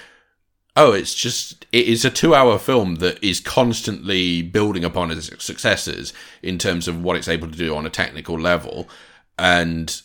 oh, 0.77 0.93
it's 0.93 1.15
just, 1.15 1.67
it 1.73 1.89
is 1.89 2.05
a 2.05 2.11
two 2.11 2.35
hour 2.35 2.59
film 2.59 2.97
that 2.97 3.23
is 3.23 3.41
constantly 3.41 4.43
building 4.43 4.85
upon 4.85 5.11
its 5.11 5.31
successes 5.43 6.13
in 6.43 6.59
terms 6.59 6.87
of 6.87 7.03
what 7.03 7.17
it's 7.17 7.29
able 7.29 7.51
to 7.51 7.59
do 7.59 7.75
on 7.75 7.87
a 7.87 7.91
technical 7.91 8.39
level. 8.39 8.89
And 9.37 10.01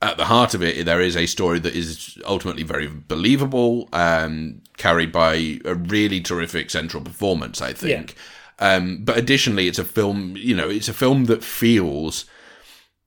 at 0.00 0.16
the 0.16 0.26
heart 0.26 0.54
of 0.54 0.62
it, 0.62 0.84
there 0.86 1.00
is 1.00 1.16
a 1.16 1.26
story 1.26 1.58
that 1.58 1.74
is 1.74 2.18
ultimately 2.24 2.62
very 2.62 2.86
believable, 2.86 3.88
um, 3.92 4.62
carried 4.76 5.10
by 5.10 5.58
a 5.64 5.74
really 5.74 6.20
terrific 6.20 6.70
central 6.70 7.02
performance, 7.02 7.60
I 7.60 7.72
think. 7.72 8.14
Um, 8.60 9.04
but 9.04 9.16
additionally, 9.18 9.66
it's 9.68 9.78
a 9.78 9.84
film, 9.84 10.36
you 10.36 10.54
know, 10.54 10.68
it's 10.68 10.88
a 10.88 10.94
film 10.94 11.24
that 11.24 11.44
feels, 11.44 12.24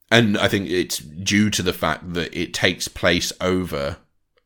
and 0.10 0.38
I 0.38 0.48
think 0.48 0.70
it's 0.70 0.98
due 0.98 1.50
to 1.52 1.62
the 1.62 1.74
fact 1.74 2.14
that 2.14 2.34
it 2.38 2.54
takes 2.54 2.88
place 2.88 3.32
over 3.40 3.98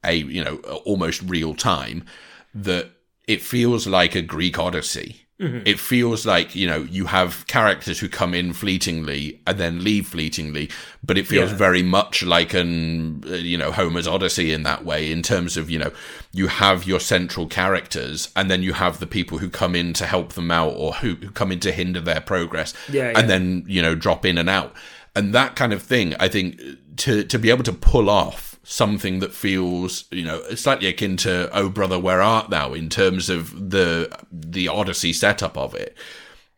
a, 0.04 0.16
you 0.16 0.44
know, 0.44 0.58
almost 0.86 1.22
real 1.24 1.56
time, 1.56 2.06
that 2.54 2.92
it 3.28 3.42
feels 3.42 3.88
like 3.88 4.14
a 4.14 4.22
Greek 4.22 4.60
Odyssey. 4.60 5.25
It 5.38 5.80
feels 5.82 6.26
like, 6.26 6.56
you 6.56 6.66
know, 6.66 6.84
you 6.90 7.08
have 7.08 7.46
characters 7.48 8.00
who 8.00 8.08
come 8.08 8.34
in 8.34 8.54
fleetingly 8.54 9.42
and 9.46 9.58
then 9.58 9.84
leave 9.84 10.08
fleetingly, 10.08 10.70
but 11.04 11.18
it 11.18 11.28
feels 11.28 11.52
Yeah. 11.52 11.58
very 11.58 11.84
much 11.84 12.24
like 12.24 12.54
an, 12.54 13.22
uh, 13.30 13.34
you 13.34 13.58
know, 13.58 13.74
Homer's 13.74 14.08
Odyssey 14.08 14.54
in 14.54 14.64
that 14.64 14.86
way, 14.86 15.12
in 15.12 15.22
terms 15.22 15.58
of, 15.58 15.70
you 15.70 15.78
know, 15.78 15.92
you 16.32 16.48
have 16.48 16.88
your 16.88 17.02
central 17.02 17.48
characters 17.48 18.30
and 18.36 18.50
then 18.50 18.64
you 18.64 18.72
have 18.74 19.00
the 19.00 19.08
people 19.08 19.40
who 19.40 19.50
come 19.50 19.76
in 19.76 19.92
to 19.94 20.06
help 20.06 20.34
them 20.34 20.52
out 20.52 20.74
or 20.78 20.94
who, 20.94 21.16
who 21.16 21.32
come 21.32 21.52
in 21.52 21.60
to 21.60 21.72
hinder 21.74 22.00
their 22.00 22.22
progress 22.22 22.74
Yeah, 22.90 23.12
yeah. 23.12 23.20
and 23.20 23.30
then, 23.30 23.66
you 23.68 23.82
know, 23.82 23.94
drop 23.94 24.26
in 24.26 24.38
and 24.38 24.50
out. 24.50 24.74
And 25.18 25.34
that 25.34 25.58
kind 25.58 25.74
of 25.74 25.82
thing, 25.82 26.16
I 26.18 26.30
think, 26.30 26.62
to, 26.98 27.26
to 27.26 27.38
be 27.38 27.50
able 27.50 27.64
to 27.66 27.74
pull 27.74 28.10
off 28.10 28.55
something 28.66 29.20
that 29.20 29.32
feels, 29.32 30.06
you 30.12 30.24
know, 30.24 30.42
slightly 30.56 30.88
akin 30.88 31.16
to 31.18 31.50
"Oh 31.54 31.70
brother, 31.70 32.00
where 32.00 32.22
art 32.22 32.50
thou?" 32.50 32.74
in 32.74 32.90
terms 32.90 33.30
of 33.30 33.70
the 33.70 34.10
the 34.32 34.68
Odyssey 34.68 35.14
setup 35.14 35.58
of 35.58 35.74
it, 35.74 35.96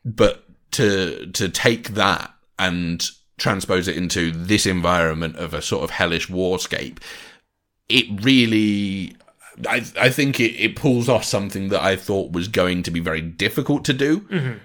but 0.04 0.44
to 0.72 1.28
to 1.34 1.50
take 1.50 1.90
that 1.90 2.34
and 2.58 3.06
transpose 3.38 3.88
it 3.88 3.98
into 3.98 4.32
this 4.32 4.66
environment 4.66 5.36
of 5.36 5.54
a 5.54 5.62
sort 5.62 5.84
of 5.84 5.92
hellish 5.92 6.28
warscape, 6.28 6.98
it 7.90 8.06
really. 8.24 9.16
I, 9.68 9.84
I 10.00 10.10
think 10.12 10.40
it, 10.40 10.54
it 10.54 10.76
pulls 10.76 11.10
off 11.10 11.24
something 11.24 11.70
that 11.70 11.82
I 11.82 11.96
thought 11.96 12.32
was 12.32 12.48
going 12.48 12.84
to 12.84 12.92
be 12.92 13.00
very 13.00 13.22
difficult 13.22 13.86
to 13.86 13.94
do. 13.94 14.20
Mm-hmm. 14.22 14.58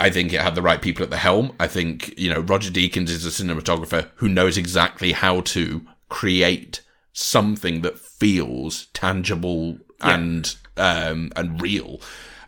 I 0.00 0.10
think 0.10 0.32
it 0.32 0.40
had 0.40 0.56
the 0.56 0.62
right 0.62 0.82
people 0.82 1.04
at 1.04 1.10
the 1.10 1.18
helm. 1.18 1.54
I 1.60 1.68
think, 1.68 2.18
you 2.18 2.32
know, 2.32 2.40
Roger 2.40 2.70
Deakins 2.70 3.10
is 3.10 3.24
a 3.24 3.30
cinematographer 3.30 4.08
who 4.16 4.28
knows 4.28 4.56
exactly 4.56 5.12
how 5.12 5.42
to 5.42 5.86
create 6.08 6.80
something 7.12 7.82
that 7.82 7.98
feels 7.98 8.86
tangible 8.94 9.78
and 10.00 10.54
um, 10.76 11.30
and 11.36 11.60
real. 11.60 12.00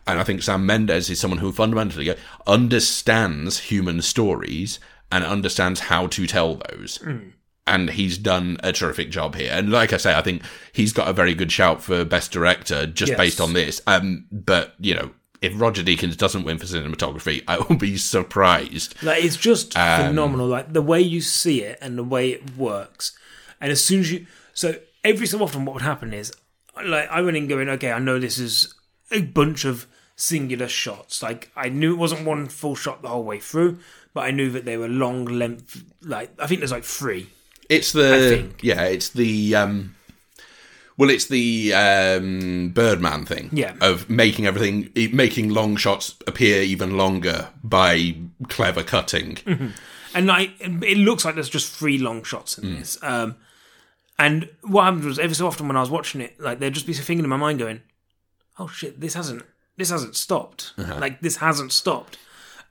And 0.07 0.19
I 0.19 0.23
think 0.23 0.41
Sam 0.41 0.65
Mendes 0.65 1.09
is 1.09 1.19
someone 1.19 1.39
who 1.39 1.51
fundamentally 1.51 2.13
understands 2.47 3.59
human 3.59 4.01
stories 4.01 4.79
and 5.11 5.23
understands 5.23 5.81
how 5.81 6.07
to 6.07 6.25
tell 6.25 6.55
those. 6.69 6.99
And 7.67 7.89
he's 7.91 8.17
done 8.17 8.57
a 8.63 8.71
terrific 8.73 9.11
job 9.11 9.35
here. 9.35 9.51
And 9.53 9.71
like 9.71 9.93
I 9.93 9.97
say, 9.97 10.15
I 10.15 10.21
think 10.21 10.41
he's 10.73 10.93
got 10.93 11.07
a 11.07 11.13
very 11.13 11.35
good 11.35 11.51
shout 11.51 11.83
for 11.83 12.03
best 12.03 12.31
director 12.31 12.85
just 12.87 13.11
Yes. 13.11 13.17
based 13.17 13.41
on 13.41 13.53
this. 13.53 13.81
Um, 13.85 14.25
but 14.31 14.73
you 14.79 14.95
know, 14.95 15.11
if 15.41 15.59
Roger 15.59 15.83
Deakins 15.83 16.17
doesn't 16.17 16.43
win 16.43 16.57
for 16.57 16.65
cinematography, 16.65 17.43
I 17.47 17.59
will 17.59 17.75
be 17.77 17.97
surprised. 17.97 18.95
Like 19.03 19.23
it's 19.23 19.37
just 19.37 19.77
Um, 19.77 20.07
phenomenal. 20.07 20.47
Like 20.47 20.73
the 20.73 20.81
way 20.81 21.01
you 21.01 21.21
see 21.21 21.61
it 21.61 21.77
and 21.81 21.97
the 21.97 22.03
way 22.03 22.31
it 22.31 22.55
works. 22.57 23.15
And 23.61 23.71
as 23.71 23.83
soon 23.83 24.01
as 24.01 24.11
you, 24.11 24.25
so 24.53 24.75
every 25.03 25.27
so 25.27 25.41
often, 25.41 25.63
what 25.65 25.73
would 25.73 25.83
happen 25.83 26.13
is, 26.13 26.33
like 26.83 27.07
I 27.09 27.21
went 27.21 27.37
in 27.37 27.47
going, 27.47 27.69
okay, 27.69 27.91
I 27.91 27.99
know 27.99 28.19
this 28.19 28.37
is 28.37 28.73
a 29.11 29.21
bunch 29.21 29.63
of 29.65 29.87
singular 30.15 30.67
shots. 30.67 31.21
Like 31.23 31.51
I 31.55 31.69
knew 31.69 31.93
it 31.93 31.97
wasn't 31.97 32.25
one 32.25 32.47
full 32.47 32.75
shot 32.75 33.01
the 33.01 33.09
whole 33.09 33.23
way 33.23 33.39
through, 33.39 33.79
but 34.13 34.21
I 34.21 34.31
knew 34.31 34.49
that 34.51 34.65
they 34.65 34.77
were 34.77 34.87
long 34.87 35.25
length. 35.25 35.83
Like 36.01 36.31
I 36.39 36.47
think 36.47 36.61
there's 36.61 36.71
like 36.71 36.83
three. 36.83 37.29
It's 37.69 37.93
the 37.93 38.49
yeah, 38.61 38.83
it's 38.83 39.09
the 39.09 39.55
um, 39.55 39.95
well, 40.97 41.09
it's 41.09 41.27
the 41.27 41.73
um, 41.73 42.69
Birdman 42.69 43.25
thing. 43.25 43.49
Yeah. 43.53 43.75
of 43.81 44.09
making 44.09 44.45
everything, 44.45 44.91
making 45.13 45.49
long 45.49 45.75
shots 45.75 46.15
appear 46.27 46.61
even 46.61 46.97
longer 46.97 47.49
by 47.63 48.15
clever 48.49 48.83
cutting. 48.83 49.37
and 50.13 50.27
like 50.27 50.51
it 50.59 50.97
looks 50.97 51.25
like 51.25 51.35
there's 51.35 51.49
just 51.49 51.73
three 51.73 51.97
long 51.97 52.23
shots 52.23 52.57
in 52.57 52.75
this. 52.75 52.97
Um, 53.01 53.35
and 54.25 54.49
what 54.61 54.83
happened 54.85 55.05
was 55.05 55.19
every 55.19 55.35
so 55.35 55.47
often 55.47 55.67
when 55.67 55.77
I 55.77 55.81
was 55.81 55.89
watching 55.89 56.21
it, 56.21 56.39
like 56.39 56.59
there'd 56.59 56.73
just 56.73 56.85
be 56.87 56.93
a 56.93 56.95
thing 56.95 57.19
in 57.19 57.27
my 57.27 57.37
mind 57.37 57.59
going, 57.59 57.81
"Oh 58.59 58.67
shit, 58.67 58.99
this 59.01 59.13
hasn't 59.15 59.43
this 59.77 59.89
hasn't 59.89 60.15
stopped. 60.15 60.73
Uh-huh. 60.77 60.97
Like 60.99 61.21
this 61.21 61.37
hasn't 61.37 61.71
stopped." 61.71 62.17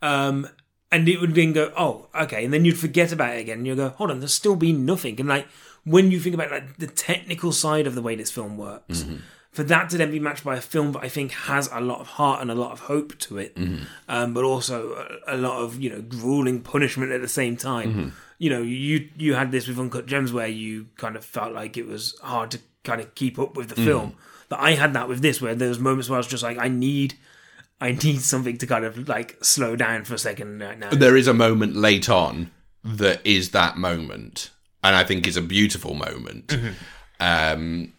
Um, 0.02 0.48
and 0.92 1.08
it 1.08 1.20
would 1.20 1.34
then 1.34 1.52
go, 1.52 1.72
"Oh, 1.76 2.08
okay," 2.14 2.44
and 2.44 2.52
then 2.52 2.64
you'd 2.64 2.78
forget 2.78 3.12
about 3.12 3.36
it 3.36 3.40
again, 3.40 3.58
and 3.58 3.66
you'd 3.66 3.76
go, 3.76 3.90
"Hold 3.90 4.10
on, 4.10 4.20
there's 4.20 4.34
still 4.34 4.56
been 4.56 4.84
nothing." 4.86 5.18
And 5.20 5.28
like 5.28 5.46
when 5.84 6.10
you 6.10 6.20
think 6.20 6.34
about 6.34 6.50
like 6.50 6.76
the 6.78 6.86
technical 6.86 7.52
side 7.52 7.86
of 7.86 7.94
the 7.94 8.02
way 8.02 8.14
this 8.14 8.30
film 8.30 8.56
works. 8.58 9.00
Mm-hmm. 9.02 9.16
For 9.52 9.64
that 9.64 9.90
to 9.90 9.96
then 9.98 10.12
be 10.12 10.20
matched 10.20 10.44
by 10.44 10.54
a 10.56 10.60
film 10.60 10.92
that 10.92 11.02
I 11.02 11.08
think 11.08 11.32
has 11.32 11.68
a 11.72 11.80
lot 11.80 11.98
of 12.00 12.06
heart 12.06 12.40
and 12.40 12.52
a 12.52 12.54
lot 12.54 12.70
of 12.70 12.80
hope 12.80 13.18
to 13.26 13.38
it, 13.38 13.56
Mm-hmm. 13.56 13.82
um, 14.08 14.32
but 14.32 14.44
also 14.44 14.76
a, 15.26 15.34
a 15.34 15.38
lot 15.46 15.60
of 15.60 15.82
you 15.82 15.90
know 15.90 16.02
grueling 16.02 16.60
punishment 16.62 17.10
at 17.10 17.20
the 17.20 17.26
same 17.40 17.56
time. 17.56 17.90
Mm-hmm. 17.90 18.08
You 18.40 18.50
know, 18.50 18.62
you 18.62 19.08
you 19.16 19.34
had 19.34 19.52
this 19.52 19.68
with 19.68 19.78
Uncut 19.78 20.06
Gems 20.06 20.32
where 20.32 20.48
you 20.48 20.86
kind 20.96 21.14
of 21.14 21.24
felt 21.24 21.52
like 21.52 21.76
it 21.76 21.86
was 21.86 22.16
hard 22.22 22.50
to 22.52 22.58
kind 22.84 23.00
of 23.00 23.14
keep 23.14 23.38
up 23.38 23.54
with 23.56 23.68
the 23.68 23.74
Mm-hmm. 23.76 23.84
film. 23.84 24.14
That 24.48 24.60
I 24.60 24.72
had 24.72 24.94
that 24.94 25.08
with 25.08 25.20
this, 25.22 25.40
where 25.40 25.54
there 25.54 25.68
was 25.68 25.78
moments 25.78 26.08
where 26.08 26.16
I 26.16 26.18
was 26.18 26.26
just 26.26 26.42
like, 26.42 26.58
I 26.58 26.66
need, 26.66 27.14
I 27.80 27.92
need 27.92 28.20
something 28.22 28.58
to 28.58 28.66
kind 28.66 28.84
of 28.84 29.08
like 29.08 29.36
slow 29.44 29.76
down 29.76 30.04
for 30.04 30.14
a 30.14 30.18
second 30.18 30.58
right 30.60 30.76
now. 30.78 30.90
there 30.90 31.16
is 31.16 31.28
a 31.28 31.34
moment 31.34 31.76
late 31.76 32.08
on 32.08 32.50
that 32.82 33.20
is 33.24 33.50
that 33.50 33.76
moment, 33.76 34.50
and 34.82 34.96
I 34.96 35.04
think 35.04 35.28
is 35.28 35.36
a 35.36 35.42
beautiful 35.42 35.94
moment. 35.94 36.50
Um, 37.20 37.92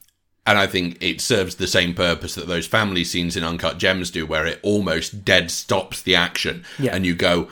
and 0.48 0.58
I 0.58 0.66
think 0.68 0.98
it 1.02 1.22
serves 1.22 1.56
the 1.56 1.68
same 1.68 1.94
purpose 1.94 2.34
that 2.36 2.48
those 2.48 2.66
family 2.68 3.04
scenes 3.04 3.38
in 3.38 3.44
Uncut 3.44 3.78
Gems 3.78 4.10
do, 4.10 4.26
where 4.26 4.46
it 4.48 4.60
almost 4.64 5.24
dead 5.24 5.52
stops 5.52 6.02
the 6.02 6.16
action, 6.16 6.66
Yeah. 6.80 6.96
and 6.96 7.06
you 7.06 7.14
go, 7.16 7.48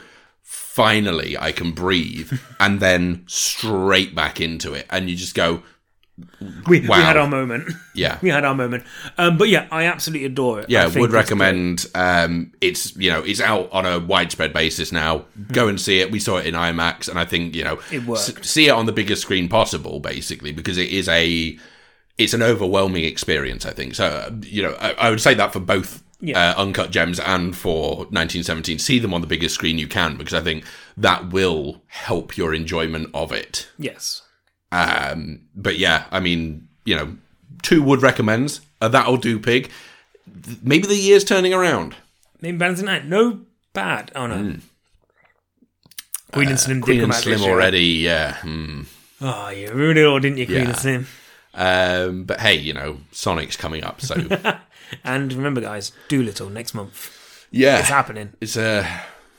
"Finally, 0.74 1.36
I 1.38 1.52
can 1.52 1.72
breathe," 1.72 2.32
and 2.60 2.80
then 2.80 3.24
straight 3.26 4.14
back 4.14 4.40
into 4.40 4.72
it, 4.74 4.86
and 4.90 5.10
you 5.10 5.16
just 5.16 5.34
go, 5.34 5.62
we, 6.66 6.86
wow. 6.86 6.98
we 6.98 7.02
had 7.02 7.16
our 7.16 7.26
moment. 7.26 7.70
"Yeah." 7.94 8.18
We 8.22 8.28
had 8.28 8.44
our 8.44 8.54
moment. 8.54 8.84
Um, 9.18 9.36
but 9.38 9.48
yeah, 9.48 9.66
I 9.70 9.84
absolutely 9.86 10.26
adore 10.26 10.60
it. 10.60 10.68
Yeah, 10.70 10.84
I 10.84 11.00
would 11.00 11.12
recommend. 11.12 11.86
Um, 11.94 12.52
it's 12.60 12.94
you 12.96 13.10
know 13.10 13.22
it's 13.22 13.40
out 13.40 13.70
on 13.72 13.86
a 13.86 13.98
widespread 13.98 14.52
basis 14.52 14.92
now. 14.92 15.24
Go 15.52 15.68
and 15.68 15.80
see 15.80 16.00
it. 16.00 16.10
We 16.10 16.18
saw 16.20 16.36
it 16.36 16.46
in 16.46 16.54
IMAX, 16.54 17.08
and 17.08 17.18
I 17.18 17.24
think 17.24 17.54
you 17.54 17.64
know 17.64 17.80
It 17.90 18.04
worked. 18.04 18.44
see 18.44 18.68
it 18.68 18.72
on 18.72 18.86
the 18.86 18.92
biggest 18.92 19.22
screen 19.22 19.48
possible, 19.48 19.98
basically, 20.00 20.52
because 20.52 20.78
it 20.78 20.90
is 20.90 21.08
a 21.08 21.58
it's 22.18 22.34
an 22.34 22.42
overwhelming 22.42 23.04
experience. 23.04 23.64
I 23.66 23.72
think 23.72 23.94
so. 23.94 24.06
uh, 24.06 24.30
You 24.42 24.62
know, 24.64 24.76
I, 24.78 24.92
I 24.92 25.10
would 25.10 25.20
say 25.20 25.34
that 25.34 25.52
for 25.52 25.60
both. 25.60 26.02
Yeah. 26.22 26.50
Uh, 26.50 26.62
Uncut 26.62 26.90
Gems 26.90 27.18
and 27.18 27.56
for 27.56 27.96
1917, 28.10 28.78
see 28.78 28.98
them 28.98 29.14
on 29.14 29.22
the 29.22 29.26
biggest 29.26 29.54
screen 29.54 29.78
you 29.78 29.88
can 29.88 30.16
because 30.16 30.34
I 30.34 30.40
think 30.40 30.64
that 30.96 31.30
will 31.30 31.80
help 31.86 32.36
your 32.36 32.52
enjoyment 32.52 33.08
of 33.14 33.32
it. 33.32 33.68
Yes. 33.78 34.22
Um, 34.70 35.42
but 35.56 35.78
yeah, 35.78 36.04
I 36.10 36.20
mean, 36.20 36.68
you 36.84 36.94
know, 36.94 37.16
two 37.62 37.82
would 37.82 38.02
recommends. 38.02 38.60
Uh, 38.82 38.88
that'll 38.88 39.16
do, 39.16 39.38
pig. 39.38 39.70
Maybe 40.62 40.86
the 40.86 40.94
year's 40.94 41.24
turning 41.24 41.54
around. 41.54 41.96
Maybe 42.40 42.56
Balancing 42.58 42.86
Night. 42.86 43.06
No 43.06 43.40
bad. 43.72 44.12
Oh 44.14 44.26
no. 44.26 44.56
Queen 46.32 46.48
and 46.48 46.60
Slim 46.60 46.80
did. 46.80 46.82
Uh, 46.82 46.86
Queen 46.86 47.02
and 47.04 47.14
Slim 47.14 47.42
already, 47.42 47.84
yeah. 47.84 48.36
hmm. 48.36 48.82
Oh, 49.20 49.48
you 49.48 49.70
ruined 49.72 49.98
it 49.98 50.04
all, 50.06 50.20
didn't 50.20 50.38
you, 50.38 50.46
Queen 50.46 50.58
Yeah. 50.60 50.68
and 50.68 50.76
Slim? 50.76 51.06
Um, 51.52 52.24
but 52.24 52.40
hey, 52.40 52.54
you 52.54 52.72
know, 52.72 52.98
Sonic's 53.10 53.56
coming 53.56 53.82
up, 53.82 54.00
so 54.00 54.14
And 55.04 55.32
remember, 55.32 55.60
guys, 55.60 55.92
Dolittle 56.08 56.50
next 56.50 56.74
month. 56.74 57.46
yeah, 57.50 57.78
It's 57.80 57.88
happening. 57.88 58.32
it's 58.40 58.56
uh, 58.56 58.86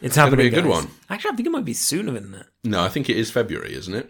It's 0.02 0.16
happening. 0.16 0.38
be 0.38 0.48
a 0.48 0.62
good 0.62 0.64
guys. 0.70 0.84
one. 0.84 0.92
Actually, 1.10 1.32
I 1.32 1.36
think 1.36 1.48
it 1.48 1.52
might 1.52 1.66
be 1.66 1.74
sooner 1.74 2.12
than 2.12 2.32
that. 2.32 2.48
no, 2.64 2.84
I 2.84 2.90
think 2.90 3.10
it 3.10 3.18
is 3.18 3.30
February, 3.32 3.74
isn't 3.76 3.94
it? 3.94 4.10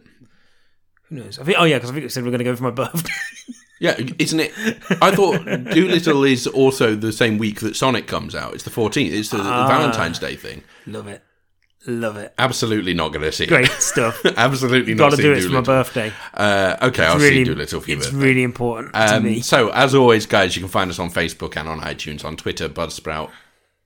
Who 1.10 1.16
knows? 1.18 1.40
I 1.40 1.44
think. 1.44 1.58
Oh 1.60 1.64
yeah, 1.66 1.78
because 1.78 1.90
I 1.90 1.94
think 1.94 2.04
we 2.06 2.10
said 2.10 2.24
we 2.24 2.30
are 2.30 2.32
going 2.32 2.40
to 2.40 2.46
go 2.46 2.56
for 2.56 2.64
my 2.64 2.72
birthday. 2.72 3.12
Yeah, 3.82 4.00
isn't 4.20 4.40
it? 4.40 4.52
I 5.02 5.10
thought 5.10 5.44
Dolittle 5.44 6.24
is 6.24 6.46
also 6.46 6.94
the 6.96 7.12
same 7.12 7.40
week 7.40 7.62
that 7.62 7.76
Sonic 7.76 8.06
comes 8.06 8.36
out. 8.36 8.54
It's 8.54 8.62
the 8.62 8.70
14th. 8.70 9.12
It's 9.12 9.30
the, 9.30 9.38
the 9.38 9.44
Ah. 9.44 9.68
Valentine's 9.68 10.20
Day 10.20 10.36
thing. 10.36 10.62
Love 10.86 11.08
it. 11.08 11.24
Love 11.88 12.18
it. 12.18 12.34
Absolutely 12.38 12.94
not 12.94 13.10
going 13.12 13.24
to 13.24 13.32
see 13.32 13.48
Great 13.48 13.66
it. 13.66 13.72
stuff. 13.82 14.24
Absolutely 14.38 14.94
not 14.94 15.10
Got 15.12 15.16
to 15.18 15.22
do 15.24 15.34
it 15.34 15.42
for 15.44 15.50
my 15.50 15.62
birthday. 15.62 16.14
Uh, 16.34 16.78
okay, 16.84 17.06
I'll 17.06 17.18
really, 17.18 17.44
see 17.44 17.52
Dolittle 17.52 17.82
for 17.82 17.90
your 17.90 17.98
It's 17.98 18.08
birthday. 18.12 18.24
really 18.26 18.44
important 18.44 18.94
to 18.94 19.16
Um, 19.16 19.24
me. 19.24 19.40
so, 19.42 19.70
as 19.70 19.96
always, 19.96 20.26
guys, 20.28 20.56
you 20.56 20.62
can 20.62 20.70
find 20.70 20.92
us 20.92 21.00
on 21.00 21.10
Facebook 21.10 21.58
and 21.58 21.68
on 21.68 21.80
iTunes, 21.82 22.24
on 22.24 22.38
Twitter, 22.38 22.70
Buzzsprout, 22.70 23.32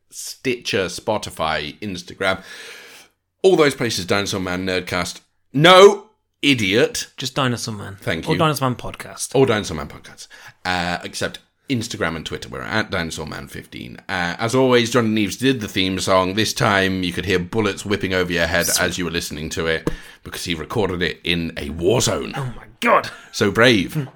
Stitcher, 0.10 0.86
Spotify, 0.86 1.78
Instagram, 1.80 2.43
all 3.41 3.56
those 3.56 3.76
places. 3.76 4.06
Dinosaur 4.06 4.39
Man 4.41 4.66
Nerdcast. 4.66 5.22
No 5.54 6.10
idiot. 6.41 7.08
Just 7.18 7.36
Dinosaur 7.36 7.74
Man. 7.76 7.96
Thank 8.02 8.26
you. 8.26 8.32
Or 8.32 8.34
you. 8.34 8.39
Dinosaur 8.39 8.70
Man 8.70 8.78
podcast. 8.78 9.34
All 9.36 9.46
Dinosaur 9.46 9.78
Man 9.78 9.88
podcasts, 9.88 10.28
uh, 10.66 11.00
except 11.04 11.39
Instagram 11.70 12.16
and 12.16 12.26
Twitter. 12.26 12.49
We're 12.49 12.61
at 12.61 12.91
Dinosaur 12.91 13.26
Man 13.26 13.47
15. 13.47 13.97
Uh, 13.97 14.01
as 14.39 14.53
always, 14.55 14.91
Johnny 14.91 15.26
Neves 15.26 15.38
did 15.39 15.61
the 15.61 15.68
theme 15.68 15.99
song. 15.99 16.34
This 16.36 16.53
time, 16.53 17.03
you 17.03 17.11
could 17.13 17.26
hear 17.26 17.39
bullets 17.39 17.86
whipping 17.86 18.13
over 18.13 18.32
your 18.32 18.47
head 18.47 18.68
as 18.80 18.97
you 18.97 19.05
were 19.05 19.11
listening 19.11 19.49
to 19.51 19.66
it 19.68 19.89
because 20.24 20.45
he 20.45 20.53
recorded 20.55 21.01
it 21.01 21.20
in 21.24 21.53
a 21.57 21.70
war 21.72 22.01
zone. 22.01 22.34
Oh 22.36 22.53
my 22.55 22.66
god. 22.80 23.09
So 23.32 23.51
brave. 23.51 24.07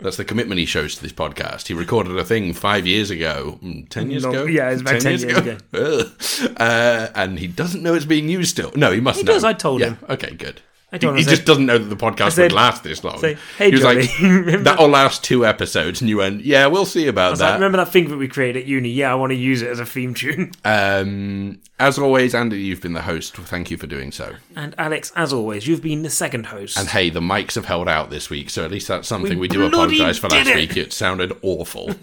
That's 0.00 0.16
the 0.16 0.24
commitment 0.24 0.58
he 0.60 0.64
shows 0.64 0.94
to 0.94 1.02
this 1.02 1.12
podcast. 1.12 1.66
He 1.66 1.74
recorded 1.74 2.16
a 2.16 2.24
thing 2.24 2.54
five 2.54 2.86
years 2.86 3.10
ago, 3.10 3.58
Mm, 3.62 3.88
ten 3.90 4.10
years 4.10 4.24
ago. 4.24 4.44
yeah, 4.44 4.68
it 4.68 4.72
was 4.72 4.80
about 4.80 5.00
10 5.02 5.18
years 5.18 5.24
ago. 5.24 5.58
Uh, 6.56 7.08
and 7.14 7.38
he 7.38 7.46
doesn't 7.48 7.82
know 7.82 7.94
it's 7.94 8.04
being 8.04 8.28
used 8.28 8.50
still. 8.50 8.72
No, 8.76 8.90
he 8.92 9.00
must 9.00 9.18
He 9.18 9.24
know. 9.24 9.32
does, 9.32 9.44
I 9.44 9.52
told 9.52 9.80
yeah. 9.80 9.88
him. 9.88 9.98
Okay, 10.08 10.34
good. 10.34 10.60
I 10.90 10.96
told 10.98 11.16
he 11.16 11.22
he 11.22 11.28
just 11.28 11.44
doesn't 11.44 11.66
know 11.66 11.76
that 11.76 11.84
the 11.94 11.96
podcast 11.96 12.32
said- 12.32 12.44
would 12.44 12.52
last 12.52 12.82
this 12.82 13.04
long. 13.04 13.18
say, 13.18 13.36
"Hey, 13.58 13.66
he 13.68 13.72
was 13.74 13.84
like, 13.84 14.00
Johnny, 14.00 14.08
remember- 14.34 14.64
"That'll 14.64 14.88
last 14.88 15.22
two 15.22 15.44
episodes," 15.44 16.00
and 16.00 16.08
you 16.08 16.16
went, 16.16 16.44
"Yeah, 16.44 16.66
we'll 16.66 16.86
see 16.86 17.06
about 17.08 17.32
It's 17.32 17.40
like, 17.42 17.50
that." 17.50 17.54
remember 17.56 17.76
that 17.78 17.92
thing 17.92 18.08
that 18.08 18.16
we 18.16 18.26
created 18.28 18.62
at 18.62 18.66
uni? 18.66 18.88
Yeah, 18.90 19.12
I 19.12 19.14
want 19.16 19.30
to 19.30 19.36
use 19.36 19.60
it 19.62 19.68
as 19.68 19.80
a 19.80 19.86
theme 19.86 20.14
tune. 20.14 20.52
um, 20.64 21.58
as 21.80 21.98
always, 21.98 22.34
Andy, 22.34 22.60
you've 22.60 22.80
been 22.80 22.92
the 22.92 23.02
host. 23.02 23.36
Thank 23.36 23.70
you 23.70 23.76
for 23.76 23.86
doing 23.86 24.10
so. 24.12 24.34
And 24.56 24.74
Alex, 24.78 25.12
as 25.14 25.32
always, 25.32 25.66
you've 25.66 25.82
been 25.82 26.02
the 26.02 26.10
second 26.10 26.46
host. 26.46 26.76
And 26.76 26.88
hey, 26.88 27.10
the 27.10 27.20
mics 27.20 27.54
have 27.54 27.66
held 27.66 27.88
out 27.88 28.10
this 28.10 28.28
week, 28.28 28.50
so 28.50 28.64
at 28.64 28.70
least 28.70 28.88
that's 28.88 29.06
something 29.06 29.32
we, 29.38 29.42
We 29.42 29.48
do 29.48 29.64
apologise 29.66 30.18
for 30.18 30.28
last 30.28 30.48
it. 30.48 30.56
week. 30.56 30.76
It 30.76 30.92
sounded 30.92 31.32
awful. 31.42 31.94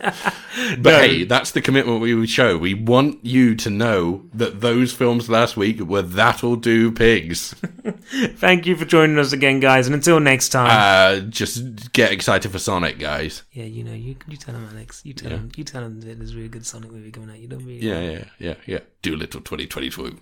but 0.80 1.02
hey, 1.02 1.24
that's 1.26 1.52
the 1.52 1.62
commitment 1.62 2.02
we 2.02 2.16
would 2.16 2.30
show. 2.30 2.58
We 2.58 2.74
want 2.74 3.24
you 3.26 3.56
to 3.56 3.70
know 3.70 4.24
that 4.34 4.62
those 4.62 4.94
films 4.94 5.30
last 5.30 5.58
week 5.58 5.80
were 5.82 6.02
That'll 6.02 6.56
Do 6.56 6.92
Pigs. 6.92 7.54
Thank 8.36 8.66
you 8.66 8.76
for 8.76 8.86
joining 8.86 9.20
us 9.20 9.34
again, 9.34 9.60
guys. 9.60 9.88
And 9.88 9.96
until 9.96 10.20
next 10.20 10.50
time. 10.50 10.70
Uh, 10.72 11.20
just 11.30 11.92
get 11.92 12.12
excited 12.12 12.52
for 12.52 12.60
Sonic, 12.60 12.98
guys. 13.00 13.44
yeah, 13.52 13.66
you 13.66 13.84
know, 13.84 13.94
you 13.94 14.16
you 14.28 14.38
tell 14.38 14.54
them, 14.54 14.68
Alex. 14.72 15.02
You 15.04 15.14
tell 15.14 15.32
him. 15.32 15.52
You 15.56 15.64
tell 15.64 15.82
that 15.82 16.02
there's 16.18 16.32
a 16.32 16.36
really 16.36 16.48
good 16.48 16.66
Sonic 16.66 16.92
movie 16.92 17.12
coming 17.12 17.30
out. 17.30 17.40
You 17.40 17.48
don't 17.48 17.66
really. 17.66 17.80
Yeah, 17.80 18.00
yeah, 18.00 18.24
yeah, 18.40 18.56
yeah. 18.66 18.80
Dolittle 19.02 19.42
2022. 19.66 20.18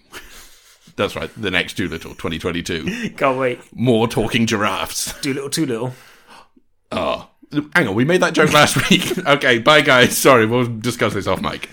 That's 0.96 1.16
right, 1.16 1.30
the 1.36 1.50
next 1.50 1.78
Dolittle 1.78 2.12
2022. 2.12 3.10
Can't 3.12 3.39
wait. 3.39 3.60
More 3.76 4.08
talking 4.08 4.46
giraffes. 4.46 5.20
Do 5.22 5.34
little, 5.34 5.50
too 5.50 5.66
little. 5.66 5.94
Oh, 6.91 7.30
hang 7.74 7.88
on, 7.88 7.96
we 7.96 8.06
made 8.06 8.22
that 8.22 8.34
joke 8.34 8.54
last 8.54 8.89
week. 8.89 9.18
okay, 9.26 9.58
bye 9.60 9.82
guys. 9.82 10.18
Sorry, 10.18 10.46
we'll 10.46 10.68
discuss 10.68 11.14
this 11.14 11.28
off 11.28 11.41
mic. 11.41 11.70